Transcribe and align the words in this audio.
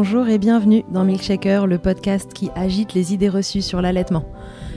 Bonjour 0.00 0.28
et 0.28 0.38
bienvenue 0.38 0.84
dans 0.92 1.02
Milkshaker, 1.02 1.66
le 1.66 1.76
podcast 1.76 2.32
qui 2.32 2.50
agite 2.54 2.94
les 2.94 3.14
idées 3.14 3.28
reçues 3.28 3.62
sur 3.62 3.82
l'allaitement. 3.82 4.24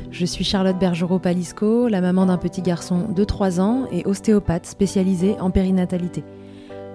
Je 0.10 0.26
suis 0.26 0.44
Charlotte 0.44 0.80
Bergerot-Palisco, 0.80 1.88
la 1.90 2.02
maman 2.02 2.26
d'un 2.26 2.40
petit 2.40 2.64
garçon 2.64 3.08
de 3.08 3.24
3 3.24 3.60
ans 3.62 3.86
et 3.92 4.04
ostéopathe 4.08 4.66
spécialisée 4.66 5.36
en 5.40 5.52
périnatalité. 5.52 6.24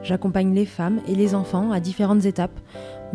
J'accompagne 0.03 0.53
les 0.53 0.67
femmes 0.67 0.99
et 1.07 1.15
les 1.15 1.37
enfants 1.37 1.71
à 1.71 1.79
différentes 1.79 2.25
étapes, 2.25 2.59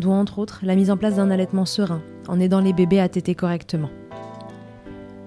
dont 0.00 0.14
entre 0.14 0.38
autres 0.38 0.60
la 0.62 0.76
mise 0.76 0.90
en 0.90 0.96
place 0.96 1.16
d'un 1.16 1.30
allaitement 1.30 1.66
serein, 1.66 2.00
en 2.26 2.40
aidant 2.40 2.60
les 2.60 2.72
bébés 2.72 3.00
à 3.00 3.10
téter 3.10 3.34
correctement. 3.34 3.90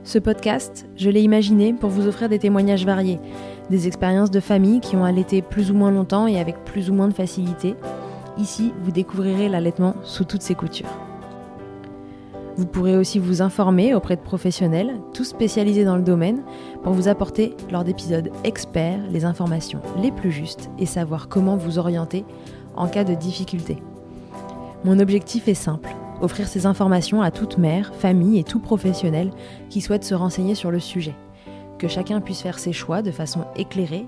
Ce 0.04 0.18
podcast, 0.18 0.88
je 0.96 1.12
l'ai 1.12 1.22
imaginé 1.22 1.74
pour 1.74 1.92
vous 1.92 2.08
offrir 2.08 2.28
des 2.28 2.40
témoignages 2.40 2.88
variés, 2.88 3.20
des 3.70 3.86
expériences 3.86 4.32
de 4.32 4.40
familles 4.40 4.80
qui 4.80 4.96
ont 4.96 5.06
allaité 5.06 5.44
plus 5.44 5.70
ou 5.70 5.76
moins 5.76 5.92
longtemps 5.92 6.26
et 6.26 6.40
avec 6.40 6.64
plus 6.66 6.90
ou 6.90 6.96
moins 6.96 7.08
de 7.08 7.14
facilité. 7.14 7.76
Ici, 8.38 8.74
vous 8.82 8.92
découvrirez 8.92 9.48
l'allaitement 9.48 9.96
sous 10.04 10.26
toutes 10.26 10.42
ses 10.42 10.56
coutures. 10.56 10.90
Vous 12.58 12.66
pourrez 12.66 12.96
aussi 12.96 13.20
vous 13.20 13.42
informer 13.42 13.94
auprès 13.94 14.16
de 14.16 14.22
professionnels, 14.22 15.00
tous 15.14 15.26
spécialisés 15.26 15.84
dans 15.84 15.98
le 15.98 16.04
domaine, 16.04 16.42
pour 16.84 16.94
vous 16.94 17.10
apporter, 17.10 17.56
lors 17.70 17.84
d'épisodes 17.84 18.32
experts, 18.46 19.02
les 19.10 19.26
informations 19.26 19.82
les 20.02 20.12
plus 20.12 20.32
justes 20.32 20.70
et 20.80 20.86
savoir 20.86 21.28
comment 21.28 21.58
vous 21.58 21.80
orienter 21.80 22.24
en 22.76 22.88
cas 22.88 23.04
de 23.04 23.14
difficulté. 23.14 23.78
Mon 24.86 25.00
objectif 25.00 25.48
est 25.48 25.54
simple, 25.54 25.90
offrir 26.22 26.48
ces 26.48 26.66
informations 26.66 27.22
à 27.22 27.32
toute 27.32 27.58
mère, 27.58 27.94
famille 27.96 28.40
et 28.40 28.44
tout 28.44 28.60
professionnel 28.60 29.32
qui 29.70 29.82
souhaite 29.82 30.04
se 30.06 30.16
renseigner 30.16 30.56
sur 30.56 30.72
le 30.72 30.80
sujet. 30.80 31.16
Que 31.78 31.90
chacun 31.90 32.22
puisse 32.22 32.42
faire 32.42 32.60
ses 32.60 32.74
choix 32.74 33.02
de 33.02 33.12
façon 33.12 33.46
éclairée 33.58 34.08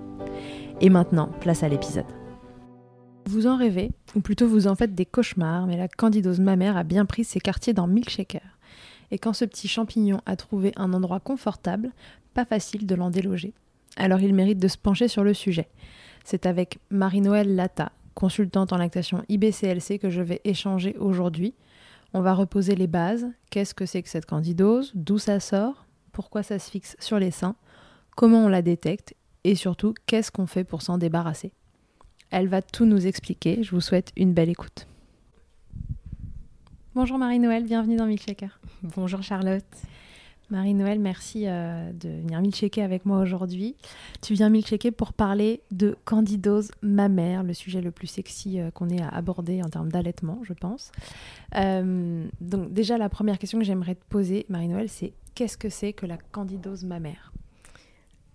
Et 0.83 0.89
maintenant, 0.89 1.27
place 1.39 1.61
à 1.61 1.69
l'épisode. 1.69 2.05
Vous 3.27 3.45
en 3.45 3.55
rêvez, 3.55 3.91
ou 4.15 4.19
plutôt 4.19 4.47
vous 4.47 4.65
en 4.65 4.73
faites 4.73 4.95
des 4.95 5.05
cauchemars, 5.05 5.67
mais 5.67 5.77
la 5.77 5.87
candidose 5.87 6.39
mammaire 6.39 6.75
a 6.75 6.83
bien 6.83 7.05
pris 7.05 7.23
ses 7.23 7.39
quartiers 7.39 7.73
dans 7.73 7.85
Milkshaker. 7.85 8.41
Et 9.11 9.19
quand 9.19 9.33
ce 9.33 9.45
petit 9.45 9.67
champignon 9.67 10.21
a 10.25 10.35
trouvé 10.35 10.71
un 10.75 10.91
endroit 10.93 11.19
confortable, 11.19 11.91
pas 12.33 12.45
facile 12.45 12.87
de 12.87 12.95
l'en 12.95 13.11
déloger. 13.11 13.53
Alors 13.95 14.21
il 14.21 14.33
mérite 14.33 14.57
de 14.57 14.67
se 14.67 14.77
pencher 14.77 15.07
sur 15.07 15.23
le 15.23 15.35
sujet. 15.35 15.67
C'est 16.23 16.47
avec 16.47 16.79
Marie-Noël 16.89 17.55
Lata, 17.55 17.91
consultante 18.15 18.73
en 18.73 18.77
lactation 18.77 19.23
IBCLC 19.29 19.99
que 19.99 20.09
je 20.09 20.21
vais 20.23 20.41
échanger 20.45 20.95
aujourd'hui. 20.97 21.53
On 22.13 22.21
va 22.21 22.33
reposer 22.33 22.75
les 22.75 22.87
bases. 22.87 23.27
Qu'est-ce 23.51 23.75
que 23.75 23.85
c'est 23.85 24.01
que 24.01 24.09
cette 24.09 24.25
candidose? 24.25 24.91
D'où 24.95 25.19
ça 25.19 25.39
sort? 25.39 25.85
Pourquoi 26.11 26.41
ça 26.41 26.57
se 26.57 26.71
fixe 26.71 26.95
sur 26.99 27.19
les 27.19 27.31
seins? 27.31 27.55
Comment 28.15 28.45
on 28.45 28.49
la 28.49 28.61
détecte? 28.63 29.13
Et 29.43 29.55
surtout, 29.55 29.93
qu'est-ce 30.05 30.31
qu'on 30.31 30.45
fait 30.45 30.63
pour 30.63 30.81
s'en 30.81 30.97
débarrasser? 30.97 31.51
Elle 32.29 32.47
va 32.47 32.61
tout 32.61 32.85
nous 32.85 33.07
expliquer. 33.07 33.63
Je 33.63 33.71
vous 33.71 33.81
souhaite 33.81 34.11
une 34.15 34.33
belle 34.33 34.49
écoute. 34.49 34.87
Bonjour 36.93 37.17
Marie-Noël, 37.17 37.63
bienvenue 37.63 37.95
dans 37.95 38.05
Milkshaker. 38.05 38.59
Bonjour 38.83 39.23
Charlotte. 39.23 39.63
Marie-Noël, 40.51 40.99
merci 40.99 41.47
euh, 41.47 41.91
de 41.93 42.09
venir 42.09 42.41
milkshaker 42.41 42.83
avec 42.83 43.05
moi 43.05 43.19
aujourd'hui. 43.19 43.77
Tu 44.21 44.33
viens 44.33 44.49
milkshaker 44.49 44.91
pour 44.91 45.13
parler 45.13 45.61
de 45.71 45.95
candidose 46.03 46.71
mammaire, 46.81 47.43
le 47.43 47.53
sujet 47.53 47.81
le 47.81 47.91
plus 47.91 48.07
sexy 48.07 48.59
euh, 48.59 48.69
qu'on 48.69 48.89
ait 48.89 49.01
à 49.01 49.07
aborder 49.07 49.63
en 49.63 49.69
termes 49.69 49.89
d'allaitement, 49.89 50.39
je 50.43 50.51
pense. 50.51 50.91
Euh, 51.55 52.27
donc 52.41 52.73
déjà, 52.73 52.97
la 52.97 53.07
première 53.07 53.39
question 53.39 53.59
que 53.59 53.65
j'aimerais 53.65 53.95
te 53.95 54.03
poser, 54.09 54.45
Marie-Noël, 54.49 54.89
c'est 54.89 55.13
qu'est-ce 55.33 55.57
que 55.57 55.69
c'est 55.69 55.93
que 55.93 56.05
la 56.05 56.17
candidose 56.17 56.83
mammaire? 56.83 57.30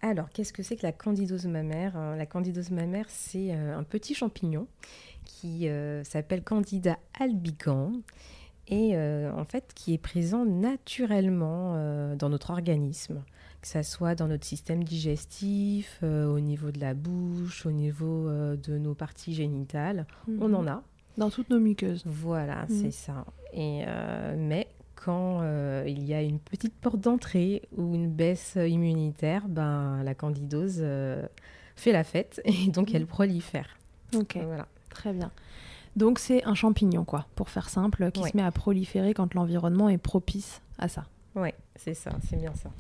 Alors, 0.09 0.31
qu'est-ce 0.31 0.53
que 0.53 0.63
c'est 0.63 0.77
que 0.77 0.87
la 0.87 0.93
candidose 0.93 1.47
mammaire? 1.47 1.99
La 2.17 2.27
candidose 2.27 2.71
mammaire, 2.71 3.07
c'est 3.09 3.53
un 3.53 3.83
petit 3.83 4.15
champignon 4.15 4.67
qui 5.25 5.69
s'appelle 6.05 6.43
Candida 6.43 6.99
albicans 7.19 7.93
et 8.69 8.97
euh, 8.97 9.31
en 9.33 9.45
fait 9.45 9.73
qui 9.75 9.95
est 9.95 9.99
présent 9.99 10.45
naturellement 10.45 11.75
euh, 11.77 12.17
dans 12.17 12.29
notre 12.29 12.51
organisme, 12.51 13.23
que 13.63 13.69
ce 13.69 13.83
soit 13.83 14.15
dans 14.15 14.27
notre 14.27 14.45
système 14.45 14.83
digestif, 14.83 16.01
euh, 16.03 16.27
au 16.27 16.41
niveau 16.41 16.71
de 16.73 16.81
la 16.81 16.95
bouche, 16.95 17.65
au 17.67 17.71
niveau 17.71 18.29
de 18.29 18.79
nos 18.79 18.95
parties 18.95 19.35
génitales, 19.35 20.07
on 20.41 20.53
en 20.53 20.67
a. 20.67 20.83
Dans 21.17 21.31
toutes 21.31 21.49
nos 21.49 21.61
muqueuses. 21.61 22.03
Voilà, 22.05 22.67
mhm. 22.69 22.83
c'est 22.83 22.91
ça. 22.91 23.25
Et, 23.53 23.85
mais 24.37 24.69
quand 24.97 25.43
il 25.87 26.05
y 26.05 26.15
a 26.15 26.23
une 26.23 26.41
petite 26.41 26.75
porte 26.75 27.01
d'entrée 27.01 27.63
ou 27.77 27.95
une 27.95 28.11
baisse 28.11 28.57
immunitaire, 28.57 29.47
ben, 29.49 30.03
la 30.03 30.15
candidose 30.15 30.85
fait 31.77 31.93
la 31.93 32.05
fête 32.05 32.41
et 32.45 32.69
donc 32.71 32.95
elle 32.95 33.03
mhm. 33.03 33.09
prolifère. 33.09 33.77
Ok, 34.15 34.39
voilà. 34.43 34.67
très 34.91 35.13
bien. 35.13 35.31
Donc 35.95 36.19
c'est 36.19 36.45
un 36.45 36.55
champignon, 36.55 37.05
quoi, 37.05 37.27
pour 37.35 37.49
faire 37.49 37.69
simple, 37.69 38.11
qui 38.11 38.23
se 38.23 38.37
met 38.37 38.43
à 38.43 38.53
proliférer 38.53 39.15
quand 39.15 39.33
l'environnement 39.35 39.89
est 39.89 39.99
propice 39.99 40.61
à 40.79 40.89
ça. 40.89 41.05
Oui, 41.35 41.51
c'est 41.75 41.95
ça, 41.95 42.11
c'est 42.29 42.37
bien 42.37 42.53
ça. 42.55 42.71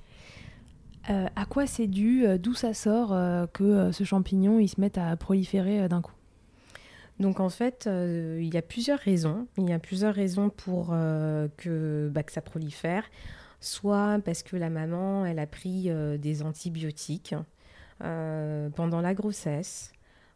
Euh, 1.08 1.26
à 1.36 1.46
quoi 1.46 1.66
c'est 1.66 1.86
dû, 1.86 2.26
euh, 2.26 2.36
d'où 2.36 2.52
ça 2.52 2.74
sort 2.74 3.12
euh, 3.12 3.46
que 3.46 3.92
ce 3.92 4.04
champignon 4.04 4.58
il 4.58 4.68
se 4.68 4.80
mette 4.80 4.98
à 4.98 5.16
proliférer 5.16 5.88
d'un 5.88 6.02
coup? 6.02 6.12
Donc 7.18 7.40
en 7.40 7.48
fait, 7.48 7.88
il 7.88 8.52
y 8.52 8.56
a 8.56 8.62
plusieurs 8.62 8.98
raisons. 8.98 9.46
Il 9.58 9.68
y 9.68 9.72
a 9.72 9.78
plusieurs 9.78 10.14
raisons 10.14 10.50
pour 10.50 10.88
que, 10.88 12.10
bah, 12.12 12.22
que 12.22 12.32
ça 12.32 12.42
prolifère. 12.42 13.04
Soit 13.60 14.20
parce 14.24 14.42
que 14.42 14.56
la 14.56 14.70
maman, 14.70 15.24
elle 15.24 15.38
a 15.38 15.46
pris 15.46 15.90
des 16.18 16.42
antibiotiques 16.42 17.34
pendant 17.98 19.00
la 19.00 19.14
grossesse, 19.14 19.92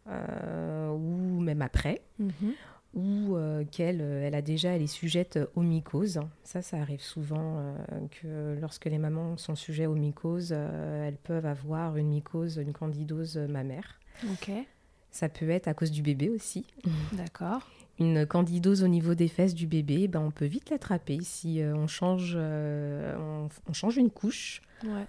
euh, 0.08 0.88
ou 0.90 1.40
même 1.40 1.62
après, 1.62 2.00
mhm. 2.18 2.54
ou 2.94 3.36
euh, 3.36 3.64
qu'elle 3.70 4.00
euh, 4.00 4.26
elle 4.26 4.34
a 4.34 4.42
déjà, 4.42 4.70
elle 4.70 4.82
est 4.82 4.86
sujette 4.86 5.38
aux 5.54 5.62
mycoses. 5.62 6.20
Ça, 6.42 6.62
ça 6.62 6.78
arrive 6.78 7.02
souvent 7.02 7.62
que 8.10 8.58
lorsque 8.60 8.86
les 8.86 8.98
mamans 8.98 9.36
sont 9.36 9.54
sujettes 9.54 9.88
aux 9.88 9.94
mycoses, 9.94 10.52
elles 10.52 11.18
peuvent 11.22 11.46
avoir 11.46 11.96
une 11.96 12.08
mycose, 12.08 12.56
une 12.56 12.72
candidose 12.72 13.36
mammaire. 13.36 14.00
Ok. 14.32 14.50
Ça 15.10 15.28
peut 15.28 15.50
être 15.50 15.68
à 15.68 15.74
cause 15.74 15.90
du 15.90 16.02
bébé 16.02 16.28
aussi. 16.28 16.64
D'accord. 17.12 17.68
Une 17.98 18.26
candidose 18.26 18.82
au 18.82 18.88
niveau 18.88 19.14
des 19.14 19.28
fesses 19.28 19.54
du 19.54 19.66
bébé, 19.66 20.08
ben 20.08 20.20
on 20.20 20.30
peut 20.30 20.46
vite 20.46 20.70
l'attraper 20.70 21.18
si 21.22 21.60
on, 21.62 21.86
change, 21.86 22.34
on, 22.36 23.48
on, 23.68 23.72
change 23.72 23.98
une 23.98 24.10
couche. 24.10 24.62
Ouais. 24.84 25.06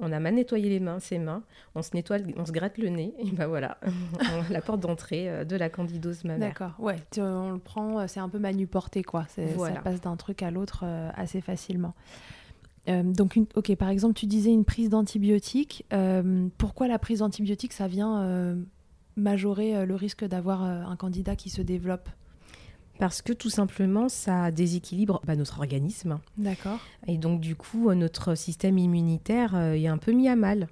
On 0.00 0.10
a 0.10 0.18
mal 0.18 0.34
nettoyé 0.34 0.68
les 0.68 0.80
mains, 0.80 0.98
ses 0.98 1.18
mains, 1.18 1.42
on 1.76 1.82
se 1.82 1.90
nettoie, 1.94 2.16
on 2.36 2.44
se 2.44 2.50
gratte 2.50 2.78
le 2.78 2.88
nez, 2.88 3.14
et 3.18 3.30
ben 3.30 3.46
voilà, 3.46 3.78
la 4.50 4.60
porte 4.60 4.80
d'entrée 4.80 5.28
euh, 5.28 5.44
de 5.44 5.54
la 5.54 5.70
candidose 5.70 6.24
mammaire. 6.24 6.48
D'accord, 6.48 6.72
ouais, 6.80 6.96
on 7.18 7.52
le 7.52 7.58
prend, 7.58 8.00
euh, 8.00 8.06
c'est 8.08 8.18
un 8.18 8.28
peu 8.28 8.40
manuporté 8.40 9.04
quoi, 9.04 9.26
ça 9.28 9.42
passe 9.84 10.00
d'un 10.00 10.16
truc 10.16 10.42
à 10.42 10.50
l'autre 10.50 10.82
euh, 10.84 11.10
assez 11.14 11.40
facilement. 11.40 11.94
donc, 12.88 13.38
ok, 13.54 13.76
par 13.76 13.88
exemple, 13.88 14.14
tu 14.14 14.26
disais 14.26 14.50
une 14.50 14.64
prise 14.64 14.88
d'antibiotiques. 14.88 15.86
pourquoi 16.58 16.88
la 16.88 16.98
prise 16.98 17.20
d'antibiotiques, 17.20 17.72
ça 17.72 17.86
vient 17.86 18.56
majorer 19.16 19.86
le 19.86 19.94
risque 19.94 20.24
d'avoir 20.24 20.62
un 20.62 20.96
candidat 20.96 21.36
qui 21.36 21.50
se 21.50 21.62
développe 21.62 22.08
parce 22.98 23.22
que 23.22 23.32
tout 23.32 23.50
simplement, 23.50 24.08
ça 24.08 24.50
déséquilibre 24.50 25.20
bah, 25.24 25.36
notre 25.36 25.58
organisme. 25.58 26.20
D'accord. 26.38 26.78
Et 27.06 27.18
donc, 27.18 27.40
du 27.40 27.56
coup, 27.56 27.92
notre 27.92 28.34
système 28.34 28.78
immunitaire 28.78 29.54
euh, 29.56 29.74
est 29.74 29.88
un 29.88 29.98
peu 29.98 30.12
mis 30.12 30.28
à 30.28 30.36
mal. 30.36 30.68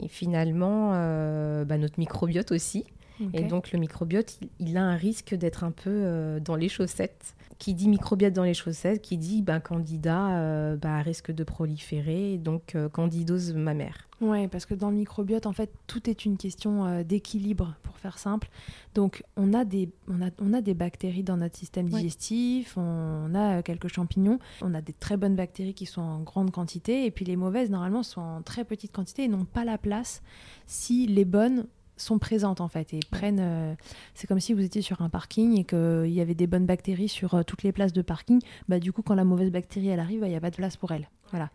Et 0.00 0.08
finalement, 0.08 0.90
euh, 0.92 1.64
bah, 1.64 1.78
notre 1.78 1.98
microbiote 1.98 2.52
aussi. 2.52 2.84
Et 3.32 3.42
donc, 3.44 3.72
le 3.72 3.78
microbiote, 3.78 4.38
il, 4.58 4.76
a 4.76 4.82
un 4.82 4.96
risque 4.96 5.34
d'être 5.34 5.64
un 5.64 5.70
peu 5.70 5.90
euh, 5.90 6.40
dans 6.40 6.56
les 6.56 6.68
chaussettes. 6.68 7.34
Qui 7.58 7.72
dit 7.72 7.88
microbiote 7.88 8.32
dans 8.32 8.42
les 8.42 8.52
chaussettes, 8.52 9.00
qui 9.00 9.16
dit 9.16 9.40
ben, 9.40 9.60
candidat 9.60 10.74
bah, 10.76 10.98
risque 11.02 11.30
de 11.30 11.44
proliférer, 11.44 12.36
donc 12.36 12.76
candidose 12.92 13.54
mammaire. 13.54 14.08
Oui, 14.20 14.48
parce 14.48 14.64
que 14.64 14.74
dans 14.74 14.90
le 14.90 14.96
microbiote, 14.96 15.46
en 15.46 15.52
fait, 15.52 15.70
tout 15.86 16.08
est 16.08 16.24
une 16.24 16.36
question 16.36 16.86
euh, 16.86 17.02
d'équilibre, 17.02 17.74
pour 17.82 17.98
faire 17.98 18.18
simple. 18.18 18.48
Donc, 18.94 19.22
on 19.36 19.52
a, 19.52 19.64
des, 19.64 19.90
on, 20.08 20.22
a, 20.22 20.30
on 20.40 20.52
a 20.52 20.60
des 20.60 20.74
bactéries 20.74 21.24
dans 21.24 21.36
notre 21.36 21.56
système 21.56 21.88
digestif, 21.88 22.76
on 22.76 23.34
a 23.34 23.58
euh, 23.58 23.62
quelques 23.62 23.88
champignons, 23.88 24.38
on 24.62 24.72
a 24.72 24.80
des 24.80 24.92
très 24.92 25.16
bonnes 25.16 25.36
bactéries 25.36 25.74
qui 25.74 25.86
sont 25.86 26.00
en 26.00 26.20
grande 26.20 26.52
quantité, 26.52 27.06
et 27.06 27.10
puis 27.10 27.24
les 27.24 27.36
mauvaises, 27.36 27.70
normalement, 27.70 28.02
sont 28.02 28.20
en 28.20 28.42
très 28.42 28.64
petite 28.64 28.92
quantité 28.92 29.24
et 29.24 29.28
n'ont 29.28 29.44
pas 29.44 29.64
la 29.64 29.78
place 29.78 30.22
si 30.66 31.06
les 31.06 31.24
bonnes 31.24 31.66
sont 31.96 32.18
présentes 32.18 32.60
en 32.60 32.68
fait 32.68 32.92
et 32.94 33.00
prennent. 33.10 33.40
euh, 33.40 33.74
c'est 34.14 34.26
comme 34.26 34.40
si 34.40 34.52
vous 34.52 34.62
étiez 34.62 34.82
sur 34.82 35.02
un 35.02 35.08
parking 35.08 35.58
et 35.58 35.64
qu'il 35.64 36.12
y 36.12 36.20
avait 36.20 36.34
des 36.34 36.46
bonnes 36.46 36.66
bactéries 36.66 37.08
sur 37.08 37.34
euh, 37.34 37.42
toutes 37.42 37.62
les 37.62 37.72
places 37.72 37.92
de 37.92 38.02
parking. 38.02 38.40
Bah, 38.68 38.78
du 38.78 38.92
coup, 38.92 39.02
quand 39.02 39.14
la 39.14 39.24
mauvaise 39.24 39.50
bactérie 39.50 39.88
elle 39.88 40.00
arrive, 40.00 40.20
bah, 40.20 40.26
il 40.26 40.30
n'y 40.30 40.36
a 40.36 40.40
pas 40.40 40.50
de 40.50 40.56
place 40.56 40.76
pour 40.76 40.92
elle. 40.92 41.08
Voilà. 41.30 41.50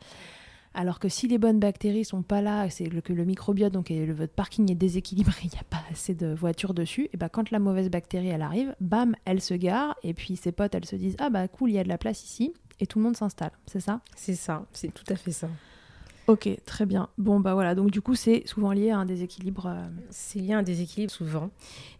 Alors 0.74 1.00
que 1.00 1.10
si 1.10 1.28
les 1.28 1.40
bonnes 1.40 1.60
bactéries 1.60 2.06
sont 2.06 2.22
pas 2.22 2.42
là, 2.42 2.70
c'est 2.70 2.86
le, 2.86 3.02
que 3.02 3.12
le 3.12 3.26
microbiote, 3.26 3.74
donc 3.74 3.90
et 3.90 4.06
le, 4.06 4.14
votre 4.14 4.34
parking 4.34 4.72
est 4.72 4.76
déséquilibré, 4.76 5.36
il 5.44 5.50
n'y 5.50 5.58
a 5.58 5.64
pas 5.64 5.82
assez 5.92 6.14
de 6.14 6.28
voitures 6.28 6.76
dessus, 6.76 7.10
et 7.12 7.18
bah 7.18 7.28
quand 7.28 7.50
la 7.50 7.58
mauvaise 7.60 7.90
bactérie 7.90 8.28
elle 8.28 8.44
arrive, 8.44 8.76
bam, 8.80 9.16
elle 9.26 9.42
se 9.42 9.56
gare, 9.56 9.96
et 10.04 10.14
puis 10.14 10.36
ses 10.36 10.52
potes 10.52 10.76
elles 10.76 10.86
se 10.86 10.96
disent 10.96 11.16
ah 11.20 11.32
bah 11.32 11.48
cool, 11.48 11.72
il 11.72 11.74
y 11.74 11.80
a 11.80 11.84
de 11.84 11.90
la 11.90 11.98
place 11.98 12.24
ici, 12.24 12.54
et 12.80 12.86
tout 12.86 13.00
le 13.00 13.06
monde 13.06 13.18
s'installe, 13.18 13.52
c'est 13.66 13.80
ça? 13.80 14.02
C'est 14.16 14.36
ça, 14.36 14.66
c'est 14.72 14.94
tout 14.94 15.04
à 15.10 15.16
fait 15.16 15.32
ça. 15.32 15.50
Ok, 16.30 16.48
très 16.64 16.86
bien. 16.86 17.10
Bon 17.18 17.40
bah 17.40 17.56
voilà, 17.56 17.74
donc 17.74 17.90
du 17.90 18.02
coup 18.02 18.14
c'est 18.14 18.44
souvent 18.46 18.72
lié 18.72 18.92
à 18.92 19.00
un 19.00 19.06
déséquilibre. 19.06 19.66
euh, 19.66 19.88
C'est 20.12 20.38
lié 20.38 20.54
à 20.54 20.60
un 20.60 20.62
déséquilibre 20.64 21.12
souvent. 21.12 21.50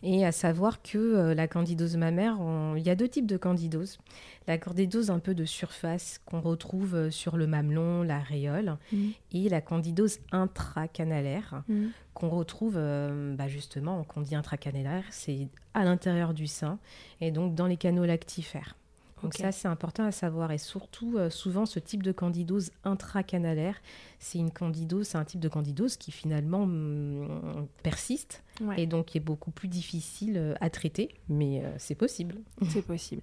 Et 0.04 0.24
à 0.24 0.32
savoir 0.32 0.84
que 0.84 1.00
euh, 1.00 1.34
la 1.34 1.48
candidose 1.48 1.98
mammaire, 1.98 2.40
on- 2.40 2.76
il 2.76 2.84
y 2.86 2.92
a 2.92 2.96
deux 2.96 3.08
types 3.08 3.26
de 3.26 3.38
candidose. 3.38 3.98
La 4.46 4.60
candidose 4.60 5.10
un 5.10 5.18
peu 5.18 5.34
de 5.34 5.46
surface 5.46 6.22
qu'on 6.26 6.42
retrouve 6.42 6.94
euh, 6.94 7.10
sur 7.10 7.38
le 7.38 7.48
mamelon, 7.48 8.04
l'aréole, 8.04 8.78
Mhm. 8.94 9.12
et 9.32 9.50
la 9.50 9.62
candidose 9.62 10.20
intracanalaire 10.32 11.64
Mhm. 11.68 11.90
qu'on 12.14 12.30
retrouve 12.30 12.76
euh, 12.78 13.36
bah, 13.36 13.48
justement, 13.48 14.04
quand 14.04 14.20
on 14.22 14.24
dit 14.24 14.36
intracanalaire, 14.36 15.06
c'est 15.10 15.48
à 15.74 15.84
l'intérieur 15.84 16.36
du 16.36 16.46
sein 16.46 16.78
et 17.20 17.32
donc 17.32 17.56
dans 17.56 17.66
les 17.66 17.78
canaux 17.78 18.06
lactifères. 18.06 18.76
Donc 19.22 19.34
ça, 19.34 19.52
c'est 19.52 19.68
important 19.68 20.06
à 20.06 20.12
savoir. 20.12 20.52
Et 20.52 20.58
surtout, 20.58 21.18
euh, 21.18 21.30
souvent, 21.30 21.66
ce 21.66 21.80
type 21.80 22.04
de 22.04 22.12
candidose 22.12 22.72
intracanalaire, 22.84 23.76
c'est 24.20 24.38
une 24.38 24.52
candidose, 24.52 25.08
c'est 25.08 25.18
un 25.18 25.26
type 25.26 25.40
de 25.40 25.50
candidose 25.50 25.98
qui 25.98 26.12
finalement 26.12 26.64
hum, 26.64 27.68
persiste 27.84 28.44
Ouais. 28.62 28.82
et 28.82 28.88
donc 28.88 29.08
qui 29.08 29.18
est 29.18 29.22
beaucoup 29.22 29.52
plus 29.52 29.68
difficile 29.68 30.36
euh, 30.38 30.54
à 30.60 30.70
traiter, 30.70 31.10
mais 31.30 31.64
euh, 31.64 31.72
c'est 31.78 31.96
possible. 31.96 32.36
C'est 32.70 32.82
possible. 32.82 33.22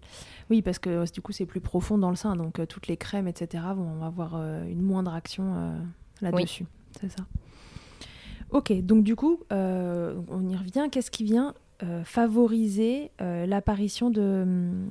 Oui, 0.50 0.62
parce 0.62 0.78
que 0.78 1.10
du 1.12 1.20
coup, 1.20 1.32
c'est 1.32 1.46
plus 1.46 1.60
profond 1.60 1.98
dans 1.98 2.10
le 2.10 2.16
sein, 2.16 2.36
donc 2.36 2.58
euh, 2.58 2.66
toutes 2.66 2.86
les 2.86 2.96
crèmes, 2.96 3.28
etc., 3.28 3.64
vont 3.74 4.02
avoir 4.02 4.36
une 4.36 4.80
moindre 4.80 5.12
action 5.14 5.76
là-dessus. 6.20 6.64
C'est 7.00 7.10
ça. 7.10 7.26
Ok, 8.50 8.72
donc 8.80 9.04
du 9.04 9.14
coup, 9.16 9.40
on 9.50 10.48
y 10.48 10.56
revient. 10.56 10.88
Qu'est-ce 10.90 11.10
qui 11.10 11.24
vient 11.24 11.54
euh, 11.82 12.04
favoriser 12.04 13.10
euh, 13.20 13.44
l'apparition 13.44 14.08
de, 14.08 14.46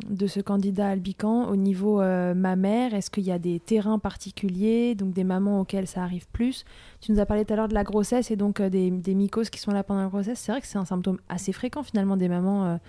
de 0.08 0.28
ce 0.28 0.40
candidat 0.40 0.90
albican 0.90 1.48
au 1.48 1.56
niveau 1.56 2.00
euh, 2.00 2.36
mammaire? 2.36 2.94
Est-ce 2.94 3.10
qu'il 3.10 3.24
y 3.24 3.32
a 3.32 3.40
des 3.40 3.60
terrains 3.60 3.98
particuliers, 3.98 4.94
donc 4.94 5.12
des 5.12 5.24
mamans 5.24 5.62
auxquelles 5.62 5.88
ça 5.88 6.04
arrive 6.04 6.28
plus? 6.28 6.64
Tu 7.02 7.12
nous 7.12 7.20
as 7.20 7.26
parlé 7.26 7.44
tout 7.44 7.54
à 7.54 7.56
l'heure 7.56 7.70
de 7.70 7.74
la 7.74 7.84
grossesse 7.84 8.30
et 8.30 8.36
donc 8.36 8.62
des, 8.62 8.92
mycoses 8.92 9.50
qui 9.50 9.60
sont 9.60 9.72
là 9.72 9.84
pendant 9.84 10.04
la 10.04 10.10
grossesse. 10.10 10.38
C'est 10.38 10.52
vrai 10.52 10.62
que 10.62 10.68
c'est 10.68 10.78
un 10.78 10.86
symptôme 10.86 11.18
assez 11.28 11.54
fréquent 11.54 11.82
finalement 11.82 12.18
des 12.18 12.30
mamans 12.30 12.80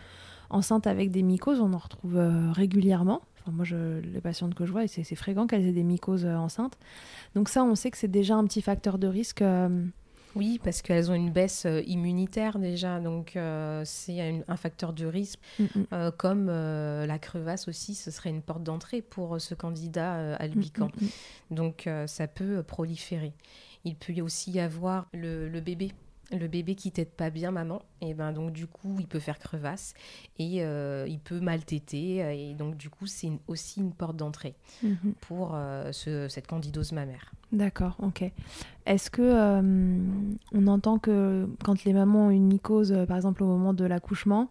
enceintes 0.50 0.86
avec 0.86 1.10
des 1.10 1.22
mycoses. 1.22 1.60
On 1.60 1.72
en 1.72 1.78
retrouve 1.78 2.18
régulièrement. 2.52 3.22
Enfin, 3.40 3.52
moi, 3.52 3.64
je, 3.64 4.00
les 4.00 4.20
patientes 4.20 4.54
que 4.54 4.66
je 4.66 4.72
vois, 4.72 4.86
c'est 4.88 5.14
fréquent 5.14 5.46
qu'elles 5.46 5.66
aient 5.66 5.72
des 5.72 5.84
mycoses 5.84 6.26
enceintes. 6.26 6.76
Donc 7.34 7.48
ça, 7.48 7.64
on 7.64 7.74
sait 7.74 7.90
que 7.90 7.96
c'est 7.96 8.08
déjà 8.08 8.36
un 8.36 8.44
petit 8.44 8.60
facteur 8.60 8.98
de 8.98 9.06
risque. 9.06 9.42
Oui, 10.36 10.60
parce 10.62 10.82
qu'elles 10.82 11.10
ont 11.10 11.14
une 11.14 11.30
baisse 11.32 11.64
euh, 11.64 11.80
immunitaire 11.86 12.58
déjà, 12.58 13.00
donc 13.00 13.36
euh, 13.36 13.82
c'est 13.86 14.20
un, 14.20 14.40
un 14.46 14.56
facteur 14.56 14.92
de 14.92 15.06
risque. 15.06 15.40
mm, 15.58 15.64
mm. 15.64 15.86
Euh, 15.92 16.10
comme 16.10 16.48
euh, 16.50 17.06
la 17.06 17.18
crevasse 17.18 17.68
aussi, 17.68 17.94
ce 17.94 18.10
serait 18.10 18.28
une 18.30 18.42
porte 18.42 18.62
d'entrée 18.62 19.00
pour 19.00 19.40
ce 19.40 19.54
candidat 19.54 20.36
albican. 20.36 20.90
Mm, 21.00 21.04
mm. 21.06 21.54
Donc 21.56 21.88
ça 22.06 22.26
peut 22.28 22.62
proliférer. 22.62 23.32
Il 23.84 23.96
peut 23.96 24.20
aussi 24.20 24.50
y 24.52 24.60
avoir 24.60 25.08
le, 25.12 25.48
le 25.48 25.60
bébé. 25.60 25.92
Le 26.32 26.48
bébé 26.48 26.74
qui 26.74 26.90
tète 26.90 27.14
pas 27.16 27.30
bien 27.30 27.52
maman, 27.52 27.82
et 28.00 28.12
ben 28.12 28.32
donc 28.32 28.52
du 28.52 28.66
coup 28.66 28.96
il 28.98 29.06
peut 29.06 29.20
faire 29.20 29.38
crevasse 29.38 29.94
et 30.40 30.64
euh, 30.64 31.06
il 31.08 31.20
peut 31.20 31.38
mal 31.38 31.64
téter 31.64 32.24
euh, 32.24 32.32
et 32.32 32.54
donc 32.54 32.76
du 32.76 32.90
coup 32.90 33.06
c'est 33.06 33.30
aussi 33.46 33.78
une 33.80 33.92
porte 33.92 34.16
d'entrée 34.16 34.56
Mhm. 34.82 35.14
pour 35.20 35.52
euh, 35.54 35.92
ce- 35.92 36.26
cette 36.28 36.48
candidose 36.48 36.90
mammaire. 36.90 37.32
D'accord, 37.52 37.96
ok. 38.02 38.24
Est-ce 38.86 39.08
que 39.08 39.22
euh, 39.22 40.02
on 40.52 40.66
entend 40.66 40.98
que 40.98 41.48
quand 41.64 41.84
les 41.84 41.92
mamans 41.92 42.26
ont 42.26 42.30
une 42.30 42.46
mycose, 42.48 42.92
par 43.06 43.16
exemple 43.16 43.44
au 43.44 43.46
moment 43.46 43.72
de 43.72 43.84
l'accouchement, 43.84 44.50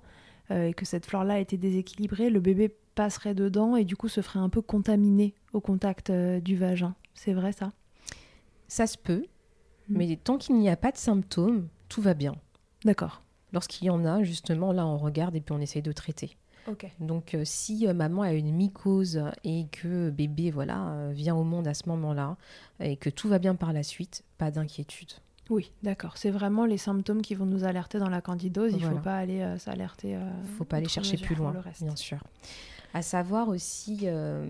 et 0.49 0.73
que 0.73 0.85
cette 0.85 1.05
flore-là 1.05 1.33
a 1.33 1.39
été 1.39 1.57
déséquilibrée, 1.57 2.29
le 2.29 2.39
bébé 2.39 2.73
passerait 2.95 3.33
dedans 3.35 3.75
et 3.75 3.83
du 3.83 3.97
coup 3.97 4.07
se 4.07 4.21
ferait 4.21 4.39
un 4.39 4.47
peu 4.49 4.61
contaminé 4.61 5.33
au 5.51 5.59
contact 5.59 6.09
du 6.11 6.55
vagin? 6.55 6.95
C'est 7.15 7.33
vrai 7.33 7.51
ça? 7.51 7.73
Ça 8.69 8.87
se 8.87 8.97
peut, 8.97 9.25
Mm. 9.89 9.97
mais 9.97 10.15
tant 10.17 10.37
qu'il 10.37 10.57
n'y 10.57 10.69
a 10.69 10.75
pas 10.75 10.91
de 10.91 10.97
symptômes, 10.97 11.67
tout 11.89 12.01
va 12.01 12.13
bien. 12.13 12.35
D'accord. 12.83 13.21
Lorsqu'il 13.53 13.85
y 13.87 13.89
en 13.89 14.03
a, 14.05 14.23
justement, 14.23 14.71
là 14.71 14.85
on 14.85 14.97
regarde 14.97 15.35
et 15.35 15.41
puis 15.41 15.53
on 15.53 15.59
essaye 15.61 15.81
de 15.81 15.91
traiter. 15.91 16.37
Ok. 16.67 16.89
Donc, 16.99 17.35
euh, 17.35 17.43
si 17.45 17.87
euh, 17.87 17.93
maman 17.93 18.23
a 18.23 18.33
une 18.33 18.51
mycose 18.51 19.21
et 19.43 19.67
que 19.71 20.09
bébé 20.09 20.49
voilà 20.49 20.87
euh, 20.89 21.11
vient 21.13 21.35
au 21.35 21.43
monde 21.43 21.67
à 21.67 21.75
ce 21.75 21.87
moment-là 21.89 22.37
et 22.79 22.97
que 22.97 23.11
tout 23.11 23.29
va 23.29 23.37
bien 23.37 23.53
par 23.53 23.71
la 23.71 23.83
suite, 23.83 24.23
pas 24.39 24.49
d'inquiétude. 24.49 25.11
Oui, 25.51 25.71
d'accord. 25.83 26.17
C'est 26.17 26.31
vraiment 26.31 26.65
les 26.65 26.79
symptômes 26.79 27.21
qui 27.21 27.35
vont 27.35 27.45
nous 27.45 27.65
alerter 27.65 27.99
dans 27.99 28.09
la 28.09 28.19
candidose. 28.19 28.71
Il 28.71 28.77
ne 28.77 28.81
Voilà. 28.81 28.95
faut 28.97 29.03
pas 29.03 29.15
aller 29.17 29.55
s'alerter. 29.59 30.15
euh, 30.15 30.21
faut 30.57 30.63
pas 30.65 30.77
aller 30.77 30.89
chercher 30.89 31.17
plus 31.17 31.35
loin, 31.35 31.53
le 31.53 31.59
reste. 31.59 31.83
bien 31.83 31.95
sûr. 31.95 32.17
À 32.95 33.01
savoir 33.01 33.49
aussi 33.49 34.03
euh, 34.03 34.45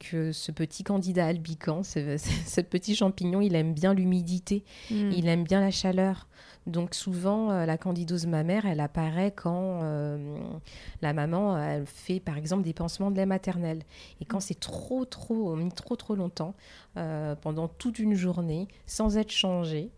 que 0.00 0.32
ce 0.32 0.50
petit 0.50 0.82
candidat 0.82 1.26
albican, 1.26 1.84
ce, 1.84 2.16
ce 2.46 2.60
petit 2.60 2.96
champignon, 2.96 3.40
il 3.40 3.54
aime 3.54 3.72
bien 3.72 3.94
l'humidité, 3.94 4.64
Mm. 4.90 5.10
il 5.12 5.28
aime 5.28 5.44
bien 5.44 5.60
la 5.60 5.70
chaleur. 5.70 6.26
Donc 6.66 6.94
souvent, 6.94 7.52
euh, 7.52 7.66
la 7.66 7.78
candidose 7.78 8.26
mammaire, 8.26 8.66
elle 8.66 8.80
apparaît 8.80 9.30
quand 9.30 9.78
euh, 9.84 10.36
la 11.02 11.12
maman 11.12 11.56
elle 11.56 11.86
fait 11.86 12.18
par 12.18 12.36
exemple 12.36 12.64
des 12.64 12.72
pansements 12.72 13.12
de 13.12 13.16
lait 13.16 13.26
maternel. 13.26 13.82
Et 14.20 14.24
quand 14.24 14.40
c'est 14.40 14.58
trop, 14.58 15.04
trop, 15.04 15.54
mis 15.54 15.70
trop, 15.70 15.94
trop 15.94 16.16
longtemps, 16.16 16.54
pendant 17.42 17.68
toute 17.68 18.00
une 18.00 18.14
journée, 18.14 18.66
sans 18.86 19.16
être 19.18 19.30
changé, 19.30 19.90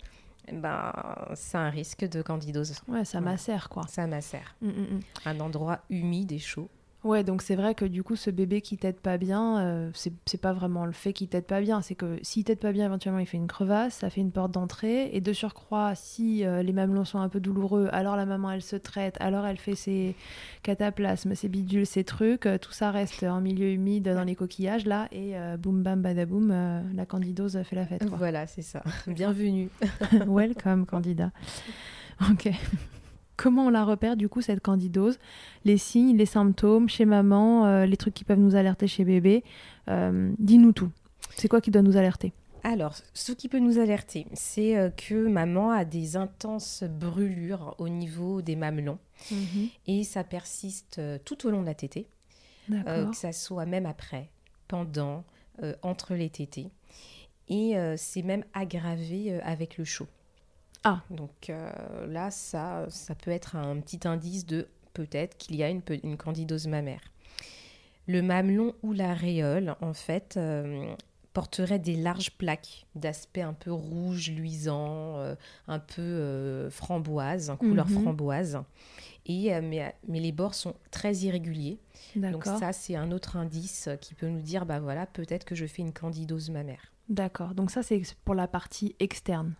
ben, 0.52 0.92
c'est 1.34 1.56
un 1.56 1.70
risque 1.70 2.04
de 2.08 2.20
candidose. 2.20 2.74
Ouais, 2.88 3.04
ça 3.06 3.20
macère 3.22 3.68
quoi. 3.70 3.84
Ça 3.88 4.06
macère. 4.06 4.54
Mm, 4.60 4.68
mm, 4.68 4.70
mm. 4.96 5.00
Un 5.24 5.40
endroit 5.40 5.80
humide 5.88 6.32
et 6.32 6.38
chaud. 6.38 6.68
Ouais, 7.06 7.22
donc 7.22 7.40
c'est 7.40 7.54
vrai 7.54 7.76
que 7.76 7.84
du 7.84 8.02
coup, 8.02 8.16
ce 8.16 8.30
bébé 8.30 8.60
qui 8.60 8.76
t'aide 8.78 8.98
pas 8.98 9.16
bien, 9.16 9.60
euh, 9.60 9.90
c'est 9.94 10.40
pas 10.40 10.52
vraiment 10.52 10.84
le 10.84 10.90
fait 10.90 11.12
qu'il 11.12 11.28
t'aide 11.28 11.44
pas 11.44 11.60
bien, 11.60 11.80
c'est 11.80 11.94
que 11.94 12.18
s'il 12.22 12.42
t'aide 12.42 12.58
pas 12.58 12.72
bien, 12.72 12.84
éventuellement 12.84 13.20
il 13.20 13.26
fait 13.26 13.36
une 13.36 13.46
crevasse, 13.46 13.94
ça 13.94 14.10
fait 14.10 14.20
une 14.20 14.32
porte 14.32 14.50
d'entrée, 14.50 15.10
et 15.12 15.20
de 15.20 15.32
surcroît, 15.32 15.94
si 15.94 16.44
euh, 16.44 16.64
les 16.64 16.72
mamelons 16.72 17.04
sont 17.04 17.20
un 17.20 17.28
peu 17.28 17.38
douloureux, 17.38 17.88
alors 17.92 18.16
la 18.16 18.26
maman 18.26 18.50
elle 18.50 18.60
se 18.60 18.74
traite, 18.74 19.16
alors 19.20 19.46
elle 19.46 19.56
fait 19.56 19.76
ses 19.76 20.16
cataplasmes, 20.64 21.36
ses 21.36 21.48
bidules, 21.48 21.86
ses 21.86 22.02
trucs, 22.02 22.44
euh, 22.44 22.58
tout 22.58 22.72
ça 22.72 22.90
reste 22.90 23.22
en 23.22 23.40
milieu 23.40 23.70
humide 23.70 24.12
dans 24.12 24.24
les 24.24 24.34
coquillages 24.34 24.84
là, 24.84 25.06
et 25.12 25.34
boum 25.60 25.84
bam 25.84 26.02
badaboum, 26.02 26.48
la 26.92 27.06
candidose 27.06 27.62
fait 27.62 27.76
la 27.76 27.86
fête. 27.86 28.04
Quoi. 28.08 28.18
Voilà, 28.18 28.48
c'est 28.48 28.62
ça. 28.62 28.82
Bienvenue. 29.06 29.68
Welcome, 30.26 30.86
candidat. 30.86 31.30
Ok. 32.28 32.50
Comment 33.36 33.66
on 33.66 33.70
la 33.70 33.84
repère 33.84 34.16
du 34.16 34.28
coup 34.28 34.40
cette 34.40 34.60
candidose 34.60 35.18
Les 35.64 35.78
signes, 35.78 36.16
les 36.16 36.26
symptômes 36.26 36.88
chez 36.88 37.04
maman, 37.04 37.66
euh, 37.66 37.86
les 37.86 37.96
trucs 37.96 38.14
qui 38.14 38.24
peuvent 38.24 38.38
nous 38.38 38.56
alerter 38.56 38.86
chez 38.86 39.04
bébé. 39.04 39.44
Euh, 39.88 40.32
Dis-nous 40.38 40.72
tout. 40.72 40.90
C'est 41.36 41.48
quoi 41.48 41.60
qui 41.60 41.70
doit 41.70 41.82
nous 41.82 41.96
alerter? 41.96 42.32
Alors, 42.64 42.94
ce 43.14 43.32
qui 43.32 43.48
peut 43.48 43.58
nous 43.60 43.78
alerter, 43.78 44.26
c'est 44.32 44.76
euh, 44.76 44.90
que 44.90 45.28
maman 45.28 45.70
a 45.70 45.84
des 45.84 46.16
intenses 46.16 46.82
brûlures 46.82 47.74
au 47.78 47.88
niveau 47.88 48.42
des 48.42 48.56
mamelons 48.56 48.98
et 49.86 50.04
ça 50.04 50.24
persiste 50.24 51.00
tout 51.24 51.46
au 51.46 51.50
long 51.50 51.60
de 51.62 51.66
la 51.66 51.74
tétée, 51.74 52.06
euh, 52.70 53.06
que 53.06 53.16
ça 53.16 53.32
soit 53.32 53.66
même 53.66 53.86
après, 53.86 54.28
pendant, 54.68 55.24
euh, 55.62 55.74
entre 55.82 56.14
les 56.14 56.30
tétées. 56.30 56.70
Et 57.48 57.78
euh, 57.78 57.94
c'est 57.96 58.22
même 58.22 58.44
aggravé 58.52 59.40
avec 59.42 59.78
le 59.78 59.84
chaud. 59.84 60.08
Ah. 60.88 61.00
Donc 61.10 61.50
euh, 61.50 62.06
là, 62.06 62.30
ça, 62.30 62.86
ça 62.90 63.16
peut 63.16 63.32
être 63.32 63.56
un 63.56 63.80
petit 63.80 64.06
indice 64.06 64.46
de 64.46 64.68
peut-être 64.94 65.36
qu'il 65.36 65.56
y 65.56 65.64
a 65.64 65.68
une, 65.68 65.82
candidose 66.16 66.68
mammaire. 66.68 67.00
Le 68.06 68.22
mamelon 68.22 68.72
ou 68.84 68.92
l'aréole, 68.92 69.74
en 69.80 69.92
fait, 69.92 70.36
euh, 70.36 70.94
porterait 71.32 71.80
des 71.80 71.96
larges 71.96 72.30
plaques 72.38 72.86
d'aspect 72.94 73.42
un 73.42 73.52
peu 73.52 73.72
rouge, 73.72 74.30
luisant, 74.30 75.18
euh, 75.18 75.34
un 75.66 75.80
peu 75.80 76.68
framboise, 76.70 77.50
en 77.50 77.56
couleur 77.56 77.88
Mhm. 77.88 78.02
framboise. 78.02 78.62
Et, 79.26 79.60
mais, 79.60 79.92
mais 80.06 80.20
les 80.20 80.30
bords 80.30 80.54
sont 80.54 80.74
très 80.92 81.12
irréguliers. 81.16 81.80
Donc 82.14 82.44
ça, 82.44 82.72
c'est 82.72 82.94
un 82.94 83.10
autre 83.10 83.36
indice 83.36 83.88
qui 84.00 84.14
peut 84.14 84.28
nous 84.28 84.40
dire, 84.40 84.66
bah 84.66 84.78
voilà, 84.78 85.04
peut-être 85.04 85.44
que 85.44 85.56
je 85.56 85.66
fais 85.66 85.82
une 85.82 85.92
candidose 85.92 86.48
mammaire. 86.48 86.92
D'accord. 87.08 87.54
Donc 87.54 87.70
ça 87.70 87.82
c'est 87.82 88.02
pour 88.24 88.34
la 88.34 88.48
partie 88.48 88.96
externe. 88.98 89.54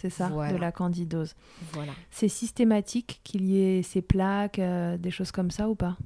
C'est 0.00 0.10
ça, 0.10 0.28
Voilà. 0.28 0.52
de 0.52 0.58
la 0.58 0.70
candidose. 0.70 1.34
Voilà. 1.72 1.90
C'est 2.12 2.28
systématique 2.28 3.20
qu'il 3.24 3.44
y 3.46 3.60
ait 3.60 3.82
ces 3.82 4.00
plaques, 4.00 4.60
euh, 4.60 4.96
des 4.96 5.10
choses 5.10 5.32
comme 5.32 5.50
ça 5.50 5.68
ou 5.68 5.74
pas? 5.74 5.96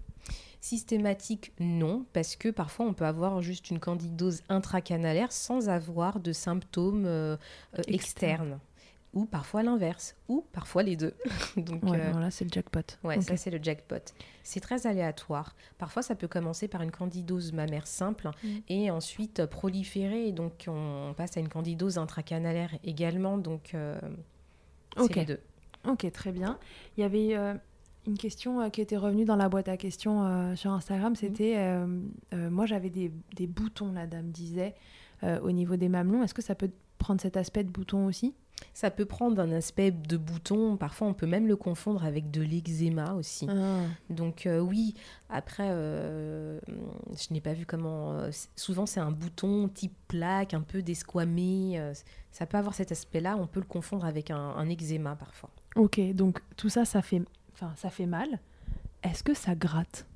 Systématique, 0.63 1.53
non, 1.61 2.07
parce 2.15 2.37
que 2.37 2.49
parfois 2.49 2.87
on 2.87 2.95
peut 2.95 3.05
avoir 3.05 3.43
juste 3.43 3.69
une 3.71 3.81
candidose 3.81 4.43
intracanalaire 4.49 5.31
sans 5.31 5.69
avoir 5.69 6.21
de 6.21 6.33
symptômes 6.33 7.05
euh, 7.05 7.37
euh, 7.79 7.83
Externes. 7.87 8.61
Ou 9.15 9.27
parfois 9.27 9.63
l'inverse, 9.63 10.17
ou 10.29 10.45
parfois 10.53 10.83
les 10.83 10.97
deux. 10.97 11.15
Donc 11.57 11.83
ouais, 11.85 12.11
voilà, 12.13 12.31
c'est 12.31 12.45
le 12.45 12.51
jackpot. 12.51 12.81
Ouais, 13.05 13.21
ça 13.21 13.37
c'est 13.37 13.51
le 13.51 13.59
jackpot. 13.63 14.03
C'est 14.43 14.61
très 14.61 14.87
aléatoire. 14.87 15.55
Parfois, 15.79 16.03
ça 16.03 16.15
peut 16.15 16.29
commencer 16.29 16.67
par 16.67 16.83
une 16.83 16.91
candidose 16.91 17.53
mammaire 17.53 17.87
simple 17.87 18.31
mm. 18.43 18.49
et 18.69 18.91
ensuite 18.91 19.45
proliférer. 19.47 20.33
Donc, 20.33 20.65
on 20.67 21.15
passe 21.17 21.37
à 21.37 21.41
une 21.41 21.49
candidose 21.49 21.99
intracanalaire 21.99 22.75
également. 22.85 23.37
Donc, 23.37 23.77
c'est 24.97 25.17
les 25.17 25.25
deux. 25.25 25.41
Ok, 25.87 26.11
très 26.13 26.33
bien. 26.33 26.59
Il 26.97 27.03
y 27.03 27.05
avait 27.05 27.35
une 28.07 28.17
question 28.17 28.71
qui 28.71 28.81
était 28.81 28.97
revenue 28.97 29.25
dans 29.25 29.37
la 29.37 29.49
boîte 29.49 29.69
à 29.69 29.77
questions 29.77 30.57
sur 30.57 30.71
Instagram. 30.71 31.13
Mm. 31.13 31.17
C'était, 31.17 31.77
moi 32.33 32.65
j'avais 32.65 32.91
des, 32.91 33.13
des, 33.37 33.47
boutons, 33.47 33.93
la 33.93 34.07
dame 34.07 34.31
disait, 34.31 34.75
au 35.23 35.53
niveau 35.53 35.77
des 35.77 35.91
mamelons. 35.91 36.23
Est-ce 36.23 36.35
que 36.35 36.43
ça 36.43 36.55
peut 36.55 36.71
prendre 36.97 37.21
cet 37.21 37.37
aspect 37.37 37.65
de 37.65 37.71
bouton 37.71 38.07
aussi? 38.07 38.35
Ça 38.75 38.91
peut 38.91 39.05
prendre 39.05 39.41
un 39.41 39.53
aspect 39.53 39.91
de 39.91 40.17
bouton, 40.17 40.77
parfois 40.77 41.07
on 41.07 41.15
peut 41.15 41.27
même 41.27 41.47
le 41.47 41.57
confondre 41.57 42.05
avec 42.05 42.31
de 42.31 42.41
l'eczéma 42.41 43.13
aussi. 43.15 43.47
Ah. 43.49 43.85
Donc 44.09 44.47
euh, 44.47 44.61
oui, 44.61 44.95
après, 45.29 45.69
euh, 45.71 46.59
je 47.11 47.33
n'ai 47.33 47.41
pas 47.41 47.53
vu 47.53 47.67
comment... 47.67 48.13
Euh, 48.13 48.31
souvent 48.57 48.87
c'est 48.87 49.01
un 49.01 49.11
bouton 49.11 49.69
type 49.69 49.95
plaque, 50.09 50.55
un 50.55 50.63
peu 50.63 50.83
desquamé. 50.83 51.81
ça 52.31 52.47
peut 52.47 52.57
avoir 52.57 52.75
cet 52.75 52.93
aspect-là, 52.93 53.37
on 53.39 53.47
peut 53.47 53.61
le 53.61 53.67
confondre 53.67 54.07
avec 54.07 54.31
un, 54.31 54.39
un 54.39 54.69
eczéma 54.69 55.17
parfois. 55.17 55.51
Ok, 55.77 56.01
donc 56.15 56.41
tout 56.57 56.69
ça, 56.69 56.85
ça 56.85 57.03
fait, 57.03 57.23
enfin, 57.53 57.73
ça 57.77 57.91
fait 57.91 58.07
mal. 58.07 58.41
Est-ce 59.03 59.23
que 59.23 59.35
ça 59.35 59.55
gratte? 59.55 60.07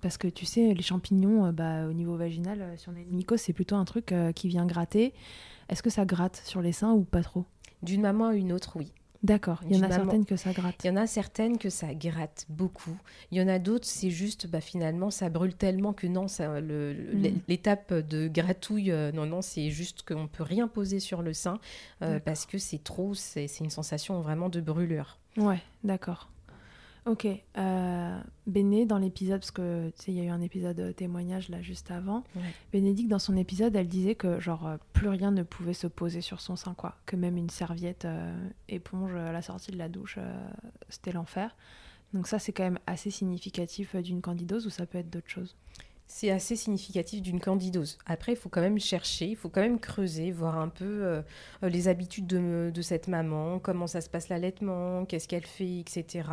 Parce 0.00 0.18
que 0.18 0.28
tu 0.28 0.46
sais, 0.46 0.72
les 0.72 0.82
champignons, 0.82 1.52
bah, 1.52 1.86
au 1.86 1.92
niveau 1.92 2.16
vaginal, 2.16 2.74
si 2.76 2.88
on 2.88 2.94
est 2.94 3.04
mycose, 3.04 3.40
c'est 3.40 3.52
plutôt 3.52 3.76
un 3.76 3.84
truc 3.84 4.14
qui 4.34 4.48
vient 4.48 4.64
gratter. 4.66 5.14
Est-ce 5.68 5.82
que 5.82 5.90
ça 5.90 6.04
gratte 6.04 6.40
sur 6.44 6.62
les 6.62 6.72
seins 6.72 6.92
ou 6.92 7.02
pas 7.02 7.22
trop? 7.22 7.44
D'une 7.82 8.02
maman 8.02 8.28
à 8.28 8.34
une 8.34 8.52
autre, 8.52 8.76
oui. 8.76 8.92
D'accord, 9.22 9.60
il 9.68 9.76
y 9.76 9.80
en 9.80 9.82
a 9.82 9.90
certaines 9.90 10.24
que 10.24 10.36
ça 10.36 10.52
gratte. 10.52 10.76
Il 10.84 10.86
y 10.86 10.90
en 10.90 10.96
a 10.96 11.06
certaines 11.06 11.58
que 11.58 11.68
ça 11.68 11.94
gratte 11.94 12.46
beaucoup. 12.48 12.96
Il 13.32 13.38
y 13.38 13.42
en 13.42 13.48
a 13.48 13.58
d'autres, 13.58 13.86
c'est 13.86 14.10
juste, 14.10 14.46
bah, 14.46 14.60
finalement, 14.60 15.10
ça 15.10 15.30
brûle 15.30 15.54
tellement 15.54 15.92
que 15.92 16.06
non, 16.06 16.26
mm. 16.26 17.40
l'étape 17.48 17.92
de 17.92 18.28
gratouille, 18.28 18.92
euh, 18.92 19.10
non, 19.12 19.26
non, 19.26 19.42
c'est 19.42 19.70
juste 19.70 20.02
qu'on 20.06 20.24
ne 20.24 20.28
peut 20.28 20.44
rien 20.44 20.68
poser 20.68 21.00
sur 21.00 21.22
le 21.22 21.32
sein 21.32 21.58
euh, 22.02 22.20
parce 22.20 22.46
que 22.46 22.58
c'est 22.58 22.82
trop, 22.82 23.14
c'est 23.14 23.46
une 23.60 23.70
sensation 23.70 24.20
vraiment 24.20 24.48
de 24.48 24.60
brûlure. 24.60 25.18
Ouais, 25.36 25.60
d'accord. 25.82 26.28
Ok. 27.06 27.28
Euh, 27.56 28.20
Béné, 28.48 28.84
dans 28.84 28.98
l'épisode, 28.98 29.38
parce 29.38 29.52
que 29.52 29.90
tu 29.90 30.02
sais, 30.02 30.12
il 30.12 30.18
y 30.18 30.20
a 30.20 30.24
eu 30.24 30.28
un 30.28 30.40
épisode 30.40 30.78
euh, 30.80 30.92
témoignage 30.92 31.48
là 31.48 31.62
juste 31.62 31.92
avant. 31.92 32.24
Bénédicte, 32.72 33.08
dans 33.08 33.20
son 33.20 33.36
épisode, 33.36 33.76
elle 33.76 33.86
disait 33.86 34.16
que 34.16 34.40
genre 34.40 34.66
euh, 34.66 34.76
plus 34.92 35.08
rien 35.08 35.30
ne 35.30 35.44
pouvait 35.44 35.72
se 35.72 35.86
poser 35.86 36.20
sur 36.20 36.40
son 36.40 36.56
sein, 36.56 36.74
quoi. 36.74 36.96
Que 37.06 37.14
même 37.14 37.36
une 37.36 37.48
serviette 37.48 38.08
éponge 38.68 39.14
à 39.14 39.30
la 39.30 39.40
sortie 39.40 39.70
de 39.70 39.78
la 39.78 39.88
douche, 39.88 40.18
c'était 40.88 41.12
l'enfer. 41.12 41.56
Donc 42.12 42.26
ça, 42.26 42.40
c'est 42.40 42.52
quand 42.52 42.64
même 42.64 42.80
assez 42.86 43.10
significatif 43.10 43.94
d'une 43.94 44.20
candidose 44.20 44.66
ou 44.66 44.70
ça 44.70 44.84
peut 44.86 44.98
être 44.98 45.10
d'autres 45.10 45.30
choses? 45.30 45.56
C'est 46.06 46.30
assez 46.30 46.56
significatif 46.56 47.20
d'une 47.20 47.40
candidose. 47.40 47.98
Après, 48.06 48.32
il 48.32 48.36
faut 48.36 48.48
quand 48.48 48.60
même 48.60 48.78
chercher, 48.78 49.26
il 49.26 49.36
faut 49.36 49.48
quand 49.48 49.60
même 49.60 49.80
creuser, 49.80 50.30
voir 50.30 50.58
un 50.58 50.68
peu 50.68 50.84
euh, 50.84 51.22
les 51.62 51.88
habitudes 51.88 52.26
de, 52.26 52.70
de, 52.72 52.82
cette 52.82 53.08
maman, 53.08 53.58
comment 53.58 53.86
ça 53.86 54.00
se 54.00 54.08
passe 54.08 54.28
l'allaitement, 54.28 55.04
qu'est-ce 55.04 55.28
qu'elle 55.28 55.46
fait, 55.46 55.80
etc., 55.80 56.28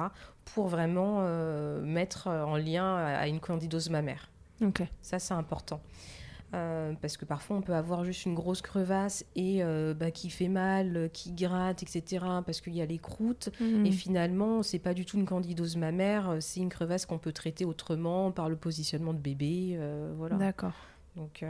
pour 0.45 0.67
vraiment 0.67 1.19
euh, 1.21 1.81
mettre 1.81 2.27
en 2.27 2.57
lien 2.57 2.95
à, 2.95 3.27
une 3.27 3.39
candidose 3.39 3.89
mammaire. 3.89 4.29
Ça, 5.01 5.19
c'est 5.19 5.33
important. 5.33 5.81
Euh, 6.53 6.93
parce 7.01 7.17
que 7.17 7.25
parfois 7.25 7.57
on 7.57 7.61
peut 7.61 7.73
avoir 7.73 8.05
juste 8.05 8.25
une 8.25 8.35
grosse 8.35 8.61
crevasse 8.61 9.25
et 9.35 9.63
euh, 9.63 9.95
bah, 9.95 10.11
qui 10.11 10.29
fait 10.29 10.49
mal, 10.49 11.09
qui 11.11 11.31
gratte, 11.31 11.81
etc. 11.81 12.25
Parce 12.45 12.61
qu'il 12.61 12.75
y 12.75 12.81
a 12.81 12.85
les 12.85 12.99
croûtes 12.99 13.49
mhm. 13.59 13.85
et 13.87 13.91
finalement 13.91 14.61
c'est 14.61 14.79
pas 14.79 14.93
du 14.93 15.03
tout 15.03 15.17
une 15.17 15.25
candidose 15.25 15.77
mammaire, 15.77 16.37
c'est 16.41 16.59
une 16.59 16.69
crevasse 16.69 17.07
qu'on 17.07 17.17
peut 17.17 17.31
traiter 17.31 17.65
autrement 17.65 18.31
par 18.31 18.49
le 18.49 18.55
positionnement 18.55 19.13
de 19.13 19.19
bébé, 19.19 19.75
euh, 19.77 20.13
voilà. 20.15 20.35
D'accord. 20.35 20.73
Donc. 21.15 21.43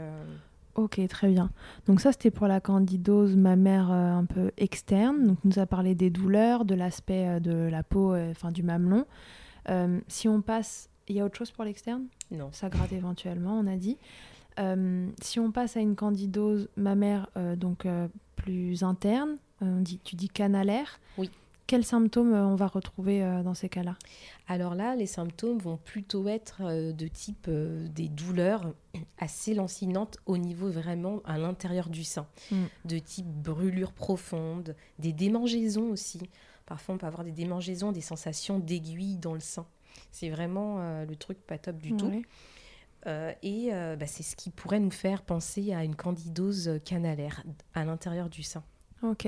Ok, 0.76 1.00
très 1.06 1.28
bien. 1.28 1.50
Donc 1.86 2.00
ça, 2.00 2.10
c'était 2.10 2.32
pour 2.32 2.48
la 2.48 2.60
candidose 2.60 3.36
mammaire 3.36 3.92
un 3.92 4.24
peu 4.24 4.50
externe. 4.56 5.28
Donc, 5.28 5.38
on 5.44 5.48
nous 5.48 5.58
a 5.60 5.66
parlé 5.66 5.94
des 5.94 6.10
douleurs, 6.10 6.64
de 6.64 6.74
l'aspect 6.74 7.38
de 7.38 7.68
la 7.70 7.84
peau, 7.84 8.16
enfin 8.16 8.50
du 8.50 8.64
mamelon. 8.64 9.06
si 10.08 10.28
on 10.28 10.42
passe, 10.42 10.88
il 11.06 11.14
y 11.14 11.20
a 11.20 11.24
autre 11.24 11.36
chose 11.36 11.52
pour 11.52 11.62
l'externe? 11.62 12.06
Non. 12.32 12.48
Ça 12.50 12.68
gratte 12.70 12.92
éventuellement, 12.92 13.56
on 13.56 13.68
a 13.68 13.76
dit. 13.76 13.98
Euh, 14.58 15.10
si 15.20 15.40
on 15.40 15.50
passe 15.50 15.76
à 15.76 15.80
une 15.80 15.96
candidose 15.96 16.68
mammaire 16.76 17.28
euh, 17.36 17.56
donc 17.56 17.86
euh, 17.86 18.08
plus 18.36 18.82
interne, 18.82 19.36
on 19.60 19.80
dit, 19.80 20.00
tu 20.04 20.16
dis 20.16 20.28
canalaire. 20.28 21.00
Oui. 21.18 21.30
Quels 21.66 21.84
symptômes 21.84 22.34
on 22.34 22.56
va 22.56 22.66
retrouver 22.66 23.20
dans 23.42 23.54
ces 23.54 23.70
cas-là? 23.70 23.96
Alors 24.48 24.74
là, 24.74 24.96
les 24.96 25.06
symptômes 25.06 25.56
vont 25.56 25.78
plutôt 25.78 26.28
être 26.28 26.92
de 26.92 27.08
type 27.08 27.48
des 27.48 28.10
douleurs 28.10 28.74
assez 29.16 29.54
lancinantes 29.54 30.18
au 30.26 30.36
niveau 30.36 30.68
vraiment 30.68 31.22
à 31.24 31.38
l'intérieur 31.38 31.88
du 31.88 32.04
sein, 32.04 32.26
mm. 32.50 32.64
de 32.84 32.98
type 32.98 33.26
brûlure 33.26 33.92
profonde, 33.92 34.76
des 34.98 35.14
démangeaisons 35.14 35.88
aussi. 35.88 36.20
Parfois, 36.66 36.96
on 36.96 36.98
peut 36.98 37.06
avoir 37.06 37.24
des 37.24 37.32
démangeaisons, 37.32 37.92
des 37.92 38.02
sensations 38.02 38.58
d'aiguille 38.58 39.16
dans 39.16 39.32
le 39.32 39.40
sein. 39.40 39.64
C'est 40.10 40.28
vraiment 40.28 41.02
le 41.02 41.16
truc 41.16 41.38
pas 41.46 41.56
top 41.56 41.78
du 41.78 41.96
tout. 41.96 42.12
Euh, 43.06 43.32
et 43.42 43.68
euh, 43.72 43.96
bah, 43.96 44.06
c'est 44.06 44.22
ce 44.22 44.36
qui 44.36 44.50
pourrait 44.50 44.80
nous 44.80 44.90
faire 44.90 45.22
penser 45.22 45.72
à 45.72 45.84
une 45.84 45.94
candidose 45.94 46.80
canalaire 46.84 47.42
à 47.74 47.84
l'intérieur 47.84 48.28
du 48.28 48.42
sein. 48.42 48.62
Ok. 49.02 49.26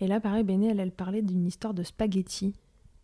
Et 0.00 0.06
là, 0.06 0.20
pareil, 0.20 0.44
Béné, 0.44 0.74
elle, 0.76 0.92
parlait 0.92 1.22
d'une 1.22 1.46
histoire 1.46 1.74
de 1.74 1.82
spaghetti 1.82 2.54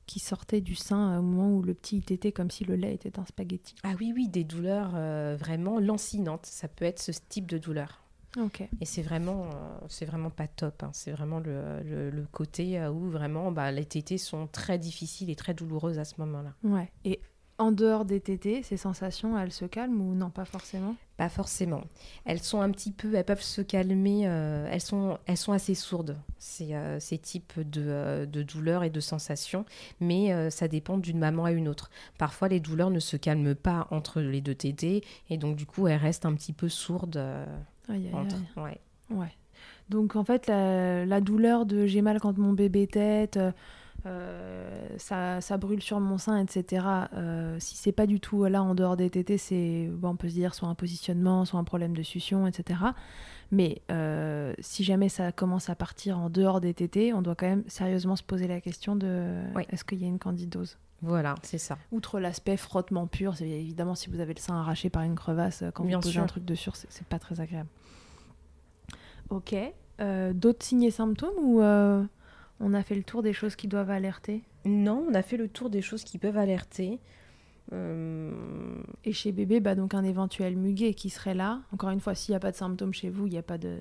qui 0.07 0.19
sortait 0.19 0.61
du 0.61 0.75
sein 0.75 1.19
au 1.19 1.23
moment 1.23 1.57
où 1.57 1.63
le 1.63 1.75
petit 1.75 2.03
était 2.11 2.33
comme 2.33 2.51
si 2.51 2.65
le 2.65 2.75
lait 2.75 2.95
était 2.95 3.19
un 3.19 3.25
spaghetti. 3.25 3.75
Ah 3.85 3.93
oui, 3.99 4.13
oui, 4.15 4.29
des 4.29 4.45
douleurs 4.45 4.93
euh, 4.95 5.37
vraiment 5.39 5.79
lancinantes. 5.79 6.45
Ça 6.45 6.69
peut 6.69 6.85
être 6.85 7.01
ce 7.01 7.13
type 7.29 7.47
de 7.47 7.57
douleur. 7.57 8.03
Ok. 8.39 8.63
Et 8.81 8.85
c'est 8.85 9.03
vraiment, 9.03 9.51
c'est 9.89 10.07
vraiment 10.07 10.31
pas 10.31 10.49
top. 10.49 10.83
Hein. 10.83 10.91
C'est 10.93 11.13
vraiment 11.13 11.39
le, 11.39 11.83
le, 11.83 12.27
côté 12.33 12.83
où 12.87 13.11
vraiment 13.11 13.53
bah, 13.53 13.71
les 13.71 13.85
tétés 13.85 14.17
sont 14.17 14.47
très 14.47 14.79
difficiles 14.79 15.29
et 15.29 15.37
très 15.37 15.53
douloureuses 15.53 15.99
à 15.99 16.05
ce 16.05 16.15
moment-là. 16.19 16.55
Ouais. 16.65 16.91
Et 17.05 17.21
en 17.59 17.71
dehors 17.71 18.05
des 18.05 18.21
tétés, 18.21 18.63
ces 18.63 18.77
sensations, 18.77 19.39
elles 19.39 19.53
se 19.53 19.65
calment 19.65 20.01
ou 20.01 20.15
non, 20.15 20.31
pas 20.31 20.45
forcément? 20.45 20.97
Pas 21.17 21.29
forcément. 21.29 21.83
Elles 22.25 22.41
sont 22.41 22.61
un 22.61 22.71
petit 22.71 22.91
peu, 22.91 23.15
elles 23.15 23.25
peuvent 23.25 23.43
se 23.43 23.61
calmer, 23.61 24.23
euh, 24.27 24.67
elles, 24.71 24.81
sont, 24.81 25.19
elles 25.27 25.37
sont 25.37 25.53
assez 25.53 25.75
sourdes, 25.75 26.17
ces, 26.39 26.75
euh, 26.75 26.99
ces 26.99 27.19
types 27.19 27.61
de, 27.61 27.83
euh, 27.87 28.27
de, 28.27 28.43
douleurs 28.43 28.85
et 28.85 28.91
de 28.91 29.01
sensations, 29.01 29.65
mais 30.01 30.51
ça 30.51 30.67
dépend 30.67 30.99
d'une 30.99 31.19
maman 31.19 31.45
à 31.45 31.53
une 31.53 31.69
autre. 31.69 31.91
Parfois, 32.19 32.49
les 32.49 32.61
douleurs 32.61 32.91
ne 32.91 33.01
se 33.01 33.17
calment 33.17 33.55
pas 33.55 33.87
entre 33.91 34.21
les 34.21 34.41
deux 34.41 34.55
tétés, 34.55 35.05
et 35.31 35.37
donc 35.37 35.57
du 35.57 35.67
coup, 35.67 35.87
elles 35.87 36.01
restent 36.01 36.27
un 36.27 36.35
petit 36.35 36.53
peu 36.53 36.69
sourdes. 36.69 37.23
entre... 37.89 38.37
Ouais. 38.57 38.81
ouais. 39.11 39.33
Donc 39.89 40.17
en 40.17 40.25
fait, 40.25 40.47
la, 40.47 41.05
la 41.05 41.21
douleur 41.21 41.67
de 41.67 41.87
j'ai 41.87 42.03
mal 42.03 42.19
quand 42.19 42.39
mon 42.39 42.53
bébé 42.53 42.87
tête 42.87 43.39
ça, 44.99 45.41
ça, 45.41 45.57
brûle 45.59 45.83
sur 45.83 46.01
mon 46.01 46.19
sein, 46.19 46.39
etc. 46.39 46.87
Euh, 47.15 47.57
si 47.61 47.77
c'est 47.77 47.93
pas 47.93 48.07
du 48.07 48.21
tout 48.21 48.45
là 48.45 48.63
en 48.63 48.75
dehors 48.75 48.97
des 48.97 49.11
tétés, 49.11 49.39
c'est 49.39 49.89
bon, 49.93 50.11
on 50.11 50.17
peut 50.17 50.29
se 50.29 50.35
dire 50.35 50.55
soit 50.55 50.69
un 50.69 50.75
positionnement, 50.75 51.45
soit 51.45 51.61
un 51.61 51.65
problème 51.65 51.97
de 51.97 52.03
succion, 52.03 52.47
etc. 52.47 52.81
Mais 53.51 53.83
euh, 53.91 54.55
si 54.59 54.83
jamais 54.83 55.09
ça 55.09 55.31
commence 55.31 55.71
à 55.71 55.75
partir 55.75 56.19
en 56.19 56.31
dehors 56.31 56.61
des 56.61 56.75
tétés, 56.75 57.13
on 57.13 57.23
doit 57.23 57.35
quand 57.35 57.47
même 57.47 57.65
sérieusement 57.69 58.17
se 58.17 58.23
poser 58.23 58.49
la 58.49 58.61
question 58.61 58.97
de 58.97 59.41
est-ce 59.69 59.85
qu'il 59.85 60.01
y 60.01 60.05
a 60.05 60.09
une 60.09 60.19
candidose? 60.19 60.79
Voilà, 61.03 61.35
c'est 61.43 61.59
ça. 61.59 61.79
Outre 61.91 62.21
l'aspect 62.21 62.57
frottement 62.57 63.07
pur, 63.07 63.37
c'est 63.37 63.49
évidemment 63.49 63.95
si 63.95 64.09
vous 64.09 64.21
avez 64.21 64.35
le 64.35 64.41
sein 64.41 64.55
arraché 64.55 64.89
par 64.89 65.03
une 65.03 65.17
crevasse, 65.17 65.65
quand 65.75 65.85
vous 65.85 66.01
posez 66.01 66.19
un 66.19 66.27
truc 66.27 66.45
dessus, 66.45 66.71
c'est 66.89 67.07
pas 67.07 67.19
très 67.19 67.41
agréable. 67.41 67.69
Ok. 69.31 69.55
D'autres 69.99 70.65
signes 70.65 70.85
et 70.85 70.91
symptômes 70.91 71.39
ou 71.39 71.61
on 72.61 72.75
a 72.75 72.83
fait 72.83 72.95
le 72.95 73.03
tour 73.03 73.23
des 73.23 73.33
choses 73.33 73.57
qui 73.57 73.69
doivent 73.69 73.91
alerter 73.91 74.43
Non, 74.65 75.05
on 75.09 75.15
a 75.15 75.23
fait 75.23 75.37
le 75.37 75.49
tour 75.49 75.71
des 75.71 75.83
choses 75.83 76.05
qui 76.05 76.19
peuvent 76.19 76.39
alerter. 76.39 77.01
Euh, 77.73 78.33
Et 79.05 79.13
chez 79.13 79.33
bébé, 79.33 79.61
bah, 79.61 79.75
donc 79.75 79.95
un 79.95 80.05
éventuel 80.05 80.57
muguet 80.57 80.95
qui 80.95 81.11
serait 81.11 81.35
là. 81.35 81.63
Encore 81.73 81.91
une 81.91 82.01
fois, 82.01 82.15
s'il 82.15 82.33
n'y 82.33 82.37
a 82.37 82.41
pas 82.41 82.51
de 82.51 82.57
symptômes 82.57 82.93
chez 82.93 83.09
vous, 83.09 83.27
il 83.27 83.31
n'y 83.31 83.39
a 83.39 83.43
pas 83.43 83.59
de, 83.59 83.79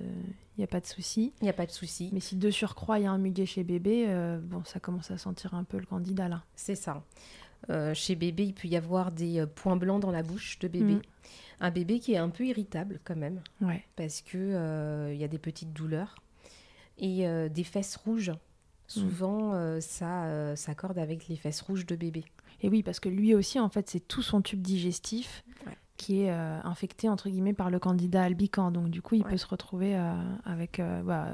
il 0.56 0.64
a 0.64 0.66
pas 0.66 0.80
de 0.80 0.86
souci. 0.86 1.32
Il 1.40 1.44
n'y 1.44 1.50
a 1.50 1.54
pas 1.54 1.66
de 1.66 1.72
souci. 1.72 2.10
Mais 2.12 2.20
si 2.20 2.36
de 2.36 2.50
surcroît 2.50 2.98
il 2.98 3.02
y 3.04 3.06
a 3.06 3.12
un 3.12 3.18
muguet 3.18 3.46
chez 3.46 3.64
bébé, 3.64 4.06
euh, 4.08 4.38
bon, 4.40 4.62
ça 4.64 4.80
commence 4.80 5.10
à 5.10 5.18
sentir 5.18 5.54
un 5.54 5.64
peu 5.64 5.78
le 5.78 5.86
candidat 5.86 6.28
là. 6.28 6.42
C'est 6.54 6.74
ça. 6.74 7.02
Euh, 7.70 7.94
chez 7.94 8.16
bébé, 8.16 8.44
il 8.44 8.54
peut 8.54 8.68
y 8.68 8.76
avoir 8.76 9.12
des 9.12 9.44
points 9.54 9.76
blancs 9.76 10.00
dans 10.00 10.10
la 10.10 10.22
bouche 10.22 10.58
de 10.58 10.68
bébé. 10.68 10.94
Mm. 10.94 11.02
Un 11.60 11.70
bébé 11.70 12.00
qui 12.00 12.14
est 12.14 12.18
un 12.18 12.30
peu 12.30 12.44
irritable 12.44 12.98
quand 13.04 13.16
même. 13.16 13.40
Ouais. 13.60 13.84
Parce 13.94 14.20
que 14.20 15.12
il 15.12 15.20
y 15.20 15.24
a 15.24 15.28
des 15.28 15.38
petites 15.38 15.72
douleurs 15.72 16.16
et 16.98 17.24
des 17.50 17.64
fesses 17.64 17.96
rouges 17.96 18.32
souvent 19.00 19.52
euh, 19.54 19.80
ça 19.80 20.24
euh, 20.24 20.56
s'accorde 20.56 20.98
avec 20.98 21.28
les 21.28 21.36
fesses 21.36 21.60
rouges 21.60 21.86
de 21.86 21.96
bébé. 21.96 22.24
Et 22.60 22.68
oui, 22.68 22.82
parce 22.82 23.00
que 23.00 23.08
lui 23.08 23.34
aussi, 23.34 23.58
en 23.58 23.68
fait, 23.68 23.88
c'est 23.88 24.00
tout 24.00 24.22
son 24.22 24.40
tube 24.40 24.62
digestif 24.62 25.44
qui 25.96 26.22
est 26.22 26.32
euh, 26.32 26.60
infecté, 26.64 27.08
entre 27.08 27.28
guillemets, 27.28 27.52
par 27.52 27.70
le 27.70 27.78
candidat 27.78 28.22
albican. 28.22 28.70
Donc, 28.70 28.88
du 28.88 29.02
coup, 29.02 29.14
il 29.14 29.24
peut 29.24 29.36
se 29.36 29.46
retrouver 29.46 29.94
avec 30.44 30.80
bah, 31.04 31.26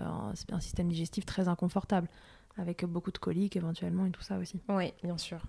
un, 0.50 0.61
système 0.61 0.88
digestif 0.88 1.27
très 1.27 1.49
inconfortable 1.49 2.09
avec 2.57 2.85
beaucoup 2.85 3.12
de 3.12 3.19
coliques 3.19 3.57
éventuellement 3.57 4.07
et 4.07 4.11
tout 4.11 4.23
ça 4.23 4.38
aussi. 4.38 4.61
Oui, 4.69 4.93
bien 5.03 5.17
sûr. 5.17 5.41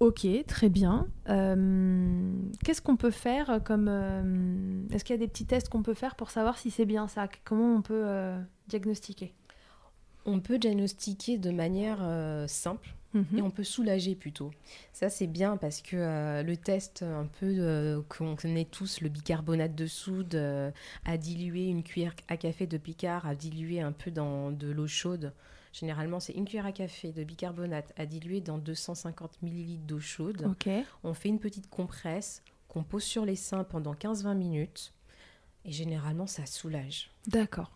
Ok, 0.00 0.26
très 0.46 0.68
bien. 0.68 1.06
Euh, 1.28 2.32
Qu'est-ce 2.64 2.82
qu'on 2.82 2.96
peut 2.96 3.12
faire 3.12 3.60
comme... 3.64 3.86
euh, 3.88 4.82
Est-ce 4.90 5.04
qu'il 5.04 5.14
y 5.14 5.18
a 5.18 5.20
des 5.20 5.28
petits 5.28 5.46
tests 5.46 5.68
qu'on 5.68 5.82
peut 5.82 5.94
faire 5.94 6.16
pour 6.16 6.30
savoir 6.30 6.58
si 6.58 6.70
c'est 6.70 6.84
bien 6.84 7.06
ça? 7.06 7.28
Comment 7.44 7.76
on 7.76 7.82
peut 7.82 8.02
euh, 8.04 8.40
diagnostiquer? 8.66 9.34
On 10.26 10.40
peut 10.40 10.58
diagnostiquer 10.58 11.38
de 11.38 11.50
manière 11.50 11.98
euh, 12.00 12.46
simple 12.46 12.94
et 13.36 13.42
on 13.42 13.50
peut 13.50 13.64
soulager 13.64 14.14
plutôt. 14.14 14.50
Ça, 14.92 15.08
c'est 15.08 15.26
bien 15.26 15.56
parce 15.56 15.82
que 15.82 15.96
euh, 15.96 16.42
le 16.42 16.56
test, 16.56 17.02
un 17.02 17.26
peu 17.26 17.46
euh, 17.46 18.00
qu'on 18.08 18.34
connaît 18.34 18.64
tous, 18.64 19.00
le 19.00 19.08
bicarbonate 19.08 19.74
de 19.74 19.86
soude 19.86 20.34
euh, 20.34 20.70
à 21.04 21.16
diluer 21.16 21.66
une 21.66 21.82
cuillère 21.82 22.14
à 22.28 22.36
café 22.36 22.66
de 22.66 22.76
picard, 22.76 23.26
à 23.26 23.34
diluer 23.34 23.80
un 23.80 23.92
peu 23.92 24.10
dans 24.10 24.50
de 24.50 24.70
l'eau 24.70 24.88
chaude. 24.88 25.32
Généralement, 25.72 26.20
c'est 26.20 26.32
une 26.32 26.44
cuillère 26.44 26.66
à 26.66 26.72
café 26.72 27.12
de 27.12 27.24
bicarbonate 27.24 27.92
à 27.96 28.06
diluer 28.06 28.40
dans 28.40 28.58
250 28.58 29.38
ml 29.42 29.86
d'eau 29.86 30.00
chaude. 30.00 30.42
On 31.02 31.14
fait 31.14 31.28
une 31.28 31.40
petite 31.40 31.68
compresse 31.68 32.42
qu'on 32.68 32.82
pose 32.82 33.04
sur 33.04 33.24
les 33.24 33.36
seins 33.36 33.64
pendant 33.64 33.94
15-20 33.94 34.34
minutes. 34.34 34.92
Et 35.64 35.72
généralement, 35.72 36.26
ça 36.26 36.46
soulage. 36.46 37.10
D'accord. 37.26 37.70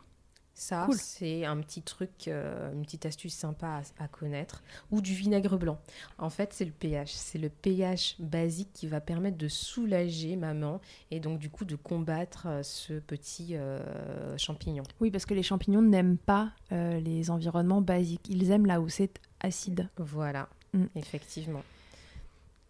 Ça, 0.60 0.86
Cool. 0.86 0.96
c'est 0.98 1.44
un 1.44 1.56
petit 1.60 1.82
truc, 1.82 2.26
euh, 2.26 2.72
une 2.72 2.82
petite 2.82 3.06
astuce 3.06 3.32
sympa 3.32 3.80
à, 3.98 4.04
à 4.04 4.08
connaître. 4.08 4.64
Ou 4.90 5.00
du 5.00 5.14
vinaigre 5.14 5.56
blanc. 5.56 5.78
En 6.18 6.30
fait, 6.30 6.52
c'est 6.52 6.64
le 6.64 6.72
pH. 6.72 7.12
C'est 7.12 7.38
le 7.38 7.48
pH 7.48 8.16
basique 8.18 8.70
qui 8.74 8.88
va 8.88 9.00
permettre 9.00 9.38
de 9.38 9.46
soulager 9.46 10.34
maman 10.34 10.80
et 11.12 11.20
donc 11.20 11.38
du 11.38 11.48
coup 11.48 11.64
de 11.64 11.76
combattre 11.76 12.46
euh, 12.48 12.62
ce 12.64 12.94
petit 12.94 13.54
euh, 13.54 14.36
champignon. 14.36 14.82
Oui, 15.00 15.12
parce 15.12 15.26
que 15.26 15.34
les 15.34 15.44
champignons 15.44 15.80
n'aiment 15.82 16.18
pas 16.18 16.50
euh, 16.72 16.98
les 16.98 17.30
environnements 17.30 17.80
basiques. 17.80 18.26
Ils 18.28 18.50
aiment 18.50 18.66
là 18.66 18.80
où 18.80 18.88
c'est 18.88 19.20
acide. 19.40 19.88
Voilà, 19.96 20.48
Mm. 20.74 20.84
effectivement. 20.96 21.62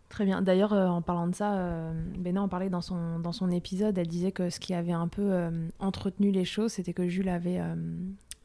Très 0.09 0.25
bien. 0.25 0.41
D'ailleurs, 0.41 0.73
euh, 0.73 0.87
en 0.87 1.03
parlant 1.03 1.27
de 1.27 1.35
ça, 1.35 1.55
euh, 1.59 1.93
Bénin 2.19 2.43
en 2.43 2.49
parlait 2.49 2.71
dans 2.71 2.81
son, 2.81 3.19
dans 3.19 3.33
son 3.33 3.51
épisode. 3.51 3.99
Elle 3.99 4.09
disait 4.09 4.33
que 4.33 4.49
ce 4.49 4.59
qui 4.59 4.73
avait 4.73 4.93
un 4.93 5.09
peu 5.09 5.33
euh, 5.33 5.69
entretenu 5.79 6.31
les 6.31 6.45
choses, 6.45 6.73
c'était 6.73 6.95
que 6.95 7.07
Jules 7.09 7.29
avait 7.29 7.61
euh, 7.61 7.75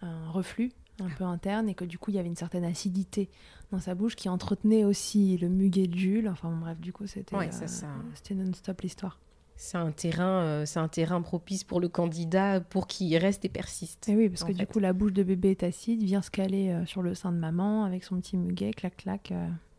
un 0.01 0.29
reflux 0.29 0.71
un 0.99 1.09
peu 1.09 1.23
interne 1.23 1.69
et 1.69 1.73
que 1.73 1.85
du 1.85 1.97
coup, 1.97 2.11
il 2.11 2.15
y 2.15 2.19
avait 2.19 2.27
une 2.27 2.35
certaine 2.35 2.65
acidité 2.65 3.29
dans 3.71 3.79
sa 3.79 3.95
bouche 3.95 4.15
qui 4.15 4.29
entretenait 4.29 4.83
aussi 4.83 5.37
le 5.37 5.47
muguet 5.47 5.87
de 5.87 5.95
Jules. 5.95 6.27
Enfin 6.27 6.49
bon, 6.49 6.57
bref, 6.57 6.79
du 6.79 6.91
coup, 6.91 7.07
c'était 7.07 7.35
Ouais, 7.35 7.49
ça, 7.51 7.87
non-stop 8.35 8.81
l'histoire. 8.81 9.19
C'est 9.55 9.77
un 9.77 9.91
terrain, 9.91 10.65
c'est 10.65 10.79
un 10.79 10.87
terrain 10.87 11.21
propice 11.21 11.63
pour 11.63 11.79
le 11.79 11.87
candidat 11.87 12.59
pour 12.59 12.87
qu'il 12.87 13.15
reste 13.17 13.45
et 13.45 13.49
persiste. 13.49 14.09
Et 14.09 14.15
oui, 14.15 14.29
parce 14.29 14.43
que 14.43 14.51
du 14.51 14.67
coup, 14.67 14.79
la 14.79 14.93
bouche 14.93 15.13
de 15.13 15.23
bébé 15.23 15.51
est 15.51 15.63
acide, 15.63 16.03
vient 16.03 16.21
se 16.21 16.31
caler 16.31 16.83
sur 16.85 17.01
le 17.01 17.15
sein 17.15 17.31
de 17.31 17.37
maman 17.37 17.85
avec 17.85 18.03
son 18.03 18.17
petit 18.17 18.35
muguet, 18.35 18.71
clac, 18.71 18.97
clac, 18.97 19.31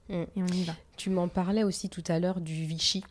et 0.08 0.26
on 0.36 0.46
y 0.46 0.64
va. 0.64 0.74
Tu 0.96 1.10
m'en 1.10 1.28
parlais 1.28 1.64
aussi 1.64 1.88
tout 1.88 2.04
à 2.08 2.18
l'heure 2.18 2.40
du 2.40 2.52
Vichy. 2.52 3.02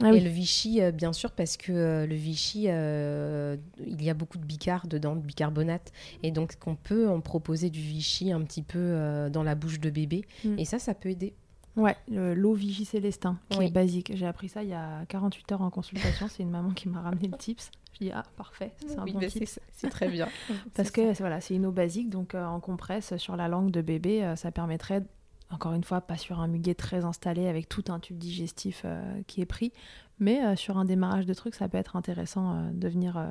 Ah 0.00 0.08
Et 0.08 0.12
oui. 0.12 0.20
le 0.20 0.30
Vichy, 0.30 0.80
euh, 0.80 0.92
bien 0.92 1.12
sûr, 1.12 1.32
parce 1.32 1.56
que 1.56 1.72
euh, 1.72 2.06
le 2.06 2.14
Vichy, 2.14 2.66
euh, 2.68 3.56
il 3.84 4.02
y 4.02 4.10
a 4.10 4.14
beaucoup 4.14 4.38
de 4.38 4.44
bicar 4.44 4.86
dedans, 4.86 5.14
de 5.16 5.20
bicarbonate. 5.20 5.92
Et 6.22 6.30
donc, 6.30 6.56
qu'on 6.58 6.74
peut 6.76 7.08
en 7.08 7.20
proposer 7.20 7.68
du 7.70 7.80
Vichy 7.80 8.32
un 8.32 8.40
petit 8.42 8.62
peu 8.62 9.28
dans 9.32 9.42
la 9.42 9.54
bouche 9.54 9.80
de 9.80 9.90
bébé. 9.90 10.24
Mm. 10.44 10.58
Et 10.58 10.64
ça, 10.64 10.78
ça 10.78 10.94
peut 10.94 11.10
aider. 11.10 11.34
Ouais, 11.76 11.96
le- 12.08 12.34
l'eau 12.34 12.54
Vichy 12.54 12.84
Célestin, 12.84 13.38
qui 13.50 13.58
Oui. 13.58 13.66
est 13.66 13.70
basique. 13.70 14.10
J'ai 14.16 14.26
appris 14.26 14.48
ça 14.48 14.62
il 14.64 14.68
y 14.70 14.74
a 14.74 15.04
48 15.08 15.52
heures 15.52 15.62
en 15.62 15.70
consultation. 15.70 16.26
C'est 16.28 16.42
une 16.42 16.50
maman 16.50 16.70
qui 16.70 16.88
m'a 16.88 17.00
ramené 17.02 17.28
le 17.28 17.36
tips. 17.36 17.70
Je 17.94 18.06
dis, 18.06 18.10
ah, 18.12 18.24
parfait, 18.36 18.72
c'est 18.86 18.98
un 18.98 19.04
Oui, 19.04 19.12
bon 19.12 19.20
tips. 19.20 19.60
c'est- 19.76 19.88
très 19.88 20.08
bien. 20.08 20.28
Parce 20.74 20.90
que 20.90 21.14
c'est- 21.14 21.22
voilà, 21.22 21.40
c'est 21.40 21.54
une 21.54 21.66
eau 21.66 21.72
basique, 21.72 22.10
donc 22.10 22.34
en 22.34 22.58
compresse 22.60 23.16
sur 23.16 23.36
la 23.36 23.46
langue 23.48 23.70
de 23.70 23.80
bébé, 23.80 24.32
ça 24.36 24.50
permettrait, 24.50 25.02
encore 25.50 25.72
une 25.72 25.84
fois, 25.84 26.00
pas 26.00 26.16
sur 26.16 26.40
un 26.40 26.46
muguet 26.46 26.74
très 26.74 27.04
installé 27.04 27.48
avec 27.48 27.68
tout 27.68 27.84
un 27.88 27.98
tube 28.00 28.18
digestif 28.18 28.82
euh, 28.84 29.22
qui 29.26 29.40
est 29.40 29.46
pris, 29.46 29.72
mais 30.18 30.44
euh, 30.44 30.56
sur 30.56 30.76
un 30.76 30.84
démarrage 30.84 31.26
de 31.26 31.34
truc, 31.34 31.54
ça 31.54 31.68
peut 31.68 31.78
être 31.78 31.96
intéressant 31.96 32.54
euh, 32.54 32.70
de 32.72 32.88
venir 32.88 33.24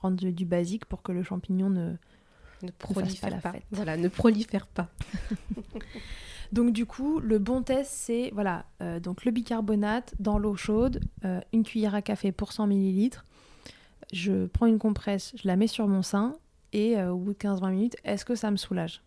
rendre 0.00 0.16
du, 0.16 0.32
du 0.32 0.46
basique 0.46 0.86
pour 0.86 1.02
que 1.02 1.12
le 1.12 1.22
champignon 1.22 1.70
ne... 1.70 1.94
Prolifère 2.78 3.40
pas. 3.40 3.52
Voilà, 3.70 3.96
ne 3.96 4.08
prolifère 4.08 4.66
pas. 4.66 4.88
Donc 6.52 6.72
du 6.72 6.86
coup, 6.86 7.20
le 7.20 7.38
bon 7.38 7.62
test, 7.62 7.92
c'est 7.92 8.30
voilà, 8.32 8.64
donc 9.02 9.26
le 9.26 9.30
bicarbonate 9.32 10.14
dans 10.18 10.38
l'eau 10.38 10.56
chaude, 10.56 10.98
une 11.52 11.62
cuillère 11.62 11.94
à 11.94 12.00
café 12.00 12.32
pour 12.32 12.52
100 12.52 12.70
ml. 12.70 13.22
Je 14.14 14.46
prends 14.46 14.64
une 14.64 14.78
compresse, 14.78 15.34
je 15.36 15.46
la 15.46 15.56
mets 15.56 15.66
sur 15.66 15.86
mon 15.86 16.00
sein 16.00 16.38
et 16.72 17.00
au 17.02 17.18
bout 17.18 17.34
de 17.34 17.38
15-20 17.38 17.70
minutes, 17.70 17.96
est-ce 18.02 18.24
que 18.24 18.34
ça 18.34 18.50
me 18.50 18.56
soulage? 18.56 19.02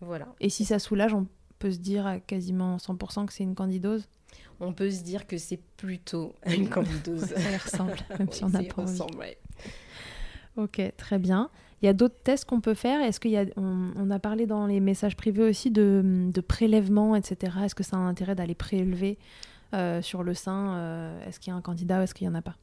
Voilà. 0.00 0.26
Et 0.40 0.48
si 0.48 0.64
ça 0.64 0.80
soulage, 0.80 1.14
on 1.14 1.28
peut 1.58 1.70
se 1.70 1.78
dire 1.78 2.06
à 2.06 2.18
quasiment 2.20 2.76
100% 2.76 3.26
que 3.26 3.32
c'est 3.32 3.44
une 3.44 3.54
candidose. 3.54 4.06
On 4.60 4.72
peut 4.72 4.90
se 4.90 5.02
dire 5.02 5.26
que 5.26 5.36
c'est 5.36 5.60
plutôt 5.76 6.34
une 6.46 6.68
candidose. 6.68 7.26
ça 7.36 7.58
ressemble, 7.58 7.96
même 8.18 8.32
si 8.32 8.44
on 8.44 8.48
n'a 8.48 8.62
pas 8.74 8.82
ressemble, 8.82 9.18
ouais. 9.18 9.38
Ok, 10.56 10.80
très 10.96 11.18
bien. 11.18 11.50
Il 11.82 11.86
y 11.86 11.88
a 11.88 11.92
d'autres 11.92 12.18
tests 12.22 12.46
qu'on 12.46 12.62
peut 12.62 12.74
faire? 12.74 13.02
Est-ce 13.02 13.20
qu'il 13.20 13.32
y 13.32 13.36
a, 13.36 13.44
on, 13.56 13.92
on 13.96 14.10
a 14.10 14.18
parlé 14.18 14.46
dans 14.46 14.66
les 14.66 14.80
messages 14.80 15.16
privés 15.16 15.42
aussi 15.42 15.70
de, 15.70 16.30
de 16.32 16.40
prélèvements, 16.40 17.14
etc. 17.14 17.52
Est-ce 17.64 17.74
que 17.74 17.82
ça 17.82 17.96
a 17.96 17.98
un 17.98 18.08
intérêt 18.08 18.34
d'aller 18.34 18.54
prélever 18.54 19.18
euh, 19.74 20.00
sur 20.00 20.22
le 20.22 20.32
sein 20.32 20.74
euh, 20.76 21.28
Est-ce 21.28 21.38
qu'il 21.38 21.50
y 21.50 21.54
a 21.54 21.56
un 21.56 21.60
candidat 21.60 22.00
ou 22.00 22.02
est-ce 22.02 22.14
qu'il 22.14 22.26
n'y 22.26 22.34
en 22.34 22.38
a 22.38 22.42
pas? 22.42 22.56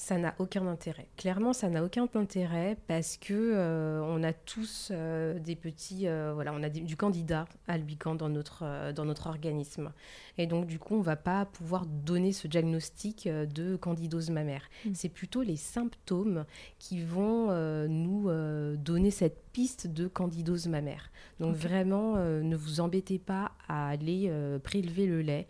Ça 0.00 0.16
n'a 0.16 0.34
aucun 0.38 0.66
intérêt. 0.66 1.08
Clairement, 1.18 1.52
ça 1.52 1.68
n'a 1.68 1.84
aucun 1.84 2.08
intérêt 2.14 2.78
parce 2.86 3.18
que 3.18 3.34
euh, 3.34 4.00
on 4.02 4.22
a 4.22 4.32
tous 4.32 4.88
euh, 4.90 5.38
des 5.38 5.56
petits, 5.56 6.08
euh, 6.08 6.32
voilà, 6.32 6.54
on 6.54 6.62
a 6.62 6.70
des- 6.70 6.80
du 6.80 6.96
candidat 6.96 7.44
albicans 7.68 8.14
dans 8.14 8.30
notre 8.30 8.92
dans 8.92 9.04
notre 9.04 9.26
organisme, 9.26 9.92
et 10.38 10.46
donc 10.46 10.66
du 10.66 10.78
coup, 10.78 10.94
on 10.96 11.02
va 11.02 11.16
pas 11.16 11.44
pouvoir 11.44 11.84
donner 11.84 12.32
ce 12.32 12.48
diagnostic 12.48 13.28
de 13.28 13.76
candidose 13.76 14.30
mammaire. 14.30 14.70
Mm. 14.86 14.90
C'est 14.94 15.10
plutôt 15.10 15.42
les 15.42 15.56
symptômes 15.56 16.46
qui 16.78 17.02
vont 17.02 17.52
nous 17.86 18.30
donner 18.76 19.10
cette 19.10 19.42
piste 19.52 19.86
de 19.86 20.08
candidose 20.08 20.66
mammaire. 20.66 21.10
Donc 21.40 21.54
vraiment, 21.56 22.16
ne 22.16 22.56
vous 22.56 22.80
embêtez 22.80 23.18
pas 23.18 23.52
à 23.68 23.88
aller 23.88 24.32
prélever 24.64 25.06
le 25.06 25.20
lait 25.20 25.46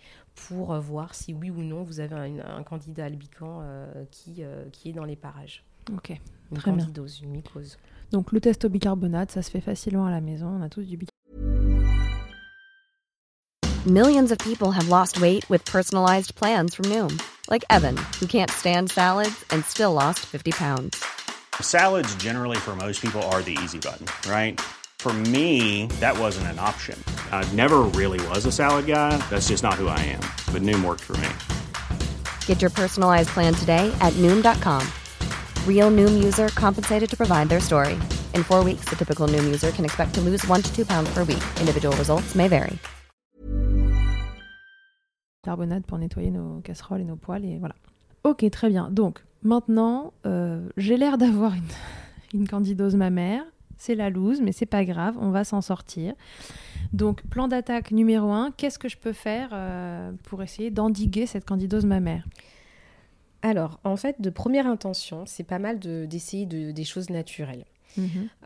pour 0.48 0.72
euh, 0.72 0.80
voir 0.80 1.14
si 1.14 1.34
oui 1.34 1.50
ou 1.50 1.62
non 1.62 1.82
vous 1.82 2.00
avez 2.00 2.14
un, 2.14 2.56
un 2.58 2.62
candidat 2.62 3.06
albican 3.06 3.60
euh, 3.62 4.04
qui, 4.10 4.36
euh, 4.40 4.64
qui 4.72 4.90
est 4.90 4.92
dans 4.92 5.04
les 5.04 5.16
parages. 5.16 5.64
Ok. 5.94 6.10
Une 6.50 6.58
Très 6.58 6.72
bien. 6.72 6.86
une 7.22 7.30
mycose. 7.30 7.78
Donc 8.12 8.32
le 8.32 8.40
test 8.40 8.64
au 8.64 8.68
bicarbonate, 8.68 9.30
ça 9.30 9.42
se 9.42 9.50
fait 9.50 9.60
facilement 9.60 10.06
à 10.06 10.10
la 10.10 10.20
maison. 10.20 10.48
On 10.48 10.62
a 10.62 10.68
tous 10.68 10.82
du 10.82 10.96
bicarbonate. 10.96 11.10
Millions 13.86 14.30
of 14.30 14.36
people 14.38 14.72
have 14.72 14.88
lost 14.88 15.20
weight 15.20 15.48
with 15.48 15.64
personalized 15.64 16.34
plans 16.34 16.74
from 16.74 16.86
Noom, 16.90 17.18
like 17.48 17.64
Evan, 17.70 17.96
who 18.20 18.26
can't 18.26 18.50
stand 18.50 18.90
salads 18.90 19.42
and 19.50 19.64
still 19.64 19.94
lost 19.94 20.20
50 20.20 20.50
pounds. 20.50 21.02
Salads, 21.62 22.14
generally, 22.16 22.58
for 22.58 22.76
most 22.76 23.00
people, 23.00 23.22
are 23.32 23.42
the 23.42 23.56
easy 23.62 23.78
button, 23.78 24.06
right? 24.30 24.60
For 25.00 25.14
me, 25.32 25.86
that 26.00 26.18
wasn't 26.18 26.48
an 26.48 26.58
option. 26.58 27.02
I 27.32 27.42
never 27.54 27.78
really 27.96 28.20
was 28.28 28.44
a 28.44 28.52
salad 28.52 28.86
guy. 28.86 29.16
That's 29.30 29.48
just 29.48 29.62
not 29.62 29.80
who 29.80 29.88
I 29.88 29.98
am. 30.00 30.20
But 30.52 30.60
Noom 30.60 30.84
worked 30.84 31.00
for 31.00 31.16
me. 31.16 31.30
Get 32.44 32.60
your 32.60 32.70
personalized 32.70 33.30
plan 33.30 33.54
today 33.54 33.90
at 34.02 34.12
Noom.com. 34.18 34.86
Real 35.66 35.90
Noom 35.90 36.22
user 36.22 36.48
compensated 36.48 37.08
to 37.08 37.16
provide 37.16 37.48
their 37.48 37.60
story. 37.60 37.98
In 38.34 38.44
four 38.44 38.62
weeks, 38.62 38.84
the 38.90 38.96
typical 38.96 39.26
Noom 39.26 39.44
user 39.44 39.70
can 39.70 39.86
expect 39.86 40.12
to 40.16 40.20
lose 40.20 40.46
one 40.46 40.60
to 40.60 40.70
two 40.76 40.84
pounds 40.84 41.08
per 41.14 41.24
week. 41.24 41.42
Individual 41.58 41.96
results 41.96 42.34
may 42.34 42.46
vary. 42.46 42.78
bicarbonate 45.42 45.86
pour 45.86 45.98
nettoyer 45.98 46.30
nos 46.30 46.60
casseroles 46.60 47.00
et 47.00 47.04
nos 47.04 47.16
poêles 47.16 47.44
et 47.44 47.58
voilà. 47.58 47.74
Ok, 48.24 48.44
très 48.50 48.68
bien. 48.68 48.90
Donc 48.90 49.24
maintenant, 49.42 50.12
euh, 50.26 50.68
j'ai 50.76 50.96
l'air 50.96 51.18
d'avoir 51.18 51.54
une, 51.54 51.62
une 52.40 52.46
candidose 52.46 52.94
mammaire. 52.94 53.44
C'est 53.80 53.94
la 53.94 54.10
loose, 54.10 54.42
mais 54.42 54.52
c'est 54.52 54.66
pas 54.66 54.84
grave, 54.84 55.16
on 55.18 55.30
va 55.30 55.42
s'en 55.42 55.62
sortir. 55.62 56.12
Donc 56.92 57.22
plan 57.22 57.48
d'attaque 57.48 57.92
numéro 57.92 58.30
un, 58.30 58.50
qu'est-ce 58.58 58.78
que 58.78 58.90
je 58.90 58.98
peux 58.98 59.14
faire 59.14 59.48
euh, 59.54 60.12
pour 60.24 60.42
essayer 60.42 60.70
d'endiguer 60.70 61.24
cette 61.24 61.46
candidose 61.46 61.86
mammaire? 61.86 62.26
Alors, 63.40 63.80
en 63.84 63.96
fait, 63.96 64.20
de 64.20 64.28
première 64.28 64.66
intention, 64.66 65.24
c'est 65.24 65.44
pas 65.44 65.58
mal 65.58 65.78
de- 65.78 66.04
d'essayer 66.04 66.44
de, 66.44 66.72
des 66.72 66.84
choses 66.84 67.08
naturelles. 67.08 67.64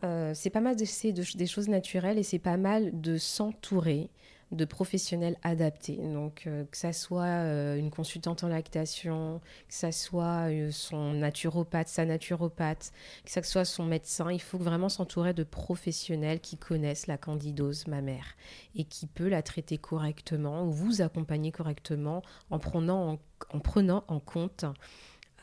Euh, 0.05 0.31
c'est 0.35 0.51
pas 0.51 0.61
mal 0.61 0.77
d'essayer 0.77 1.13
de- 1.13 1.25
des 1.37 1.47
choses 1.47 1.69
naturelles 1.69 2.17
et 2.17 2.23
c'est 2.23 2.39
pas 2.39 2.57
mal 2.57 3.01
de 3.01 3.19
s'entourer 3.19 4.11
de 4.55 4.65
professionnels 4.65 5.37
adaptés. 5.43 5.97
Donc, 5.97 6.45
euh, 6.47 6.65
que 6.71 6.77
ça 6.77 6.93
soit 6.93 7.25
euh, 7.25 7.77
une 7.77 7.91
consultante 7.91 8.45
en 8.45 8.49
lactation, 8.49 9.41
que 9.69 9.75
ça 9.75 9.93
soit 9.93 10.51
euh, 10.51 10.71
son 10.71 11.15
naturopathe, 11.15 11.89
sa 11.89 12.05
naturopathe, 12.05 12.93
que 13.25 13.31
ça 13.31 13.43
soit 13.43 13.65
son 13.65 13.85
médecin, 13.85 14.31
il 14.31 14.41
faut 14.41 14.59
vraiment 14.59 14.89
s'entourer 14.89 15.35
de 15.35 15.45
professionnels 15.45 16.41
qui 16.41 16.57
connaissent 16.57 17.07
la 17.07 17.19
candidose 17.19 17.87
mammaire 17.87 18.35
et 18.75 18.85
qui 18.85 19.07
peut 19.07 19.29
la 19.29 19.43
traiter 19.43 19.79
correctement 19.79 20.65
ou 20.65 20.71
vous 20.71 21.03
accompagner 21.03 21.53
correctement 21.53 22.23
en 22.51 22.59
prenant 22.59 23.13
en, 23.13 23.19
en 23.51 23.61
prenant 23.61 24.05
en 24.09 24.21
compte 24.21 24.65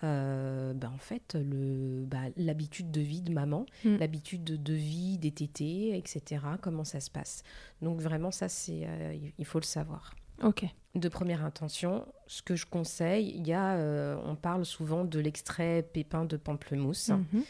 euh, 0.04 0.74
bah, 0.74 0.92
en 0.94 0.98
fait, 0.98 1.38
bah, 1.38 2.18
l'habitude 2.38 2.92
de 2.92 3.02
vie 3.02 3.22
de 3.22 3.32
maman, 3.34 3.66
Mm. 3.86 3.98
l'habitude 3.98 4.44
de, 4.44 4.74
vie 4.74 5.18
des 5.18 5.32
tétés, 5.32 5.98
etc. 5.98 6.42
Comment 6.62 6.84
ça 6.84 7.00
se 7.00 7.10
passe. 7.12 7.44
Donc 7.82 8.00
vraiment, 8.02 8.32
ça, 8.32 8.50
c'est, 8.50 8.82
euh, 8.86 9.16
il- 9.38 9.46
faut 9.46 9.60
le 9.60 9.66
savoir. 9.66 10.16
Ok. 10.44 10.66
De 10.96 11.08
première 11.08 11.46
intention, 11.46 12.06
ce 12.28 12.42
que 12.42 12.56
je 12.56 12.66
conseille, 12.66 13.34
il 13.36 13.48
y 13.48 13.54
a, 13.54 13.76
euh, 13.76 14.18
on 14.26 14.36
parle 14.36 14.66
souvent 14.66 15.06
de 15.06 15.20
l'extrait 15.20 15.84
pépin 15.94 16.26
de 16.26 16.36
pamplemousse 16.38 17.10
Mhm. 17.10 17.44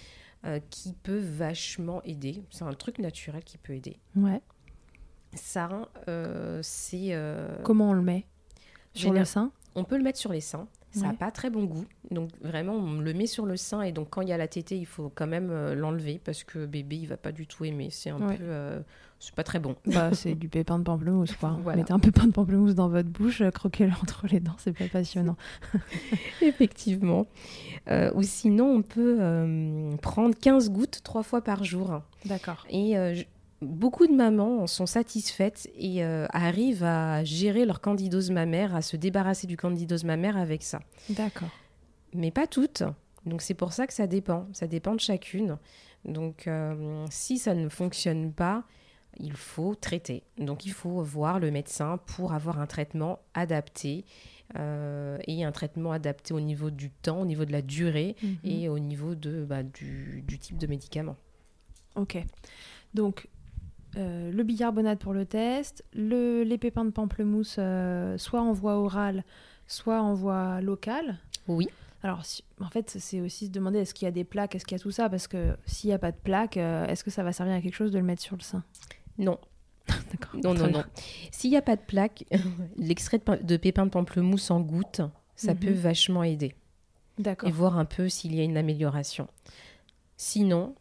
euh, 0.45 0.59
qui 0.69 0.93
peut 0.93 1.19
vachement 1.19 2.01
aider. 2.03 2.43
C'est 2.49 2.63
un 2.65 2.73
truc 2.73 2.99
naturel 2.99 3.43
qui 3.43 3.57
peut 3.57 3.73
aider. 3.73 3.97
Ouais. 4.15 4.41
Ça, 5.33 5.87
c'est. 6.61 7.15
Comment 7.63 7.91
on 7.91 7.93
le 7.93 8.01
met? 8.01 8.25
Sur 8.93 9.13
le 9.13 9.23
sein? 9.23 9.51
On 9.75 9.85
peut 9.85 9.95
le 9.97 10.03
mettre 10.03 10.19
sur 10.19 10.33
les 10.33 10.41
seins. 10.41 10.67
Ça 10.91 11.01
n'a 11.03 11.09
Ouais. 11.11 11.15
pas 11.15 11.31
très 11.31 11.49
bon 11.49 11.63
goût. 11.63 11.85
Donc 12.11 12.29
vraiment, 12.41 12.73
on 12.73 12.99
le 12.99 13.13
met 13.13 13.25
sur 13.27 13.45
le 13.45 13.55
sein 13.55 13.81
et 13.81 13.91
donc 13.93 14.09
quand 14.09 14.21
il 14.21 14.27
y 14.27 14.33
a 14.33 14.37
la 14.37 14.47
tétée, 14.49 14.77
il 14.77 14.85
faut 14.85 15.09
quand 15.13 15.27
même 15.27 15.49
euh, 15.49 15.73
l'enlever 15.73 16.19
parce 16.23 16.43
que 16.43 16.65
bébé, 16.65 16.97
il 16.97 17.07
va 17.07 17.15
pas 17.17 17.31
du 17.31 17.47
tout 17.47 17.63
aimer. 17.63 17.87
C'est 17.91 18.09
un 18.09 18.19
Ouais. 18.27 18.35
peu, 18.35 18.43
euh, 18.43 18.79
c'est 19.19 19.33
pas 19.33 19.43
très 19.43 19.59
bon. 19.59 19.75
Bah, 19.85 20.09
c'est 20.13 20.35
du 20.35 20.49
pépin 20.49 20.79
de 20.79 20.83
pamplemousse, 20.83 21.33
quoi. 21.37 21.57
Voilà. 21.63 21.77
Mettez 21.77 21.93
un 21.93 21.99
pépin 21.99 22.27
de 22.27 22.31
pamplemousse 22.33 22.75
dans 22.75 22.89
votre 22.89 23.07
bouche, 23.07 23.39
euh, 23.41 23.51
croquez-le 23.51 23.93
entre 24.01 24.27
les 24.27 24.41
dents, 24.41 24.55
c'est 24.57 24.73
pas 24.77 24.87
passionnant. 24.89 25.37
Effectivement. 26.41 27.25
Euh, 27.89 28.11
ou 28.15 28.21
sinon, 28.23 28.65
on 28.75 28.81
peut 28.81 29.17
prendre 30.01 30.35
15 30.35 30.69
gouttes 30.71 31.01
trois 31.03 31.23
fois 31.23 31.41
par 31.41 31.63
jour. 31.63 32.01
D'accord. 32.25 32.65
Et 32.69 32.95
beaucoup 33.61 34.07
de 34.07 34.13
mamans 34.13 34.65
sont 34.67 34.85
satisfaites 34.85 35.69
et 35.75 36.03
euh, 36.03 36.25
arrivent 36.31 36.83
à 36.83 37.23
gérer 37.23 37.65
leur 37.65 37.79
candidose 37.81 38.31
mammaire, 38.31 38.75
à 38.75 38.81
se 38.81 38.97
débarrasser 38.97 39.47
du 39.47 39.57
candidose 39.57 40.03
mammaire 40.03 40.37
avec 40.37 40.63
ça. 40.63 40.79
D'accord. 41.09 41.49
mais 42.13 42.31
pas 42.31 42.47
toutes. 42.47 42.83
Donc 43.25 43.41
c'est 43.41 43.53
pour 43.53 43.71
ça 43.73 43.85
que 43.87 43.93
ça 43.93 44.07
dépend, 44.07 44.47
ça 44.53 44.67
dépend 44.67 44.95
de 44.95 44.99
chacune. 44.99 45.57
Donc 46.05 46.47
euh, 46.47 47.05
si 47.11 47.37
ça 47.37 47.53
ne 47.53 47.69
fonctionne 47.69 48.33
pas, 48.33 48.63
il 49.19 49.33
faut 49.33 49.75
traiter. 49.75 50.23
Donc 50.39 50.65
il 50.65 50.71
faut 50.71 51.01
voir 51.03 51.39
le 51.39 51.51
médecin 51.51 51.99
pour 52.07 52.33
avoir 52.33 52.59
un 52.59 52.65
traitement 52.65 53.19
adapté 53.35 54.05
euh, 54.57 55.17
et 55.27 55.43
un 55.45 55.51
traitement 55.51 55.91
adapté 55.91 56.33
au 56.33 56.39
niveau 56.39 56.71
du 56.71 56.89
temps, 56.89 57.21
au 57.21 57.25
niveau 57.25 57.45
de 57.45 57.51
la 57.51 57.61
durée 57.61 58.15
Mhm. 58.23 58.37
et 58.43 58.69
au 58.69 58.79
niveau 58.79 59.13
de, 59.15 59.45
bah, 59.45 59.61
du, 59.63 60.23
du 60.27 60.39
type 60.39 60.57
de 60.57 60.65
médicament. 60.67 61.15
Ok. 61.95 62.17
Donc, 62.93 63.27
euh, 63.97 64.31
le 64.31 64.43
bicarbonate 64.43 64.99
pour 64.99 65.13
le 65.13 65.25
test, 65.25 65.83
le, 65.93 66.43
les 66.43 66.57
pépins 66.57 66.85
de 66.85 66.91
pamplemousse, 66.91 67.55
euh, 67.59 68.17
soit 68.17 68.41
en 68.41 68.53
voie 68.53 68.75
orale, 68.77 69.23
soit 69.67 70.01
en 70.01 70.13
voie 70.13 70.61
locale. 70.61 71.17
Oui, 71.47 71.67
Alors, 72.03 72.23
si- 72.25 72.43
en 72.59 72.69
fait, 72.69 72.89
c'est 72.99 73.21
aussi 73.21 73.47
se 73.47 73.51
demander 73.51 73.79
est-ce 73.79 73.93
qu'il 73.93 74.05
y 74.05 74.07
a 74.07 74.11
des 74.11 74.23
plaques, 74.23 74.55
est-ce 74.55 74.65
qu'il 74.65 74.77
y 74.77 74.81
a 74.81 74.83
tout 74.83 74.91
ça? 74.91 75.09
Parce 75.09 75.27
que 75.27 75.55
s'il 75.65 75.89
n'y 75.89 75.93
a 75.93 75.99
pas 75.99 76.11
de 76.11 76.17
plaques, 76.17 76.57
euh, 76.57 76.85
est-ce 76.87 77.03
que 77.03 77.11
ça 77.11 77.23
va 77.23 77.31
servir 77.33 77.53
à 77.55 77.61
quelque 77.61 77.75
chose 77.75 77.91
de 77.91 77.99
le 77.99 78.05
mettre 78.05 78.21
sur 78.21 78.35
le 78.35 78.41
sein? 78.41 78.63
Non, 79.17 79.37
D'accord. 80.11 80.39
non, 80.43 80.53
non, 80.53 80.69
non. 80.69 80.83
S'il 81.31 81.49
n'y 81.51 81.57
a 81.57 81.61
pas 81.61 81.75
de 81.75 81.81
plaque, 81.81 82.23
l'extrait 82.77 83.19
de, 83.43 83.57
pépins 83.57 83.85
de 83.85 83.91
pamplemousse 83.91 84.49
en 84.51 84.61
gouttes, 84.61 85.01
ça 85.35 85.53
Mhm. 85.53 85.59
peut 85.59 85.71
vachement 85.73 86.23
aider. 86.23 86.55
D'accord. 87.19 87.49
et 87.49 87.51
voir 87.51 87.77
un 87.77 87.85
peu 87.85 88.09
s'il 88.09 88.33
y 88.33 88.39
a 88.39 88.43
une 88.43 88.57
amélioration. 88.57 89.27
Sinon, 90.17 90.75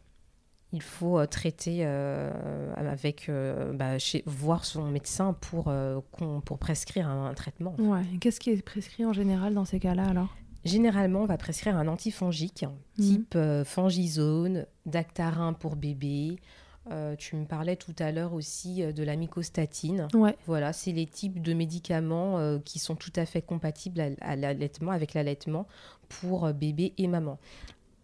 il 0.73 0.81
faut 0.81 1.19
euh, 1.19 1.25
traiter 1.25 1.79
euh, 1.81 2.73
avec, 2.75 3.27
euh, 3.29 3.73
bah, 3.73 3.97
chez, 3.99 4.23
voir 4.25 4.63
son 4.65 4.85
médecin 4.89 5.33
pour, 5.33 5.71
pour 6.45 6.57
prescrire 6.57 7.07
un, 7.07 7.25
un 7.27 7.33
traitement. 7.33 7.75
Ouais. 7.79 8.03
Qu'est-ce 8.19 8.39
qui 8.39 8.49
est 8.51 8.61
prescrit 8.61 9.05
en 9.05 9.13
général 9.13 9.53
dans 9.53 9.65
ces 9.65 9.79
cas-là 9.79 10.07
alors? 10.09 10.35
Généralement, 10.63 11.21
on 11.21 11.25
va 11.25 11.37
prescrire 11.37 11.75
un 11.75 11.87
antifongique, 11.87 12.65
Mhm. 12.99 13.05
type 13.05 13.33
euh, 13.35 13.63
fangizone, 13.65 14.65
dactarin 14.85 15.53
pour 15.53 15.75
bébé. 15.75 16.37
Euh, 16.91 17.15
tu 17.15 17.35
me 17.35 17.45
parlais 17.45 17.75
tout 17.75 17.95
à 17.99 18.11
l'heure 18.11 18.33
aussi 18.33 18.83
de 18.83 19.03
la 19.03 19.15
mycostatine. 19.15 20.07
Ouais. 20.13 20.35
Voilà, 20.47 20.71
c'est 20.73 20.91
les 20.91 21.05
types 21.05 21.41
de 21.41 21.53
médicaments 21.53 22.37
euh, 22.39 22.59
qui 22.59 22.79
sont 22.79 22.95
tout 22.95 23.13
à 23.15 23.25
fait 23.25 23.41
compatibles 23.41 24.01
à, 24.01 24.07
à 24.21 24.35
l'allaitement, 24.35 24.91
avec 24.91 25.13
l'allaitement 25.13 25.67
pour 26.09 26.51
bébé 26.53 26.93
et 26.97 27.07
maman. 27.07 27.39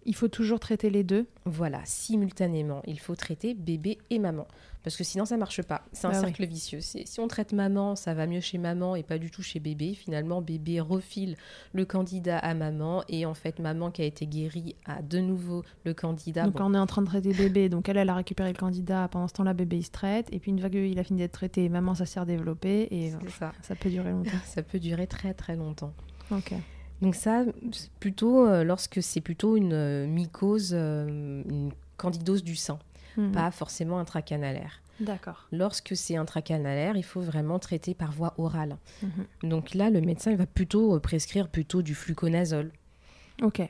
Il 0.07 0.15
faut 0.15 0.29
toujours 0.29 0.59
traiter 0.59 0.89
les 0.89 1.03
deux. 1.03 1.27
Voilà, 1.45 1.81
simultanément, 1.85 2.81
il 2.87 2.99
faut 2.99 3.15
traiter 3.15 3.53
bébé 3.53 3.97
et 4.09 4.19
maman. 4.19 4.47
Parce 4.83 4.95
que 4.95 5.03
sinon, 5.03 5.25
ça 5.25 5.35
marche 5.35 5.61
pas. 5.63 5.83
C'est 5.91 6.07
un 6.07 6.11
Bah 6.11 6.17
oui. 6.19 6.23
cercle 6.27 6.45
vicieux. 6.45 6.79
Si 6.79 7.19
on 7.19 7.27
traite 7.27 7.51
maman, 7.51 7.97
ça 7.97 8.13
va 8.13 8.25
mieux 8.25 8.39
chez 8.39 8.57
maman 8.57 8.95
et 8.95 9.03
pas 9.03 9.17
du 9.17 9.29
tout 9.29 9.41
chez 9.43 9.59
bébé. 9.59 9.93
Finalement, 9.95 10.41
bébé 10.41 10.79
refile 10.79 11.35
le 11.73 11.83
candidat 11.83 12.37
à 12.37 12.53
maman. 12.53 13.03
Et 13.09 13.25
en 13.25 13.33
fait, 13.33 13.59
maman 13.59 13.91
qui 13.91 14.01
a 14.01 14.05
été 14.05 14.25
guérie 14.27 14.77
a 14.85 15.01
de 15.01 15.19
nouveau 15.19 15.63
le 15.83 15.93
candidat. 15.93 16.43
donc 16.45 16.55
Bon, 16.57 16.63
on 16.71 16.73
est 16.73 16.79
en 16.79 16.87
train 16.87 17.01
de 17.01 17.07
traiter 17.07 17.33
bébé, 17.33 17.67
donc 17.67 17.89
elle, 17.89 17.97
elle 17.97 18.09
a 18.09 18.15
récupéré 18.15 18.53
le 18.53 18.57
candidat, 18.57 19.09
pendant 19.09 19.27
ce 19.27 19.33
temps-là, 19.33 19.53
bébé 19.53 19.77
il 19.79 19.83
se 19.83 19.91
traite, 19.91 20.29
et 20.31 20.39
puis 20.39 20.51
une 20.51 20.59
fois 20.59 20.69
qu'il 20.69 20.97
a 20.97 21.03
fini 21.03 21.19
d'être 21.19 21.33
traité, 21.33 21.67
maman 21.67 21.93
ça 21.93 22.05
s'est 22.05 22.21
redéveloppé, 22.21 22.87
et 22.89 23.13
euh, 23.13 23.17
ça. 23.37 23.51
ça 23.63 23.75
peut 23.75 23.89
durer 23.89 24.11
longtemps. 24.11 24.29
Ça 24.45 24.63
peut 24.63 24.79
durer 24.79 25.07
très 25.07 25.33
très 25.33 25.57
longtemps. 25.57 25.91
Ok. 26.31 26.53
Donc 27.01 27.15
ça, 27.15 27.45
plutôt 27.99 28.47
euh, 28.47 28.63
lorsque 28.63 29.03
c'est 29.03 29.21
plutôt 29.21 29.55
une 29.55 29.73
euh, 29.73 30.07
mycose, 30.07 30.71
euh, 30.73 31.07
une 31.47 31.71
candidose 31.97 32.43
du 32.43 32.55
sein, 32.55 32.79
Mhm. 33.17 33.31
pas 33.31 33.51
forcément 33.51 33.99
intracanalaire. 33.99 34.81
D'accord. 34.99 35.47
Lorsque 35.51 35.95
c'est 35.95 36.15
intracanalaire, 36.15 36.97
il 36.97 37.03
faut 37.03 37.21
vraiment 37.21 37.59
traiter 37.59 37.93
par 37.93 38.11
voie 38.11 38.33
orale. 38.37 38.77
Mhm. 39.03 39.49
Donc 39.49 39.73
là, 39.75 39.89
le 39.91 40.01
médecin 40.01 40.31
il 40.31 40.37
va 40.37 40.47
plutôt 40.47 40.99
prescrire 40.99 41.49
plutôt 41.49 41.81
du 41.83 41.93
fluconazole. 41.93 42.71
Ok. 43.43 43.61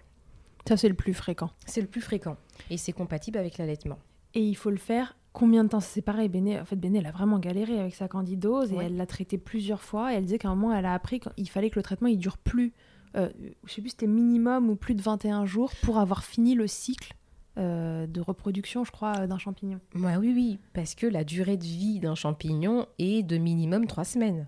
Ça 0.68 0.78
c'est 0.78 0.88
le 0.90 0.94
plus 0.96 1.14
fréquent. 1.14 1.50
C'est 1.66 1.82
le 1.82 1.88
plus 1.88 2.02
fréquent 2.02 2.38
et 2.70 2.78
c'est 2.78 2.94
compatible 2.94 3.38
avec 3.38 3.58
l'allaitement. 3.58 4.00
Et 4.34 4.42
il 4.42 4.56
faut 4.56 4.70
le 4.70 4.78
faire 4.78 5.18
combien 5.34 5.64
de 5.64 5.70
temps? 5.70 5.80
C'est 5.82 6.02
pareil, 6.02 6.30
Béné, 6.30 6.60
en 6.60 6.66
fait, 6.66 6.76
Béné, 6.76 7.00
elle 7.00 7.06
a 7.08 7.12
vraiment 7.12 7.40
galéré 7.40 7.80
avec 7.80 7.94
sa 7.96 8.08
candidose 8.08 8.72
et 8.72 8.76
Ouais. 8.76 8.86
elle 8.86 8.98
l'a 8.98 9.06
traité 9.06 9.38
plusieurs 9.38 9.82
fois. 9.82 10.12
Et 10.14 10.18
elle 10.18 10.24
disait 10.24 10.38
qu'à 10.40 10.50
un 10.50 10.56
moment, 10.56 10.74
elle 10.74 10.86
a 10.86 10.94
appris 10.94 11.20
qu'il 11.20 11.50
fallait 11.50 11.70
que 11.70 11.78
le 11.80 11.84
traitement 11.84 12.08
il 12.08 12.18
dure 12.18 12.38
plus, 12.38 12.74
euh, 13.16 13.30
je 13.66 13.74
sais 13.74 13.82
plus, 13.82 13.92
c'était 13.92 14.08
minimum 14.08 14.70
ou 14.70 14.76
plus 14.76 14.96
de 14.96 15.02
21 15.02 15.46
jours 15.46 15.72
pour 15.84 15.98
avoir 16.00 16.24
fini 16.24 16.56
le 16.56 16.68
cycle 16.68 17.14
euh, 17.58 18.06
de 18.06 18.22
reproduction, 18.22 18.84
je 18.84 18.92
crois, 18.92 19.14
euh, 19.20 19.28
d'un 19.28 19.38
champignon. 19.40 19.80
Ouais, 19.96 20.16
oui, 20.18 20.32
oui, 20.36 20.60
parce 20.74 20.94
que 20.96 21.08
la 21.08 21.24
durée 21.24 21.58
de 21.58 21.64
vie 21.64 22.00
d'un 22.00 22.16
champignon 22.16 22.86
est 23.00 23.24
de 23.24 23.38
minimum 23.38 23.88
trois 23.88 24.04
semaines. 24.06 24.48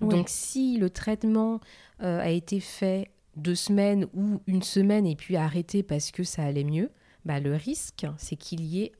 Oui. 0.00 0.08
Donc 0.08 0.28
si 0.28 0.76
le 0.78 0.90
traitement 0.90 1.60
euh, 2.02 2.20
a 2.20 2.28
été 2.30 2.60
fait 2.60 3.10
deux 3.36 3.54
semaines 3.56 4.06
ou 4.14 4.40
une 4.46 4.62
semaine 4.62 5.06
et 5.06 5.16
puis 5.16 5.36
arrêté 5.36 5.82
parce 5.82 6.10
que 6.12 6.22
ça 6.22 6.44
allait 6.44 6.62
mieux, 6.64 6.90
bah, 7.24 7.40
le 7.40 7.54
risque, 7.56 8.06
c'est 8.18 8.36
qu'il 8.36 8.60
y 8.64 8.82
ait 8.82 8.92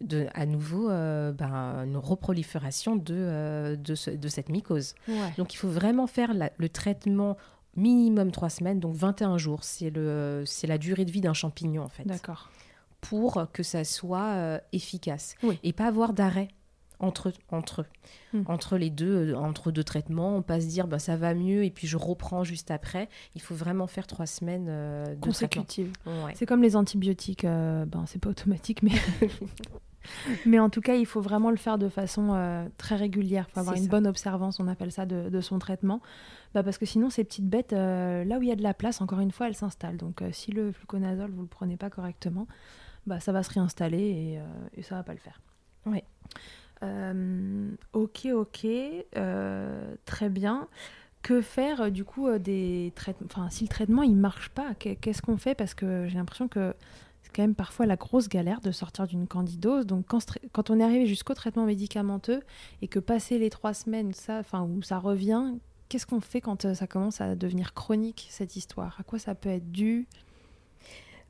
de, 0.00 0.26
à 0.34 0.46
nouveau 0.46 0.88
euh, 0.90 1.32
bah, 1.32 1.84
une 1.84 1.96
reprolifération 1.96 2.96
de, 2.96 3.14
euh, 3.14 3.76
de, 3.76 3.94
ce- 3.94 4.10
de 4.10 4.28
cette 4.28 4.48
mycose. 4.48 4.94
Ouais. 5.08 5.32
Donc 5.36 5.52
il 5.52 5.56
faut 5.58 5.68
vraiment 5.68 6.06
faire 6.06 6.32
la- 6.34 6.50
le 6.56 6.68
traitement 6.68 7.36
minimum 7.76 8.30
trois 8.32 8.50
semaines, 8.50 8.80
donc 8.80 8.94
21 8.94 9.38
jours. 9.38 9.64
C'est 9.64 9.90
la 9.90 10.78
durée 10.78 11.04
de 11.04 11.10
vie 11.10 11.20
d'un 11.20 11.34
champignon 11.34 11.82
en 11.82 11.88
fait 11.88 12.04
D'accord. 12.04 12.50
pour 13.00 13.46
que 13.52 13.62
ça 13.62 13.84
soit 13.84 14.32
euh, 14.34 14.58
efficace 14.72 15.34
Oui. 15.42 15.58
et 15.62 15.72
pas 15.72 15.86
avoir 15.86 16.12
d'arrêt 16.12 16.48
entre 17.02 17.32
entre 17.50 17.82
eux. 17.82 17.86
Hmm. 18.32 18.44
entre 18.46 18.78
les 18.78 18.88
deux 18.88 19.32
euh, 19.32 19.36
entre 19.36 19.72
deux 19.72 19.82
traitements 19.82 20.36
on 20.36 20.42
pas 20.42 20.60
se 20.60 20.66
dire 20.66 20.86
ben 20.86 21.00
ça 21.00 21.16
va 21.16 21.34
mieux 21.34 21.64
et 21.64 21.70
puis 21.70 21.88
je 21.88 21.96
reprends 21.96 22.44
juste 22.44 22.70
après 22.70 23.08
il 23.34 23.42
faut 23.42 23.56
vraiment 23.56 23.88
faire 23.88 24.06
trois 24.06 24.26
semaines 24.26 24.66
euh, 24.68 25.02
de 25.06 25.08
traitement 25.08 25.26
Consécutive. 25.26 25.92
Ouais. 26.06 26.32
C'est 26.36 26.46
comme 26.46 26.62
les 26.62 26.76
antibiotiques, 26.76 27.44
euh, 27.44 27.84
ben, 27.86 28.04
c'est 28.06 28.20
pas 28.20 28.30
automatique, 28.30 28.82
mais... 28.84 28.92
mais 30.46 30.58
en 30.58 30.70
tout 30.70 30.80
cas, 30.80 30.94
il 30.94 31.06
faut 31.06 31.20
vraiment 31.20 31.50
le 31.50 31.56
faire 31.56 31.78
de 31.78 31.88
façon 31.88 32.30
euh, 32.34 32.66
très 32.78 32.96
régulière. 32.96 33.46
Il 33.50 33.52
faut 33.54 33.60
avoir 33.60 33.76
une 33.76 33.84
ça. 33.84 33.88
bonne 33.90 34.06
observance, 34.06 34.60
on 34.60 34.68
appelle 34.68 34.92
ça, 34.92 35.06
de, 35.06 35.28
de 35.28 35.40
son 35.40 35.58
traitement. 35.58 36.00
Bah, 36.54 36.62
parce 36.62 36.78
que 36.78 36.86
sinon, 36.86 37.08
ces 37.10 37.24
petites 37.24 37.48
bêtes, 37.48 37.72
euh, 37.72 38.24
là 38.24 38.38
où 38.38 38.42
il 38.42 38.48
y 38.48 38.52
a 38.52 38.56
de 38.56 38.62
la 38.62 38.74
place, 38.74 39.00
encore 39.00 39.20
une 39.20 39.30
fois, 39.32 39.48
elles 39.48 39.54
s'installent. 39.54 39.96
Donc 39.96 40.22
euh, 40.22 40.30
si 40.32 40.52
le 40.52 40.72
fluconazole, 40.72 41.30
vous 41.30 41.42
le 41.42 41.48
prenez 41.48 41.76
pas 41.76 41.90
correctement, 41.90 42.46
bah, 43.06 43.20
ça 43.20 43.32
va 43.32 43.42
se 43.42 43.50
réinstaller 43.52 43.98
et, 43.98 44.40
et 44.78 44.82
ça 44.82 44.94
va 44.96 45.02
pas 45.02 45.12
le 45.12 45.18
faire. 45.18 45.40
Euh, 46.82 47.70
ok, 47.92 48.28
ok, 48.32 48.66
très 50.04 50.28
bien. 50.28 50.68
Que 51.22 51.40
faire 51.40 51.92
du 51.92 52.04
coup 52.04 52.28
des 52.38 52.92
traitements 52.96 53.28
Enfin, 53.30 53.48
si 53.50 53.62
le 53.64 53.68
traitement 53.68 54.02
il 54.02 54.16
marche 54.16 54.48
pas, 54.48 54.74
qu'est- 54.74 54.96
qu'est-ce 54.96 55.22
qu'on 55.22 55.36
fait? 55.36 55.54
Parce 55.54 55.72
que 55.74 56.08
j'ai 56.08 56.18
l'impression 56.18 56.48
que 56.48 56.74
quand 57.32 57.42
même 57.42 57.54
parfois 57.54 57.86
la 57.86 57.96
grosse 57.96 58.28
galère 58.28 58.60
de 58.60 58.70
sortir 58.70 59.06
d'une 59.06 59.26
candidose. 59.26 59.86
Donc 59.86 60.06
quand, 60.06 60.70
on 60.70 60.80
est 60.80 60.84
arrivé 60.84 61.06
jusqu'au 61.06 61.34
traitement 61.34 61.64
médicamenteux 61.64 62.40
et 62.80 62.88
que 62.88 62.98
passer 62.98 63.38
les 63.38 63.50
trois 63.50 63.74
semaines, 63.74 64.12
ça, 64.12 64.42
où 64.62 64.82
ça 64.82 64.98
revient, 64.98 65.54
qu'est-ce 65.88 66.06
qu'on 66.06 66.20
fait 66.20 66.40
quand 66.40 66.64
euh, 66.64 66.74
ça 66.74 66.86
commence 66.86 67.20
à 67.20 67.34
devenir 67.34 67.74
chronique 67.74 68.28
cette 68.30 68.56
histoire? 68.56 68.96
À 69.00 69.02
quoi 69.02 69.18
ça 69.18 69.34
peut 69.34 69.50
être 69.50 69.70
dû? 69.70 70.06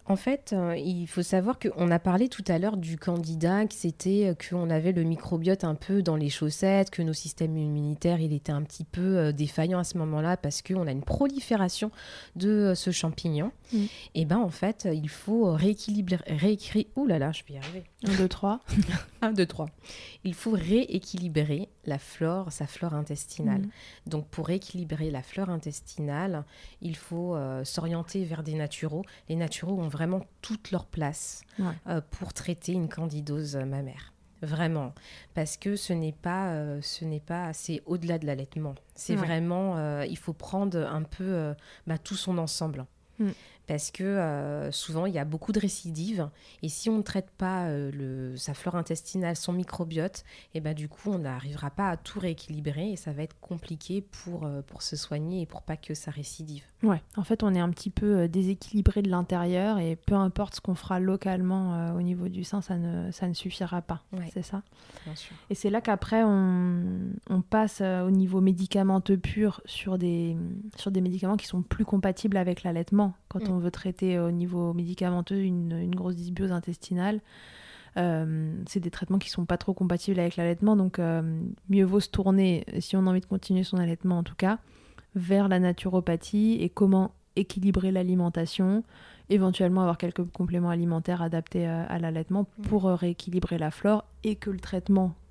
En 0.07 0.17
fait, 0.17 0.53
euh, 0.53 0.77
il 0.77 1.07
faut 1.07 1.23
savoir 1.23 1.59
qu'on 1.61 1.91
a 1.91 1.99
parlé 2.01 2.29
tout 2.29 2.45
à 2.49 2.59
l'heure 2.59 2.77
du 2.77 2.99
candidat, 2.99 3.67
que 3.67 3.75
c'était 3.75 4.31
euh, 4.31 4.35
qu'on 4.35 4.69
avait 4.69 4.91
le 4.91 5.05
microbiote 5.05 5.63
un 5.63 5.77
peu 5.77 6.03
dans 6.03 6.17
les 6.17 6.29
chaussettes, 6.29 6.91
que 6.91 7.03
nos 7.03 7.13
systèmes 7.13 7.57
immunitaires, 7.57 8.21
il 8.21 8.33
était 8.33 8.51
un 8.51 8.63
petit 8.63 8.83
peu 8.85 9.19
euh, 9.19 9.33
défaillant 9.33 9.79
à 9.79 9.85
ce 9.85 9.99
moment-là 9.99 10.37
parce 10.37 10.61
qu'on 10.61 10.89
a 10.89 10.91
une 10.91 11.05
prolifération 11.05 11.93
de 12.35 12.49
euh, 12.49 12.75
ce 12.75 12.91
champignon. 12.91 13.53
Mm. 13.73 13.85
Et 14.17 14.25
ben 14.25 14.39
en 14.39 14.51
fait, 14.51 14.89
il 14.93 15.09
faut 15.09 15.53
rééquilibrer, 15.53 16.19
réécrire. 16.27 16.85
Ouh 16.97 17.07
là 17.07 17.21
là, 17.21 17.31
je 17.31 17.45
vais 17.47 17.55
y 17.55 17.59
arriver. 17.59 17.85
1, 18.05 18.17
2, 18.17 18.29
3. 18.29 18.61
1, 19.23 19.33
2, 19.33 19.47
3. 19.47 19.67
Il 20.25 20.35
faut 20.35 20.51
rééquilibrer 20.51 21.69
la 21.85 21.99
flore, 21.99 22.51
sa 22.51 22.67
flore 22.67 22.95
intestinale. 22.95 23.63
Mm. 23.63 23.71
Donc 24.11 24.27
pour 24.29 24.49
rééquilibrer 24.49 25.13
la 25.13 25.23
flore 25.23 25.49
intestinale, 25.49 26.45
il 26.81 26.97
faut 26.97 27.37
s'orienter 27.65 28.25
vers 28.25 28.43
des 28.43 28.55
naturaux. 28.55 29.05
Les 29.29 29.37
naturaux 29.37 29.81
ont 29.81 29.89
vraiment 29.89 30.02
toute 30.41 30.71
leur 30.71 30.87
place 30.87 31.43
Ouais. 31.59 31.67
euh, 31.89 32.01
pour 32.11 32.33
traiter 32.33 32.73
une 32.73 32.89
candidose 32.89 33.57
mammaire. 33.57 34.13
Vraiment, 34.45 34.93
parce 35.35 35.57
que 35.57 35.77
ce 35.77 35.93
n'est 35.93 36.11
pas, 36.13 36.51
euh, 36.51 36.81
ce 36.83 37.05
n'est 37.05 37.21
pas, 37.21 37.53
c'est 37.53 37.81
au-delà 37.87 38.19
de 38.19 38.27
l'allaitement. 38.27 38.75
C'est 38.97 39.15
Ouais. 39.17 39.25
vraiment, 39.25 39.77
euh, 39.77 40.05
il 40.05 40.19
faut 40.19 40.33
prendre 40.33 40.79
un 40.79 41.03
peu 41.05 41.23
euh, 41.25 41.55
bah, 41.87 41.97
tout 41.99 42.17
son 42.17 42.39
ensemble, 42.39 42.85
Mm. 43.19 43.29
Parce 43.67 43.91
que 43.91 44.03
euh, 44.03 44.73
souvent 44.73 45.07
il 45.07 45.15
y 45.15 45.19
a 45.19 45.25
beaucoup 45.25 45.53
de 45.53 45.61
récidives, 45.61 46.29
et 46.63 46.69
si 46.69 46.91
on 46.91 46.99
ne 46.99 47.03
traite 47.03 47.31
pas 47.31 47.67
euh, 47.67 47.91
le, 47.93 48.37
sa 48.37 48.55
flore 48.55 48.75
intestinale, 48.75 49.37
son 49.37 49.53
microbiote, 49.53 50.25
et 50.55 50.61
ben 50.61 50.75
du 50.75 50.89
coup 50.89 51.11
on 51.11 51.19
n'arrivera 51.19 51.71
pas 51.71 51.91
à 51.91 51.97
tout 51.97 52.21
rééquilibrer, 52.21 52.91
et 52.91 52.97
ça 52.97 53.13
va 53.13 53.23
être 53.23 53.39
compliqué 53.41 54.01
pour 54.01 54.45
euh, 54.45 54.63
pour 54.63 54.83
se 54.83 54.97
soigner 54.97 55.43
et 55.43 55.47
pour 55.47 55.63
pas 55.63 55.77
que 55.77 55.95
ça 55.95 56.11
récidive. 56.11 56.65
Ouais, 56.83 57.01
en 57.17 57.23
fait, 57.23 57.45
on 57.45 57.55
est 57.55 57.61
un 57.61 57.71
petit 57.71 57.91
peu 57.91 58.27
déséquilibré 58.27 59.03
de 59.03 59.09
l'intérieur 59.09 59.79
et 59.79 59.95
peu 59.95 60.15
importe 60.15 60.57
ce 60.57 60.61
qu'on 60.61 60.75
fera 60.75 60.99
localement 60.99 61.95
au 61.95 62.03
niveau 62.03 62.29
du 62.29 62.43
sein, 62.43 62.61
ça 62.61 62.77
ne, 62.77 63.13
ça 63.13 63.29
ne 63.29 63.35
suffira 63.35 63.83
pas. 63.83 64.03
Ouais. 64.13 64.29
C'est 64.33 64.43
ça? 64.43 64.63
Bien 65.05 65.15
sûr. 65.15 65.37
Et 65.49 65.55
c'est 65.55 65.71
là 65.71 65.81
qu'après, 65.81 66.25
on, 66.25 66.83
on 67.31 67.41
passe 67.41 67.81
au 67.81 68.11
niveau 68.11 68.41
médicamenteux 68.41 69.17
pur 69.17 69.61
sur 69.65 69.97
des, 69.97 70.37
sur 70.77 70.91
des 70.91 71.01
médicaments 71.01 71.37
qui 71.37 71.47
sont 71.47 71.63
plus 71.63 71.85
compatibles 71.85 72.37
avec 72.37 72.65
l'allaitement. 72.65 73.15
Quand. 73.29 73.52
On 73.53 73.59
veut 73.59 73.71
traiter 73.71 74.19
au 74.19 74.31
niveau 74.31 74.73
médicamenteux 74.73 75.41
une, 75.41 75.73
une 75.73 75.95
grosse 75.95 76.17
dysbiose 76.17 76.53
intestinale, 76.53 77.21
euh, 77.97 78.55
c'est 78.67 78.81
des 78.81 78.91
traitements 78.91 79.19
qui 79.19 79.31
sont 79.31 79.45
pas 79.45 79.59
trop 79.59 79.75
compatibles 79.75 80.19
avec 80.19 80.37
l'allaitement. 80.37 80.77
Donc, 80.77 80.99
euh, 80.99 81.23
mieux 81.69 81.85
vaut 81.85 82.01
se 82.01 82.09
tourner, 82.09 82.65
si 82.81 82.97
on 82.97 83.07
a 83.07 83.11
envie 83.11 83.21
de 83.21 83.27
continuer 83.27 83.65
son 83.65 83.77
allaitement 83.77 84.19
en 84.19 84.23
tout 84.23 84.35
cas, 84.35 84.59
vers 85.15 85.49
la 85.49 85.59
naturopathie 85.59 86.59
et 86.61 86.69
comment 86.69 87.13
équilibrer 87.37 87.93
l'alimentation, 87.93 88.83
éventuellement 89.31 89.83
avoir 89.83 89.99
quelques 89.99 90.25
compléments 90.31 90.71
alimentaires 90.71 91.23
adaptés 91.23 91.67
à, 91.67 91.85
à 91.85 91.99
l'allaitement 91.99 92.45
pour 92.69 92.87
euh, 92.87 92.95
rééquilibrer 92.95 93.59
la 93.59 93.71
flore 93.71 94.05
et 94.25 94.37
que 94.37 94.51
le 94.51 94.61
traitement, 94.61 95.07
euh, 95.07 95.22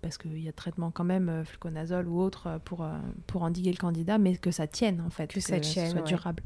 parce 0.00 0.18
qu'il 0.18 0.38
y 0.38 0.48
a 0.48 0.52
traitement 0.52 0.90
quand 0.90 1.04
même, 1.04 1.28
euh, 1.28 1.44
fluconazole 1.44 2.08
ou 2.08 2.20
autre, 2.20 2.46
euh, 2.46 2.58
pour, 2.58 2.82
euh, 2.82 2.98
pour 3.26 3.42
endiguer 3.42 3.70
le 3.70 3.76
candidat, 3.78 4.18
mais 4.18 4.36
que 4.36 4.50
ça 4.50 4.66
tienne 4.66 5.02
en 5.06 5.10
fait, 5.10 5.28
Que 5.32 5.40
ça 5.40 5.56
ce 5.56 5.60
tienne, 5.60 5.90
soit 5.90 6.00
ouais. 6.00 6.06
durable. 6.06 6.42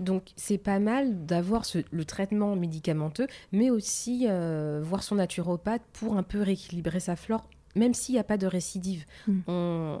Donc 0.00 0.30
c'est 0.36 0.58
pas 0.58 0.78
mal 0.78 1.24
d'avoir 1.26 1.64
le 1.90 2.04
traitement 2.04 2.56
médicamenteux, 2.56 3.26
mais 3.52 3.70
aussi 3.70 4.26
euh, 4.28 4.80
voir 4.84 5.02
son 5.02 5.16
naturopathe 5.16 5.82
pour 5.94 6.16
un 6.16 6.22
peu 6.22 6.40
rééquilibrer 6.42 7.00
sa 7.00 7.16
flore, 7.16 7.48
même 7.74 7.94
s'il 7.94 8.14
n'y 8.14 8.20
a 8.20 8.24
pas 8.24 8.36
de 8.38 8.46
récidive. 8.46 9.04
Mm. 9.26 9.40
On... 9.48 9.98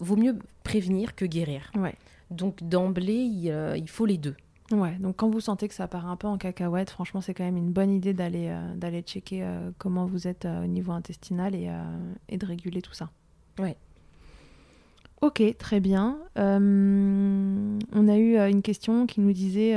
Vaut 0.00 0.16
mieux 0.16 0.36
prévenir 0.64 1.14
que 1.14 1.24
guérir. 1.24 1.70
Ouais. 1.76 1.94
Donc 2.30 2.62
d'emblée, 2.62 3.22
il, 3.22 3.50
euh, 3.50 3.76
il 3.76 3.88
faut 3.88 4.06
les 4.06 4.18
deux. 4.18 4.34
Ouais, 4.70 4.96
donc 4.98 5.16
quand 5.16 5.30
vous 5.30 5.40
sentez 5.40 5.66
que 5.66 5.74
ça 5.74 5.88
part 5.88 6.06
un 6.06 6.16
peu 6.16 6.26
en 6.26 6.36
cacahuète, 6.36 6.90
franchement, 6.90 7.22
c'est 7.22 7.32
quand 7.32 7.44
même 7.44 7.56
une 7.56 7.72
bonne 7.72 7.90
idée 7.90 8.12
d'aller 8.12 8.48
euh, 8.48 8.74
d'aller 8.74 9.00
checker 9.00 9.42
euh, 9.42 9.70
comment 9.78 10.04
vous 10.04 10.28
êtes 10.28 10.44
euh, 10.44 10.64
au 10.64 10.66
niveau 10.66 10.92
intestinal 10.92 11.54
et, 11.54 11.70
et 12.28 12.36
de 12.36 12.46
réguler 12.46 12.82
tout 12.82 12.92
ça. 12.92 13.10
Ouais. 13.58 13.76
Ok, 15.20 15.42
très 15.58 15.80
bien. 15.80 16.18
On 16.36 18.08
a 18.08 18.16
eu 18.18 18.36
une 18.36 18.62
question 18.62 19.06
qui 19.06 19.20
nous 19.20 19.32
disait 19.32 19.72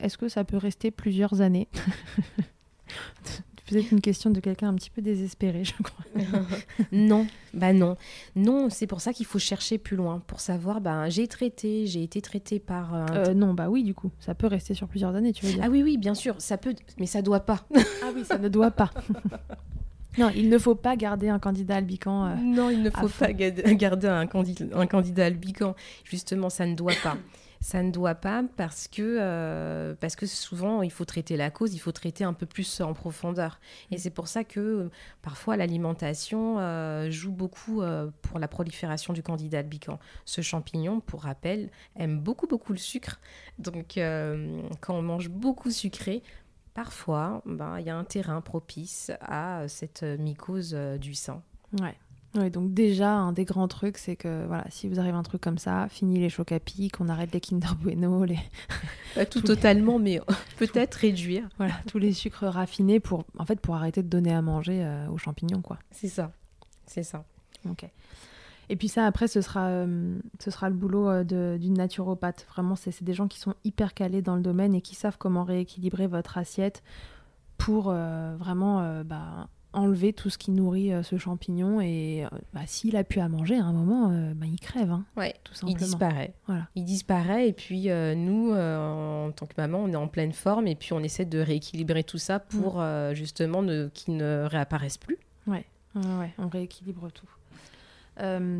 est-ce 0.00 0.18
que 0.18 0.28
ça 0.28 0.44
peut 0.44 0.56
rester 0.56 0.90
plusieurs 0.90 1.40
années? 1.40 1.68
Êtes 3.74 3.90
une 3.90 4.00
question 4.00 4.30
de 4.30 4.38
quelqu'un 4.40 4.68
un 4.68 4.74
petit 4.74 4.90
peu 4.90 5.02
désespéré, 5.02 5.64
je 5.64 5.72
crois. 5.82 6.04
non, 6.92 7.26
bah 7.52 7.72
non. 7.72 7.96
Non, 8.36 8.68
c'est 8.70 8.86
pour 8.86 9.00
ça 9.00 9.12
qu'il 9.12 9.26
faut 9.26 9.38
chercher 9.40 9.76
plus 9.78 9.96
loin, 9.96 10.22
pour 10.26 10.40
savoir, 10.40 10.80
bah, 10.80 11.08
j'ai 11.08 11.26
traité, 11.26 11.86
j'ai 11.86 12.02
été 12.04 12.20
traité 12.22 12.58
par... 12.60 12.94
un- 12.94 13.06
Euh, 13.14 13.34
non, 13.34 13.54
bah 13.54 13.68
oui, 13.68 13.82
du 13.82 13.92
coup, 13.94 14.10
ça 14.20 14.34
peut 14.34 14.46
rester 14.46 14.74
sur 14.74 14.86
plusieurs 14.86 15.14
années, 15.16 15.32
tu 15.32 15.46
veux 15.46 15.52
dire 15.52 15.62
Ah 15.64 15.68
oui, 15.68 15.82
oui, 15.82 15.96
bien 15.98 16.14
sûr, 16.14 16.36
ça 16.38 16.56
peut, 16.58 16.74
mais 16.98 17.06
ça 17.06 17.22
doit 17.22 17.40
pas. 17.40 17.66
Ah 18.02 18.10
oui, 18.14 18.24
ça 18.24 18.38
ne 18.38 18.48
doit 18.48 18.70
pas. 18.70 18.92
non, 20.18 20.30
il 20.34 20.48
ne 20.48 20.58
faut 20.58 20.74
pas 20.76 20.96
garder 20.96 21.28
un 21.28 21.38
candidat 21.38 21.76
albican. 21.76 22.26
euh, 22.26 22.34
Non, 22.36 22.70
il 22.70 22.82
ne 22.82 22.90
faut 22.90 23.08
pas 23.08 23.32
ga- 23.32 23.50
garder 23.50 24.06
un 24.08 24.28
un 24.74 24.86
candidat 24.86 25.24
albican. 25.26 25.74
Justement, 26.04 26.50
ça 26.50 26.66
ne 26.66 26.74
doit 26.74 26.94
pas. 27.02 27.16
Ça 27.60 27.82
ne 27.82 27.90
doit 27.90 28.14
pas 28.14 28.44
parce 28.56 28.88
que, 28.88 29.18
euh, 29.20 29.94
parce 30.00 30.16
que 30.16 30.26
souvent, 30.26 30.82
il 30.82 30.90
faut 30.90 31.04
traiter 31.04 31.36
la 31.36 31.50
cause, 31.50 31.74
il 31.74 31.78
faut 31.78 31.92
traiter 31.92 32.24
un 32.24 32.32
peu 32.32 32.46
plus 32.46 32.80
en 32.80 32.94
profondeur. 32.94 33.60
Et 33.90 33.98
c'est 33.98 34.10
pour 34.10 34.28
ça 34.28 34.44
que 34.44 34.60
euh, 34.60 34.90
parfois 35.22 35.56
l'alimentation 35.56 36.58
euh, 36.58 37.10
joue 37.10 37.32
beaucoup 37.32 37.82
euh, 37.82 38.10
pour 38.22 38.38
la 38.38 38.48
prolifération 38.48 39.12
du 39.12 39.22
candidat 39.22 39.60
albican. 39.60 39.98
Ce 40.24 40.40
champignon, 40.40 41.00
pour 41.00 41.22
rappel, 41.22 41.70
aime 41.96 42.20
beaucoup, 42.20 42.46
beaucoup 42.46 42.72
le 42.72 42.78
sucre. 42.78 43.20
Donc, 43.58 43.94
quand 44.80 44.94
on 44.94 45.02
mange 45.02 45.28
beaucoup 45.28 45.70
sucré, 45.70 46.22
parfois, 46.74 47.42
ben, 47.46 47.78
il 47.78 47.86
y 47.86 47.90
a 47.90 47.96
un 47.96 48.04
terrain 48.04 48.40
propice 48.40 49.10
à 49.20 49.66
cette 49.68 50.02
mycose 50.02 50.74
du 51.00 51.14
sein. 51.14 51.42
Ouais. 51.80 51.96
Ouais, 52.34 52.50
donc 52.50 52.74
déjà, 52.74 53.12
un 53.12 53.32
des 53.32 53.44
grands 53.46 53.68
trucs, 53.68 53.96
c'est 53.96 54.16
que 54.16 54.44
voilà, 54.46 54.64
si 54.68 54.88
vous 54.88 55.00
arrive 55.00 55.14
un 55.14 55.22
truc 55.22 55.40
comme 55.40 55.56
ça, 55.58 55.88
fini 55.88 56.18
les 56.18 56.28
chocs 56.28 56.52
à 56.52 56.60
pic, 56.60 57.00
on 57.00 57.08
arrête 57.08 57.32
les 57.32 57.40
Kinder 57.40 57.74
Bueno, 57.80 58.24
les, 58.24 58.38
Pas 59.14 59.24
tout 59.24 59.38
les- 59.42 59.44
totalement, 59.46 59.98
mais 59.98 60.20
peut-être 60.58 60.94
réduire. 60.96 61.48
voilà, 61.56 61.74
tous 61.86 61.98
les 61.98 62.12
sucres 62.12 62.44
raffinés 62.44 63.00
pour, 63.00 63.24
en 63.38 63.46
fait, 63.46 63.58
pour 63.60 63.74
arrêter 63.74 64.02
de 64.02 64.08
donner 64.08 64.34
à 64.34 64.42
manger 64.42 64.84
euh, 64.84 65.08
aux 65.08 65.16
champignons, 65.18 65.62
quoi. 65.62 65.78
C'est 65.92 66.08
ça. 66.08 66.32
C'est 66.86 67.02
ça. 67.04 67.24
Ok. 67.68 67.86
Et 68.68 68.76
puis 68.76 68.88
ça, 68.88 69.06
après, 69.06 69.28
ce 69.28 69.40
sera, 69.40 69.68
euh, 69.68 70.18
ce 70.40 70.50
sera 70.50 70.68
le 70.68 70.74
boulot 70.74 71.08
euh, 71.08 71.56
d'une 71.56 71.74
naturopathe. 71.74 72.46
Vraiment, 72.50 72.74
c'est 72.76 72.90
c'est 72.90 73.04
des 73.04 73.14
gens 73.14 73.28
qui 73.28 73.38
sont 73.38 73.54
hyper 73.64 73.94
calés 73.94 74.22
dans 74.22 74.34
le 74.36 74.42
domaine 74.42 74.74
et 74.74 74.80
qui 74.82 74.94
savent 74.96 75.16
comment 75.18 75.44
rééquilibrer 75.44 76.06
votre 76.08 76.36
assiette 76.36 76.82
pour 77.58 77.86
euh, 77.88 78.34
vraiment 78.38 79.02
bah, 79.04 79.48
enlever 79.76 80.12
tout 80.12 80.30
ce 80.30 80.38
qui 80.38 80.50
nourrit 80.50 80.92
euh, 80.92 81.02
ce 81.02 81.16
champignon. 81.18 81.80
Et 81.80 82.24
euh, 82.24 82.28
bah, 82.52 82.62
s'il 82.66 82.96
a 82.96 83.04
pu 83.04 83.20
à 83.20 83.28
manger 83.28 83.56
à 83.56 83.64
un 83.64 83.72
moment, 83.72 84.10
euh, 84.10 84.34
bah, 84.34 84.46
il 84.46 84.58
crève, 84.58 84.90
hein, 84.90 85.04
Ouais. 85.16 85.34
tout 85.44 85.52
Il 85.52 85.56
simplement. 85.58 85.78
disparaît. 85.78 86.34
Voilà. 86.46 86.68
Il 86.74 86.84
disparaît 86.84 87.48
et 87.48 87.52
puis 87.52 87.88
nous, 88.16 88.52
en 88.52 89.30
tant 89.32 89.46
que 89.46 89.54
maman, 89.56 89.78
on 89.84 89.88
est 89.88 89.96
en 89.96 90.08
pleine 90.08 90.32
forme 90.32 90.66
et 90.66 90.74
puis 90.74 90.92
on 90.92 91.00
essaie 91.00 91.24
de 91.24 91.38
rééquilibrer 91.38 92.02
tout 92.04 92.18
ça 92.18 92.40
pour 92.40 92.80
euh, 92.80 93.14
justement 93.14 93.62
qu'il 93.94 94.16
ne 94.16 94.44
réapparaisse 94.50 94.98
plus. 94.98 95.18
Ouais, 95.46 95.64
ouais, 95.94 96.34
on 96.38 96.48
rééquilibre 96.48 97.10
tout. 97.12 97.28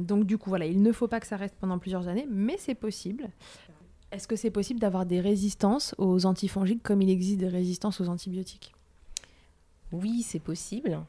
Donc 0.04 0.24
du 0.26 0.36
coup, 0.38 0.50
voilà, 0.50 0.66
il 0.66 0.82
ne 0.82 0.92
faut 0.92 1.08
pas 1.08 1.18
que 1.18 1.26
ça 1.26 1.36
reste 1.36 1.56
pendant 1.58 1.78
plusieurs 1.78 2.08
années, 2.08 2.26
mais 2.30 2.56
c'est 2.58 2.74
possible. 2.74 3.30
Est-ce 4.12 4.28
que 4.28 4.36
c'est 4.36 4.50
possible 4.50 4.78
d'avoir 4.78 5.04
des 5.06 5.20
résistances 5.20 5.94
aux 5.98 6.26
antifongiques 6.26 6.82
comme 6.82 7.02
il 7.02 7.10
existe 7.10 7.38
des 7.40 7.48
résistances 7.48 8.00
aux 8.00 8.08
antibiotiques? 8.08 8.72
Oui, 9.92 10.22
c'est 10.22 10.40
possible. 10.40 11.00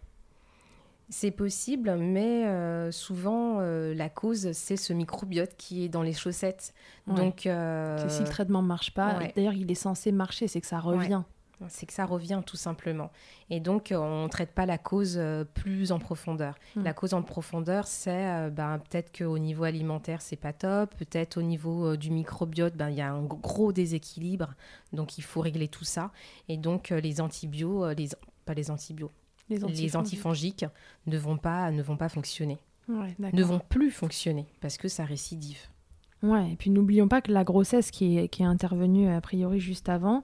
C'est 1.09 1.31
possible, 1.31 1.95
mais 1.95 2.45
euh, 2.47 2.91
souvent 2.91 3.59
euh, 3.59 3.93
la 3.93 4.09
cause, 4.09 4.51
c'est 4.51 4.75
ce 4.75 4.91
microbiote 4.91 5.55
qui 5.57 5.85
est 5.85 5.89
dans 5.89 6.01
les 6.01 6.11
chaussettes. 6.11 6.73
Ouais. 7.07 7.15
Donc, 7.15 7.45
euh, 7.45 7.97
C'est 7.97 8.17
si 8.17 8.23
le 8.23 8.27
traitement 8.27 8.61
ne 8.61 8.67
marche 8.67 8.93
pas, 8.93 9.17
ouais. 9.17 9.31
d'ailleurs 9.33 9.53
il 9.53 9.71
est 9.71 9.75
censé 9.75 10.11
marcher, 10.11 10.49
c'est 10.49 10.59
que 10.59 10.67
ça 10.67 10.79
revient. 10.79 11.23
C'est 11.69 11.87
que 11.87 11.93
ça 11.93 12.05
revient 12.05 12.41
tout 12.45 12.57
simplement. 12.57 13.09
Et 13.49 13.59
donc, 13.59 13.91
on 13.91 14.25
ne 14.25 14.27
traite 14.27 14.51
pas 14.51 14.67
la 14.67 14.77
cause 14.77 15.19
plus 15.55 15.91
en 15.91 15.97
profondeur. 15.97 16.53
Mm. 16.75 16.83
La 16.83 16.93
cause 16.93 17.15
en 17.15 17.23
profondeur, 17.23 17.87
c'est 17.87 18.51
ben, 18.51 18.77
peut-être 18.77 19.17
qu'au 19.17 19.39
niveau 19.39 19.63
alimentaire, 19.63 20.21
c'est 20.21 20.35
pas 20.35 20.53
top. 20.53 20.93
Peut-être 20.97 21.37
au 21.37 21.41
niveau 21.41 21.97
du 21.97 22.11
microbiote, 22.11 22.75
ben, 22.75 22.91
il 22.91 22.97
y 22.97 23.01
a 23.01 23.11
un 23.11 23.23
gros 23.23 23.71
déséquilibre. 23.71 24.53
Donc, 24.93 25.17
il 25.17 25.23
faut 25.23 25.41
régler 25.41 25.67
tout 25.67 25.83
ça. 25.83 26.11
Et 26.47 26.57
donc, 26.57 26.89
les 26.89 27.21
antibiotiques, 27.21 27.97
les, 27.97 28.09
pas 28.47 28.55
les 28.55 28.71
antibiotiques, 28.71 29.15
Les 29.49 29.59
les 29.59 29.95
antifongiques. 29.95 30.65
ne 31.05 31.17
vont 31.17 31.37
pas, 31.37 31.69
ne 31.71 31.83
vont 31.83 31.97
pas 31.97 32.09
fonctionner. 32.09 32.57
Ouais. 32.89 33.15
Ne 33.33 33.43
vont 33.43 33.59
plus 33.59 33.91
fonctionner 33.91 34.47
parce 34.61 34.77
que 34.77 34.87
ça 34.87 35.05
récidive. 35.05 35.59
Ouais, 36.23 36.51
et 36.51 36.55
puis 36.55 36.71
n'oublions 36.71 37.07
pas 37.07 37.21
que 37.21 37.31
la 37.31 37.43
grossesse 37.43 37.91
qui 37.91 38.17
est, 38.17 38.27
qui 38.27 38.41
est 38.41 38.45
intervenue 38.45 39.07
a 39.09 39.21
priori 39.21 39.59
juste 39.59 39.87
avant 39.89 40.23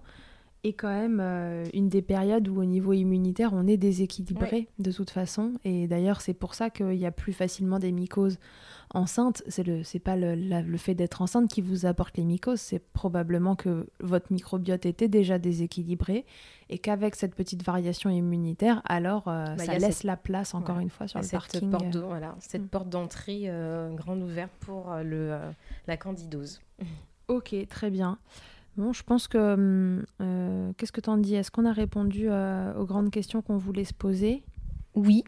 est 0.63 0.73
quand 0.73 0.87
même 0.89 1.19
euh, 1.21 1.65
une 1.73 1.89
des 1.89 2.01
périodes 2.01 2.47
où 2.47 2.61
au 2.61 2.65
niveau 2.65 2.93
immunitaire 2.93 3.51
on 3.53 3.67
est 3.67 3.75
déséquilibré 3.77 4.69
de 4.79 4.91
toute 4.91 5.09
façon 5.09 5.53
et 5.65 5.87
d'ailleurs 5.87 6.21
c'est 6.21 6.33
pour 6.33 6.53
ça 6.55 6.69
qu'il 6.69 6.95
y 6.95 7.05
a 7.05 7.11
plus 7.11 7.33
facilement 7.33 7.79
des 7.79 7.91
mycoses 7.91 8.39
enceintes 8.93 9.43
c'est 9.47 9.63
le 9.63 9.83
c'est 9.83 9.99
pas 9.99 10.15
le, 10.15 10.35
la- 10.35 10.61
le 10.61 10.77
fait 10.77 10.95
d'être 10.95 11.21
enceinte 11.21 11.49
qui 11.51 11.61
vous 11.61 11.85
apporte 11.85 12.15
les 12.17 12.23
mycoses 12.23 12.61
c'est 12.61 12.79
probablement 12.79 13.55
que 13.57 13.87
votre 13.99 14.31
microbiote 14.31 14.85
était 14.85 15.09
déjà 15.09 15.37
déséquilibré 15.37 16.25
et 16.69 16.77
qu'avec 16.77 17.15
cette 17.15 17.35
petite 17.35 17.63
variation 17.65 18.09
immunitaire 18.09 18.81
alors 18.85 19.27
euh, 19.27 19.55
Bah, 19.57 19.65
ça 19.65 19.77
laisse 19.77 19.97
cette- 19.97 20.03
la 20.05 20.15
place 20.15 20.53
encore 20.53 20.77
Ouais. 20.77 20.83
une 20.83 20.89
fois 20.89 21.07
sur 21.09 21.19
le 21.19 21.25
cette 21.25 21.31
parking 21.39 21.69
porte, 21.71 21.89
de- 21.89 21.99
voilà, 21.99 22.35
cette 22.39 22.63
Mm. 22.63 22.67
porte 22.67 22.89
d'entrée 22.89 23.43
euh, 23.47 23.93
grande 23.93 24.21
ouverte 24.21 24.51
pour 24.61 24.91
euh, 24.93 25.03
le, 25.03 25.31
euh, 25.33 25.51
la 25.87 25.97
candidose. 25.97 26.61
Ok, 27.27 27.53
très 27.69 27.89
bien. 27.89 28.17
Bon, 28.77 28.91
je 28.93 29.03
pense 29.03 29.27
que. 29.27 29.37
hum, 29.53 30.05
euh, 30.21 30.71
Qu'est-ce 30.77 30.91
que 30.91 31.01
t'en 31.01 31.17
dis? 31.17 31.35
Est-ce 31.35 31.51
qu'on 31.51 31.65
a 31.65 31.73
répondu 31.73 32.25
euh, 32.29 32.73
aux 32.75 32.85
grandes 32.85 33.11
questions 33.11 33.41
qu'on 33.41 33.57
voulait 33.57 33.83
se 33.83 33.93
poser? 33.93 34.43
Oui, 34.95 35.23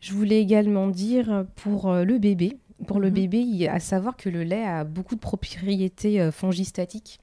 je 0.00 0.12
voulais 0.14 0.40
également 0.40 0.88
dire 0.88 1.44
pour 1.56 1.90
euh, 1.90 2.04
le 2.04 2.18
bébé. 2.18 2.58
Pour 2.86 2.98
le 3.00 3.08
Mhm. 3.08 3.14
bébé, 3.14 3.68
à 3.68 3.78
savoir 3.78 4.16
que 4.16 4.30
le 4.30 4.42
lait 4.42 4.64
a 4.64 4.84
beaucoup 4.84 5.14
de 5.14 5.20
propriétés 5.20 6.30
fongistatiques. 6.30 7.20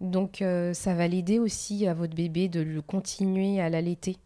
Donc, 0.00 0.40
euh, 0.42 0.72
ça 0.72 0.94
va 0.94 1.06
l'aider 1.06 1.38
aussi 1.38 1.86
à 1.86 1.92
votre 1.94 2.16
bébé 2.16 2.48
de 2.48 2.60
le 2.60 2.80
continuer 2.82 3.60
à 3.60 3.68
l'allaiter, 3.68 4.16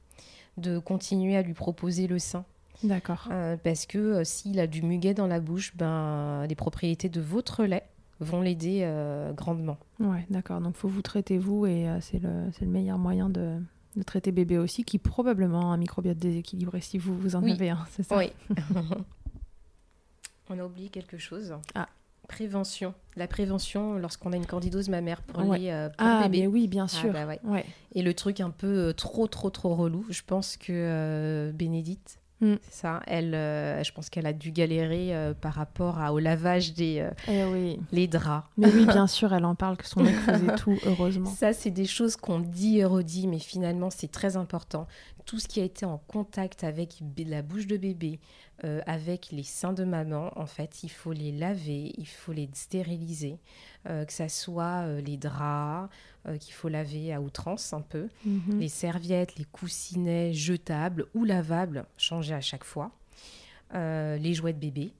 de 0.56 0.78
continuer 0.78 1.36
à 1.36 1.42
lui 1.42 1.52
proposer 1.52 2.06
le 2.06 2.18
sein. 2.20 2.44
D'accord. 2.84 3.28
Parce 3.64 3.86
que 3.86 4.22
s'il 4.24 4.60
a 4.60 4.66
du 4.68 4.82
muguet 4.82 5.12
dans 5.14 5.26
la 5.26 5.40
bouche, 5.40 5.76
ben, 5.76 6.46
les 6.48 6.54
propriétés 6.54 7.08
de 7.08 7.20
votre 7.20 7.64
lait 7.64 7.82
vont 8.20 8.40
l'aider 8.42 8.80
euh, 8.84 9.32
grandement. 9.32 9.78
Ouais, 9.98 10.26
d'accord. 10.30 10.60
Donc, 10.60 10.76
faut 10.76 10.88
vous 10.88 11.02
traiter 11.02 11.38
vous 11.38 11.66
et 11.66 11.88
euh, 11.88 11.98
c'est 12.00 12.18
le, 12.18 12.50
c'est 12.52 12.64
le 12.64 12.70
meilleur 12.70 12.98
moyen 12.98 13.28
de, 13.28 13.56
de 13.96 14.02
traiter 14.02 14.30
bébé 14.32 14.58
aussi, 14.58 14.84
qui 14.84 14.98
probablement 14.98 15.70
a 15.70 15.74
un 15.74 15.76
microbiote 15.78 16.18
déséquilibré 16.18 16.80
si 16.80 16.98
vous, 16.98 17.16
vous 17.18 17.34
en 17.36 17.42
Oui. 17.42 17.52
avez 17.52 17.70
un, 17.70 17.84
c'est 17.90 18.02
ça? 18.02 18.16
Oui. 18.18 18.30
On 20.48 20.58
a 20.58 20.64
oublié 20.64 20.88
quelque 20.88 21.18
chose. 21.18 21.54
Ah. 21.74 21.88
Prévention. 22.28 22.94
La 23.16 23.26
prévention 23.26 23.94
lorsqu'on 23.98 24.32
a 24.32 24.36
une 24.36 24.46
candidose 24.46 24.88
mammaire 24.88 25.22
pour 25.22 25.46
Ouais. 25.48 25.58
les 25.58 25.70
euh, 25.70 25.88
pour 25.88 25.96
Ah, 26.06 26.20
le 26.24 26.28
bébé. 26.28 26.42
mais 26.42 26.46
oui, 26.46 26.68
bien 26.68 26.84
Ah, 26.84 26.88
sûr. 26.88 27.12
bah 27.12 27.26
ouais. 27.26 27.40
Ouais. 27.44 27.64
Et 27.94 28.02
le 28.02 28.14
truc 28.14 28.40
un 28.40 28.50
peu 28.50 28.66
euh, 28.88 28.92
trop, 28.92 29.26
trop, 29.26 29.50
trop 29.50 29.74
relou, 29.74 30.04
je 30.10 30.22
pense 30.26 30.56
que 30.56 30.72
euh, 30.72 31.52
Bénédicte, 31.52 32.20
Mm. 32.40 32.54
c'est 32.62 32.72
ça, 32.82 33.00
elle, 33.06 33.34
euh, 33.34 33.82
je 33.84 33.92
pense 33.92 34.08
qu'elle 34.08 34.26
a 34.26 34.32
dû 34.32 34.50
galérer 34.50 35.14
euh, 35.14 35.34
par 35.34 35.52
rapport 35.54 35.98
à- 35.98 36.12
au 36.12 36.18
lavage 36.18 36.72
des 36.74 37.00
euh, 37.00 37.10
Eh 37.28 37.44
oui. 37.44 37.78
les 37.92 38.06
draps. 38.06 38.46
Mais 38.56 38.68
oui, 38.72 38.86
bien 38.86 39.06
sûr, 39.06 39.32
elle 39.34 39.44
en 39.44 39.54
parle 39.54 39.76
que 39.76 39.86
son 39.86 40.02
mec 40.02 40.14
faisait 40.14 40.54
tout, 40.56 40.78
heureusement. 40.86 41.28
Ça, 41.30 41.52
c'est 41.52 41.70
des 41.70 41.84
choses 41.86 42.16
qu'on 42.16 42.40
dit 42.40 42.78
et 42.78 42.84
redit, 42.84 43.26
mais 43.28 43.38
finalement, 43.38 43.90
c'est 43.90 44.10
très 44.10 44.36
important. 44.36 44.86
Tout 45.30 45.38
ce 45.38 45.46
qui 45.46 45.60
a 45.60 45.64
été 45.64 45.86
en 45.86 45.96
contact 45.96 46.64
avec 46.64 47.00
la 47.16 47.42
bouche 47.42 47.68
de 47.68 47.76
bébé, 47.76 48.18
euh, 48.64 48.80
avec 48.86 49.30
les 49.30 49.44
seins 49.44 49.72
de 49.72 49.84
maman, 49.84 50.32
en 50.34 50.46
fait, 50.46 50.82
il 50.82 50.88
faut 50.88 51.12
les 51.12 51.30
laver, 51.30 51.94
il 51.96 52.08
faut 52.08 52.32
les 52.32 52.48
stériliser, 52.52 53.38
euh, 53.86 54.04
que 54.04 54.12
ça 54.12 54.28
soit 54.28 54.82
euh, 54.88 55.00
les 55.00 55.16
draps 55.16 55.88
qu'il 56.40 56.52
faut 56.52 56.68
laver 56.68 57.12
à 57.14 57.20
outrance 57.20 57.72
un 57.72 57.80
peu, 57.80 58.08
Mhm. 58.24 58.58
les 58.58 58.68
serviettes, 58.68 59.36
les 59.38 59.44
coussinets 59.44 60.32
jetables 60.32 61.06
ou 61.14 61.24
lavables, 61.24 61.86
changer 61.96 62.34
à 62.34 62.40
chaque 62.40 62.64
fois, 62.64 62.90
les 63.72 64.34
jouets 64.34 64.52
de 64.52 64.58
bébé 64.58 64.92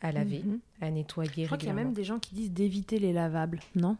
à 0.00 0.10
laver, 0.10 0.42
Mhm. 0.42 0.58
à 0.80 0.90
nettoyer 0.90 1.42
Je 1.42 1.48
crois 1.48 1.58
qu'il 1.58 1.68
y 1.68 1.70
a 1.70 1.74
même 1.74 1.92
des 1.92 2.02
gens 2.04 2.18
qui 2.18 2.34
disent 2.34 2.50
d'éviter 2.50 2.98
les 2.98 3.12
lavables, 3.12 3.60
non? 3.74 3.98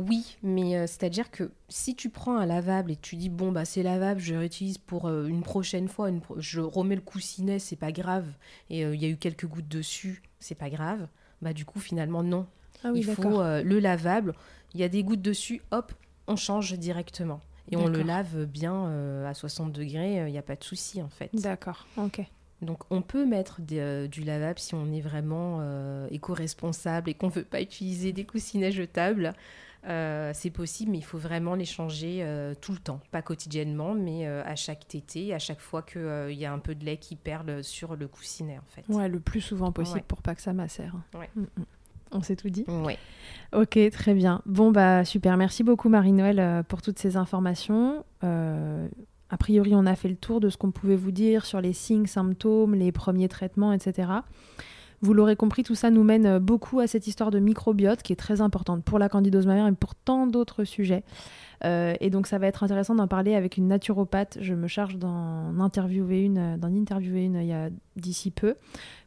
Oui, 0.00 0.36
mais 0.42 0.76
euh, 0.76 0.86
c'est-à-dire 0.86 1.30
que 1.30 1.50
si 1.68 1.94
tu 1.94 2.08
prends 2.08 2.36
un 2.38 2.46
lavable 2.46 2.90
et 2.90 2.96
tu 2.96 3.16
dis 3.16 3.28
bon 3.28 3.52
bah 3.52 3.64
c'est 3.66 3.82
lavable, 3.82 4.18
je 4.18 4.34
réutilise 4.34 4.78
pour 4.78 5.06
euh, 5.06 5.26
une 5.26 5.42
prochaine 5.42 5.88
fois, 5.88 6.08
une 6.08 6.20
pro- 6.22 6.40
je 6.40 6.60
remets 6.60 6.94
le 6.96 7.02
coussinet, 7.02 7.58
c'est 7.58 7.76
pas 7.76 7.92
grave, 7.92 8.26
et 8.70 8.84
euh, 8.84 8.94
il 8.94 9.02
y 9.02 9.04
a 9.04 9.08
eu 9.08 9.16
quelques 9.18 9.46
gouttes 9.46 9.68
dessus, 9.68 10.22
c'est 10.38 10.54
pas 10.54 10.70
grave. 10.70 11.06
Bah 11.42 11.52
du 11.52 11.64
coup 11.66 11.80
finalement 11.80 12.22
non, 12.22 12.46
Ah 12.82 12.88
oui, 12.92 13.00
il 13.00 13.04
faut 13.04 13.22
le 13.42 13.78
lavable, 13.78 14.34
il 14.74 14.80
y 14.80 14.84
a 14.84 14.88
des 14.88 15.04
gouttes 15.04 15.22
dessus, 15.22 15.60
hop, 15.70 15.92
on 16.26 16.36
change 16.36 16.72
directement 16.78 17.40
et 17.70 17.76
on 17.76 17.86
le 17.86 18.02
lave 18.02 18.46
bien 18.46 19.26
à 19.26 19.34
60 19.34 19.72
degrés, 19.72 20.16
il 20.26 20.32
n'y 20.32 20.38
a 20.38 20.42
pas 20.42 20.56
de 20.56 20.64
souci 20.64 21.02
en 21.02 21.08
fait. 21.10 21.30
D'accord, 21.34 21.86
ok. 21.98 22.22
Donc 22.62 22.82
on 22.90 23.02
peut 23.02 23.24
mettre 23.24 23.60
des, 23.60 23.78
euh, 23.78 24.06
du 24.06 24.22
lavable 24.22 24.58
si 24.58 24.74
on 24.74 24.92
est 24.92 25.00
vraiment 25.00 25.58
euh, 25.60 26.06
éco-responsable 26.10 27.10
et 27.10 27.14
qu'on 27.14 27.28
ne 27.28 27.32
veut 27.32 27.44
pas 27.44 27.60
utiliser 27.60 28.12
des 28.12 28.24
coussinets 28.24 28.72
jetables. 28.72 29.32
Euh, 29.86 30.32
c'est 30.34 30.50
possible, 30.50 30.90
mais 30.90 30.98
il 30.98 31.04
faut 31.04 31.16
vraiment 31.16 31.54
les 31.54 31.64
changer 31.64 32.22
tout 32.60 32.72
le 32.72 32.78
temps. 32.78 33.00
Pas 33.12 33.22
quotidiennement, 33.22 33.94
mais 33.94 34.26
à 34.26 34.54
chaque 34.54 34.86
tété, 34.86 35.32
à 35.32 35.38
chaque 35.38 35.60
fois 35.60 35.80
qu'il 35.82 36.32
y 36.32 36.44
a 36.44 36.52
un 36.52 36.58
peu 36.58 36.74
de 36.74 36.84
lait 36.84 36.98
qui 36.98 37.16
perle 37.16 37.64
sur 37.64 37.96
le 37.96 38.06
coussinet 38.06 38.58
en 38.58 38.68
fait. 38.68 38.84
Ouais, 38.92 39.08
le 39.08 39.20
plus 39.20 39.40
souvent 39.40 39.72
possible 39.72 40.00
Ouais. 40.00 40.04
pour 40.06 40.20
pas 40.20 40.34
que 40.34 40.42
ça 40.42 40.52
macère. 40.52 40.94
Ouais. 41.14 41.30
Mm, 41.34 41.42
mm. 41.42 41.64
On 42.12 42.22
s'est 42.22 42.36
tout 42.36 42.50
dit 42.50 42.64
Ouais. 42.68 42.98
Ok, 43.54 43.78
très 43.90 44.12
bien. 44.14 44.42
Bon, 44.44 44.70
bah 44.70 45.04
super. 45.06 45.36
Merci 45.38 45.62
beaucoup 45.64 45.88
Marie-Noël 45.88 46.64
pour 46.64 46.82
toutes 46.82 46.98
ces 46.98 47.16
informations. 47.16 48.04
Euh, 48.22 48.86
a 49.30 49.36
priori, 49.36 49.74
on 49.74 49.86
a 49.86 49.94
fait 49.94 50.08
le 50.08 50.16
tour 50.16 50.40
de 50.40 50.48
ce 50.48 50.56
qu'on 50.56 50.72
pouvait 50.72 50.96
vous 50.96 51.12
dire 51.12 51.46
sur 51.46 51.60
les 51.60 51.72
signes, 51.72 52.06
symptômes, 52.06 52.74
les 52.74 52.92
premiers 52.92 53.28
traitements, 53.28 53.72
etc. 53.72 54.08
Vous 55.02 55.14
l'aurez 55.14 55.36
compris, 55.36 55.62
tout 55.62 55.74
ça 55.74 55.90
nous 55.90 56.04
mène 56.04 56.26
euh, 56.26 56.40
beaucoup 56.40 56.80
à 56.80 56.86
cette 56.86 57.06
histoire 57.06 57.30
de 57.30 57.38
microbiote 57.38 58.02
qui 58.02 58.12
est 58.12 58.16
très 58.16 58.42
importante 58.42 58.84
pour 58.84 58.98
la 58.98 59.08
candidose 59.08 59.46
mammaire 59.46 59.66
et 59.66 59.72
pour 59.72 59.94
tant 59.94 60.26
d'autres 60.26 60.64
sujets. 60.64 61.04
Euh, 61.64 61.94
et 62.00 62.10
donc, 62.10 62.26
ça 62.26 62.38
va 62.38 62.46
être 62.48 62.64
intéressant 62.64 62.94
d'en 62.94 63.08
parler 63.08 63.34
avec 63.34 63.56
une 63.56 63.68
naturopathe. 63.68 64.38
Je 64.40 64.54
me 64.54 64.66
charge 64.66 64.96
d'en 64.96 65.58
interviewer 65.58 66.22
une, 66.22 66.38
euh, 66.38 66.56
d'en 66.58 66.74
interviewer 66.74 67.24
une 67.24 67.36
il 67.36 67.46
y 67.46 67.52
a 67.52 67.70
d'ici 67.96 68.30
peu 68.30 68.56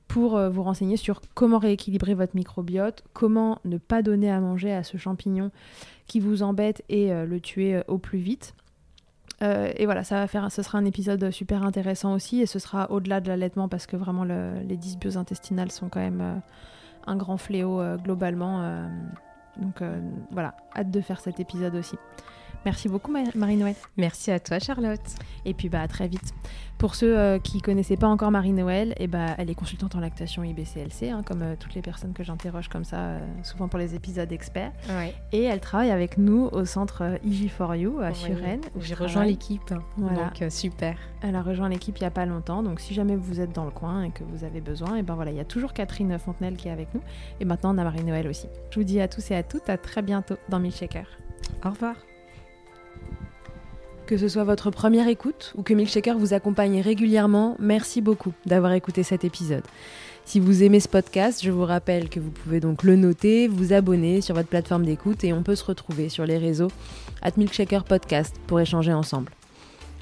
pour 0.08 0.38
vous 0.38 0.62
renseigner 0.62 0.98
sur 0.98 1.22
comment 1.34 1.58
rééquilibrer 1.58 2.14
votre 2.14 2.36
microbiote, 2.36 3.04
comment 3.14 3.58
ne 3.66 3.78
pas 3.78 4.04
donner 4.04 4.30
à 4.30 4.40
manger 4.42 4.72
à 4.72 4.84
ce 4.84 4.98
champignon 4.98 5.50
qui 6.06 6.20
vous 6.20 6.44
embête 6.44 6.84
et 6.90 7.10
le 7.10 7.40
tuer 7.40 7.82
au 7.88 7.98
plus 7.98 8.20
vite. 8.20 8.54
Euh, 9.44 9.72
et 9.76 9.86
voilà, 9.86 10.04
ça 10.04 10.16
va 10.16 10.28
faire, 10.28 10.50
sera 10.52 10.78
un 10.78 10.86
épisode 10.86 11.30
super 11.32 11.64
intéressant 11.64 12.14
aussi, 12.14 12.42
et 12.42 12.46
ce 12.46 12.60
sera 12.60 12.90
au-delà 12.92 13.20
de 13.20 13.28
l'allaitement 13.28 13.68
parce 13.68 13.86
que 13.86 13.98
vraiment 13.98 14.24
le- 14.24 14.60
les 14.68 14.78
dysbioses 14.78 15.18
intestinales 15.18 15.70
sont 15.72 15.90
quand 15.90 16.00
même 16.00 16.22
euh, 16.22 16.36
un 17.08 17.16
grand 17.18 17.38
fléau 17.38 17.82
euh, 17.82 17.98
globalement. 17.98 18.64
donc 19.58 19.84
voilà, 20.32 20.56
hâte 20.76 20.90
de 20.90 21.02
faire 21.02 21.20
cet 21.20 21.40
épisode 21.40 21.76
aussi. 21.76 21.98
Merci 22.66 22.88
beaucoup 22.90 23.12
Ma- 23.12 23.24
Marie-Noël. 23.36 23.76
Merci 23.98 24.32
à 24.32 24.40
toi 24.40 24.60
Charlotte. 24.60 25.02
Et 25.46 25.54
puis 25.54 25.70
bah 25.70 25.82
à 25.82 25.88
très 25.88 26.08
vite. 26.08 26.34
Pour 26.80 26.96
ceux 26.96 27.18
euh, 27.18 27.40
qui 27.40 27.62
connaissaient 27.62 27.96
pas 27.96 28.08
encore 28.08 28.30
Marie-Noël, 28.32 28.94
et 28.98 29.08
bah, 29.08 29.36
elle 29.38 29.50
est 29.50 29.56
consultante 29.56 29.96
en 29.96 30.02
lactation 30.02 30.44
IBCLC, 30.44 31.10
hein, 31.12 31.22
comme 31.24 31.42
euh, 31.42 31.56
toutes 31.58 31.76
les 31.76 31.82
personnes 31.82 32.12
que 32.12 32.24
j'interroge 32.24 32.68
comme 32.68 32.84
ça, 32.84 32.98
euh, 32.98 33.20
souvent 33.44 33.70
pour 33.70 33.80
les 33.80 33.96
épisodes 33.96 34.30
experts. 34.34 34.72
Ouais. 34.90 35.14
Et 35.32 35.44
elle 35.44 35.62
travaille 35.62 35.92
avec 35.92 36.18
nous 36.18 36.50
au 36.52 36.66
centre 36.66 37.04
euh, 37.04 37.18
IG4U 37.26 38.02
à 38.02 38.08
Ouais. 38.10 38.14
Suresnes. 38.14 38.62
J'ai 38.82 38.96
rejoint 38.96 39.24
l'équipe. 39.24 39.74
Voilà. 39.96 40.32
Donc 40.38 40.52
super. 40.52 40.98
Elle 41.22 41.36
a 41.38 41.42
rejoint 41.42 41.70
l'équipe 41.70 41.98
il 42.00 42.04
y 42.04 42.08
a 42.08 42.12
pas 42.12 42.26
longtemps, 42.26 42.64
donc 42.64 42.82
si 42.82 42.94
jamais 42.94 43.16
vous 43.16 43.40
êtes 43.40 43.54
dans 43.54 43.66
le 43.66 43.72
coin 43.72 44.04
et 44.04 44.10
que 44.10 44.24
vous 44.26 44.44
avez 44.44 44.60
besoin, 44.60 44.98
et 44.98 45.04
ben 45.04 45.16
voilà, 45.16 45.32
il 45.32 45.38
y 45.38 45.42
a 45.42 45.46
toujours 45.46 45.72
Catherine 45.74 46.18
Fontenelle 46.20 46.58
qui 46.58 46.68
est 46.68 46.72
avec 46.72 46.94
nous, 46.94 47.02
et 47.40 47.46
maintenant 47.46 47.74
on 47.74 47.78
a 47.78 47.84
Marie-Noël 47.86 48.28
aussi. 48.28 48.48
Je 48.72 48.80
vous 48.80 48.84
dis 48.86 49.00
à 49.00 49.08
tous 49.08 49.32
et 49.32 49.36
à 49.36 49.44
toutes 49.44 49.70
à 49.70 49.78
très 49.78 50.02
bientôt 50.02 50.36
dans 50.50 50.60
Milkshaker. 50.60 51.06
Au 51.64 51.70
revoir. 51.70 51.96
Que 54.14 54.20
ce 54.20 54.28
soit 54.28 54.44
votre 54.44 54.70
première 54.70 55.08
écoute 55.08 55.54
ou 55.58 55.64
que 55.64 55.74
Milkshaker 55.74 56.20
vous 56.20 56.36
accompagne 56.36 56.82
régulièrement, 56.82 57.56
merci 57.58 58.00
beaucoup 58.00 58.32
d'avoir 58.46 58.74
écouté 58.74 59.02
cet 59.02 59.24
épisode. 59.24 59.64
Si 60.24 60.40
vous 60.40 60.62
aimez 60.62 60.80
ce 60.80 60.88
podcast, 60.88 61.44
je 61.44 61.50
vous 61.50 61.66
rappelle 61.66 62.10
que 62.10 62.20
vous 62.20 62.30
pouvez 62.30 62.60
donc 62.60 62.84
le 62.84 62.96
noter, 62.96 63.48
vous 63.48 63.74
abonner 63.74 64.22
sur 64.22 64.36
votre 64.36 64.50
plateforme 64.50 64.86
d'écoute 64.86 65.24
et 65.24 65.34
on 65.34 65.42
peut 65.42 65.56
se 65.56 65.66
retrouver 65.66 66.10
sur 66.10 66.28
les 66.28 66.38
réseaux 66.38 66.68
at 67.24 67.32
Milkshaker 67.38 67.86
Podcast 67.86 68.36
pour 68.46 68.60
échanger 68.60 68.94
ensemble. 68.94 69.32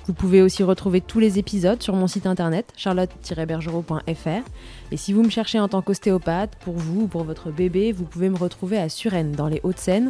Vous 0.07 0.13
pouvez 0.13 0.41
aussi 0.41 0.61
retrouver 0.61 0.99
tous 0.99 1.21
les 1.21 1.39
épisodes 1.39 1.81
sur 1.81 1.95
mon 1.95 2.07
site 2.07 2.25
internet 2.25 2.73
charlotte-bergerot.fr 2.75 4.43
et 4.91 4.97
si 4.97 5.13
vous 5.13 5.23
me 5.23 5.29
cherchez 5.29 5.57
en 5.57 5.69
tant 5.69 5.81
qu'ostéopathe, 5.81 6.57
pour 6.65 6.73
vous 6.73 7.03
ou 7.03 7.07
pour 7.07 7.23
votre 7.23 7.49
bébé, 7.49 7.93
vous 7.93 8.03
pouvez 8.03 8.27
me 8.27 8.37
retrouver 8.37 8.77
à 8.77 8.89
Suresnes 8.89 9.31
dans 9.31 9.47
les 9.47 9.61
Hauts-de-Seine 9.63 10.09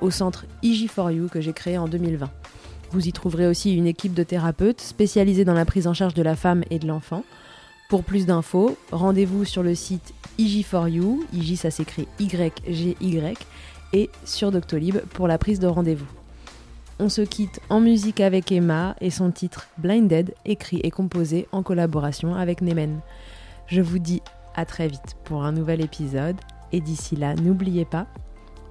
au 0.00 0.10
centre 0.10 0.46
IG4U 0.62 1.28
que 1.28 1.42
j'ai 1.42 1.52
créé 1.52 1.76
en 1.76 1.86
2020. 1.86 2.30
Vous 2.92 3.08
y 3.08 3.12
trouverez 3.12 3.46
aussi 3.46 3.74
une 3.74 3.86
équipe 3.86 4.12
de 4.12 4.22
thérapeutes 4.22 4.82
spécialisés 4.82 5.46
dans 5.46 5.54
la 5.54 5.64
prise 5.64 5.86
en 5.86 5.94
charge 5.94 6.12
de 6.12 6.22
la 6.22 6.36
femme 6.36 6.62
et 6.68 6.78
de 6.78 6.86
l'enfant. 6.86 7.24
Pour 7.88 8.04
plus 8.04 8.26
d'infos, 8.26 8.76
rendez-vous 8.90 9.46
sur 9.46 9.62
le 9.62 9.74
site 9.74 10.12
IG4U, 10.38 11.20
IG 11.32 11.56
ça 11.56 11.70
s'écrit 11.70 12.06
YGY, 12.20 12.96
et 13.94 14.10
sur 14.26 14.50
Doctolib 14.50 14.98
pour 15.14 15.26
la 15.26 15.38
prise 15.38 15.58
de 15.58 15.66
rendez-vous. 15.66 16.06
On 16.98 17.08
se 17.08 17.22
quitte 17.22 17.60
en 17.70 17.80
musique 17.80 18.20
avec 18.20 18.52
Emma 18.52 18.94
et 19.00 19.10
son 19.10 19.30
titre 19.30 19.68
Blinded, 19.78 20.34
écrit 20.44 20.80
et 20.82 20.90
composé 20.90 21.48
en 21.50 21.62
collaboration 21.62 22.34
avec 22.34 22.60
Nemen. 22.60 23.00
Je 23.68 23.80
vous 23.80 24.00
dis 24.00 24.20
à 24.54 24.66
très 24.66 24.88
vite 24.88 25.16
pour 25.24 25.44
un 25.44 25.52
nouvel 25.52 25.80
épisode, 25.80 26.36
et 26.72 26.80
d'ici 26.82 27.16
là, 27.16 27.34
n'oubliez 27.36 27.86
pas, 27.86 28.06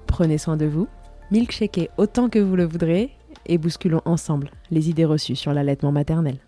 prenez 0.06 0.38
soin 0.38 0.56
de 0.56 0.66
vous, 0.66 0.86
Milkshakez 1.32 1.90
autant 1.96 2.28
que 2.28 2.38
vous 2.38 2.56
le 2.56 2.64
voudrez 2.64 3.10
et 3.46 3.58
bousculons 3.58 4.02
ensemble 4.04 4.50
les 4.70 4.90
idées 4.90 5.04
reçues 5.04 5.36
sur 5.36 5.52
l'allaitement 5.52 5.92
maternel. 5.92 6.38